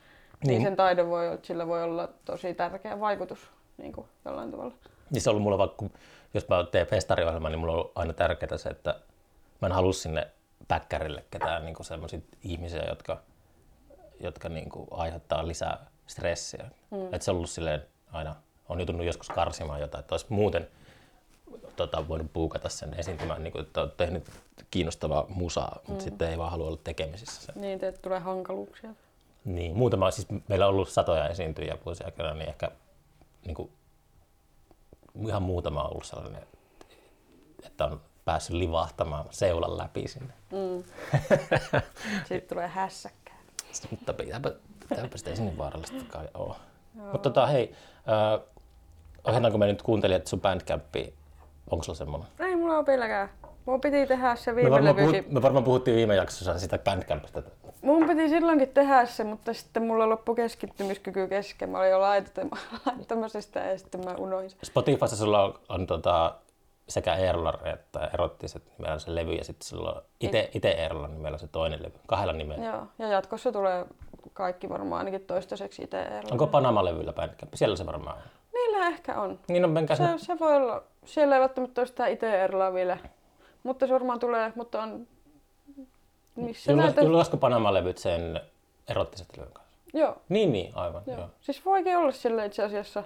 Niin. 0.46 0.62
sen 0.62 0.76
taide 0.76 1.06
voi, 1.06 1.28
olla- 1.28 1.38
sillä 1.42 1.66
voi 1.66 1.82
olla 1.82 2.08
tosi 2.24 2.54
tärkeä 2.54 3.00
vaikutus 3.00 3.50
niin 3.78 3.92
kuin 3.92 4.06
jollain 4.24 4.50
tavalla. 4.50 4.72
Niin 5.10 5.22
se 5.22 5.30
on 5.30 5.32
ollut 5.32 5.42
mulla 5.42 5.58
vaikka, 5.58 5.86
jos 6.34 6.48
mä 6.48 6.64
teen 6.70 6.86
festariohjelman, 6.86 7.52
niin 7.52 7.58
mulla 7.60 7.72
on 7.72 7.78
ollut 7.78 7.92
aina 7.94 8.12
tärkeää 8.12 8.56
se, 8.58 8.68
että 8.68 9.00
mä 9.62 9.66
en 9.66 9.72
halua 9.72 9.92
sinne 9.92 10.26
päkkärille 10.68 11.24
ketään 11.30 11.64
niin 11.64 11.84
sellaisia 11.84 12.20
ihmisiä, 12.44 12.82
jotka, 12.88 13.20
jotka 14.20 14.48
niin 14.48 14.68
kuin 14.70 14.88
aiheuttaa 14.90 15.46
lisää 15.48 15.86
stressiä. 16.06 16.64
Mm. 16.90 17.04
Että 17.04 17.18
se 17.24 17.30
on 17.30 17.36
ollut 17.36 17.50
silleen 17.50 17.82
aina, 18.12 18.36
on 18.68 18.78
joutunut 18.78 19.06
joskus 19.06 19.28
karsimaan 19.28 19.80
jotain, 19.80 20.00
että 20.00 20.14
olisi 20.14 20.26
muuten 20.28 20.68
tota, 21.78 22.08
voinut 22.08 22.32
puukata 22.32 22.68
sen 22.68 22.94
esiintymään, 22.94 23.42
niin 23.44 23.52
kuin, 23.52 23.62
että 23.66 23.82
on 23.82 23.92
tehnyt 23.96 24.30
kiinnostavaa 24.70 25.26
musaa, 25.28 25.78
mutta 25.88 26.04
Mm. 26.04 26.10
sitten 26.10 26.30
ei 26.30 26.38
vaan 26.38 26.50
halua 26.50 26.66
olla 26.66 26.80
tekemisissä 26.84 27.42
sen. 27.42 27.54
Niin, 27.62 27.84
että 27.84 28.02
tulee 28.02 28.18
hankaluuksia. 28.18 28.90
Niin, 29.44 29.76
muutama, 29.76 30.10
siis 30.10 30.28
meillä 30.48 30.66
on 30.66 30.72
ollut 30.74 30.88
satoja 30.88 31.28
esiintyjiä 31.28 31.78
vuosien 31.84 32.06
aikana, 32.06 32.34
niin 32.34 32.48
ehkä 32.48 32.70
niin 33.46 33.54
kuin, 33.54 33.70
ihan 35.26 35.42
muutama 35.42 35.82
on 35.82 35.90
ollut 35.90 36.04
sellainen, 36.06 36.42
että 37.62 37.84
on 37.84 38.00
päässyt 38.24 38.56
livahtamaan 38.56 39.24
seulan 39.30 39.78
läpi 39.78 40.08
sinne. 40.08 40.34
Mm. 40.52 40.84
Sitten 42.28 42.48
tulee 42.48 42.68
hässäkkää. 42.68 43.38
Mutta 43.90 44.12
pitääpä, 44.12 44.52
pitääpä 44.88 45.16
sitä 45.16 45.34
sinne 45.34 45.58
vaarallista 45.58 46.04
kai 46.08 46.28
ole. 46.34 46.54
Mutta 46.94 47.18
tota, 47.18 47.46
hei, 47.46 47.74
äh, 47.98 48.40
ohjataanko 49.24 49.58
me 49.58 49.66
nyt 49.66 49.82
kuuntelijat 49.82 50.26
sun 50.26 50.40
bandcampiin? 50.40 51.14
Onko 51.70 51.84
sulla 51.84 51.96
semmoinen? 51.96 52.28
Ei 52.40 52.56
mulla 52.56 52.76
ole 52.78 52.86
vieläkään. 52.86 53.30
Mun 53.66 53.80
piti 53.80 54.06
tehdä 54.06 54.36
se 54.36 54.52
Me 54.52 54.56
viime 54.56 54.70
varmaan, 54.70 54.96
levy. 54.96 55.06
puhut, 55.22 55.32
me 55.32 55.42
varmaan 55.42 55.64
puhuttiin 55.64 55.96
viime 55.96 56.14
jaksossa 56.14 56.58
sitä 56.58 56.78
bandcampista, 56.78 57.42
mun 57.82 58.06
piti 58.08 58.28
silloinkin 58.28 58.68
tehdä 58.68 59.06
se, 59.06 59.24
mutta 59.24 59.52
sitten 59.54 59.82
mulla 59.82 60.08
loppui 60.08 60.34
keskittymiskyky 60.34 61.28
kesken. 61.28 61.70
Mä 61.70 61.78
olin 61.78 61.90
jo 61.90 62.00
laittamassa 62.86 63.40
sitä 63.40 63.60
ja 63.60 63.78
sitten 63.78 64.04
mä 64.04 64.14
unohdin 64.18 64.50
sen. 64.50 64.58
Spotifyssa 64.64 65.16
sulla 65.16 65.42
on, 65.42 65.54
on 65.68 65.86
tota, 65.86 66.34
sekä 66.88 67.14
Eerola 67.14 67.54
että 67.64 68.10
erottiset 68.14 68.62
nimellä 68.78 68.98
se 68.98 69.14
levy 69.14 69.32
ja 69.32 69.44
sitten 69.44 69.68
sulla 69.68 69.92
on 69.92 70.02
ite, 70.20 70.50
ite 70.54 70.70
Eerola 70.70 71.08
nimellä 71.08 71.38
se 71.38 71.48
toinen 71.48 71.82
levy, 71.82 71.98
kahdella 72.06 72.32
nimellä. 72.32 72.64
Joo, 72.64 72.82
ja 72.98 73.08
jatkossa 73.08 73.52
tulee 73.52 73.86
kaikki 74.32 74.68
varmaan 74.68 74.98
ainakin 74.98 75.20
toistaiseksi 75.26 75.82
itse 75.82 76.02
eroon. 76.02 76.32
Onko 76.32 76.46
Panama-levyllä 76.46 77.12
Bandcamp? 77.12 77.54
Siellä 77.54 77.76
se 77.76 77.86
varmaan 77.86 78.16
on. 78.16 78.22
Niillä 78.54 78.86
ehkä 78.86 79.20
on. 79.20 79.38
Niin 79.48 79.64
on 79.64 79.70
menkää 79.70 79.96
Se, 79.96 80.04
se 80.16 80.38
voi 80.38 80.56
olla. 80.56 80.82
Siellä 81.08 81.34
ei 81.34 81.40
välttämättä 81.40 81.80
ole 81.80 81.86
sitä 81.86 82.06
itse 82.06 82.44
eroa 82.44 82.72
vielä. 82.74 82.98
Mutta 83.62 83.86
se 83.86 83.92
varmaan 83.92 84.20
tulee, 84.20 84.52
mutta 84.54 84.82
on... 84.82 85.06
Missä 86.36 86.72
Julkais, 86.72 86.86
näitä... 86.86 87.02
julkaisiko 87.02 87.36
Panama-levyt 87.36 87.98
sen 87.98 88.40
erottiset 88.88 89.36
levyn 89.36 89.52
kanssa? 89.52 89.72
Joo, 89.94 90.16
Niin, 90.28 90.52
niin, 90.52 90.72
aivan. 90.74 91.02
joo. 91.06 91.18
Joo. 91.18 91.28
Siis 91.40 91.64
voikin 91.64 91.96
olla 91.96 92.12
sille 92.12 92.46
itse 92.46 92.62
asiassa. 92.62 93.04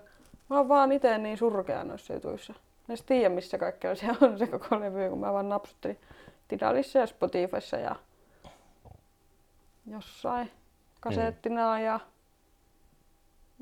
Mä 0.50 0.56
oon 0.56 0.68
vaan 0.68 0.92
itse 0.92 1.18
niin 1.18 1.38
surkea 1.38 1.84
noissa 1.84 2.14
jutuissa. 2.14 2.52
Mä 2.88 2.92
en 2.92 2.98
tiedä, 3.06 3.28
missä 3.28 3.58
kaikkea 3.58 3.94
se 3.96 4.06
on 4.20 4.38
se 4.38 4.46
koko 4.46 4.80
levy, 4.80 5.08
kun 5.10 5.20
mä 5.20 5.32
vaan 5.32 5.48
napsuttelin 5.48 5.98
Tidalissa 6.48 6.98
ja 6.98 7.06
Spotifyssa 7.06 7.76
ja 7.76 7.96
jossain 9.86 10.50
kasettina 11.00 11.80
ja, 11.80 12.00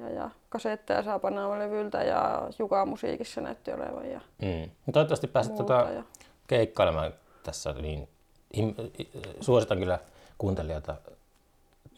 ja, 0.01 0.11
ja 0.11 0.31
kasetteja 0.49 1.03
saa 1.03 1.19
Panama-levyltä 1.19 2.03
ja 2.03 2.49
Juka 2.59 2.87
musiikissa 2.87 3.41
näytti 3.41 3.73
olevan 3.73 4.11
ja 4.11 4.21
Mm. 4.43 4.71
No 4.87 4.93
Toivottavasti 4.93 5.27
pääset 5.27 5.53
muuta. 5.53 5.79
tota, 5.79 5.93
Ja... 5.93 6.03
keikkailemaan 6.47 7.13
tässä, 7.43 7.73
niin 7.73 8.09
suositan 9.41 9.79
kyllä 9.79 9.99
kuuntelijoita 10.39 10.97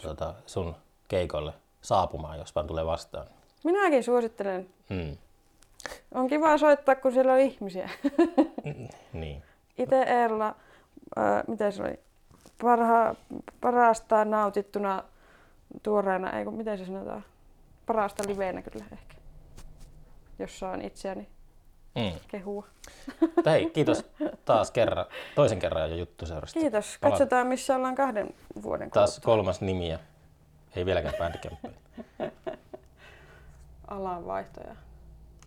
tuota, 0.02 0.34
sun 0.46 0.74
keikolle 1.08 1.52
saapumaan, 1.82 2.38
jos 2.38 2.54
vaan 2.54 2.66
tulee 2.66 2.86
vastaan. 2.86 3.26
Minäkin 3.64 4.04
suosittelen. 4.04 4.68
Mm. 4.88 5.16
On 6.14 6.28
kiva 6.28 6.58
soittaa, 6.58 6.94
kun 6.94 7.12
siellä 7.12 7.32
on 7.32 7.38
ihmisiä. 7.40 7.90
Niin. 9.12 9.42
Itse 9.78 10.02
Eerla, 10.02 10.54
ää, 11.16 11.44
miten 11.48 11.72
se 11.72 11.82
oli, 11.82 11.98
Parha, 12.62 13.14
parasta 13.60 14.24
nautittuna 14.24 15.04
tuoreena, 15.82 16.30
ei 16.38 16.44
kun 16.44 16.54
miten 16.54 16.78
se 16.78 16.86
sanotaan, 16.86 17.24
parasta 17.86 18.22
liveenä 18.26 18.62
kyllä 18.62 18.84
ehkä, 18.92 19.14
jos 20.38 20.58
saan 20.58 20.82
itseäni 20.82 21.28
Mm. 21.94 22.12
kehua. 22.28 22.66
Hei, 23.46 23.70
kiitos 23.70 24.04
taas 24.44 24.70
kerran, 24.70 25.06
toisen 25.34 25.58
kerran 25.58 25.90
jo 25.90 25.96
juttuseurasta. 25.96 26.60
Kiitos. 26.60 26.98
Palaan 27.00 27.12
Katsotaan 27.18 27.46
missä 27.46 27.76
ollaan 27.76 27.94
kahden 27.94 28.34
vuoden 28.62 28.90
Taas 28.90 29.10
kuluttua. 29.10 29.34
kolmas 29.34 29.60
nimi 29.60 29.90
ja 29.90 29.98
ei 30.76 30.86
vieläkään 30.86 31.14
Bandcamp. 31.18 31.58
Alanvaihtoja. 33.88 34.76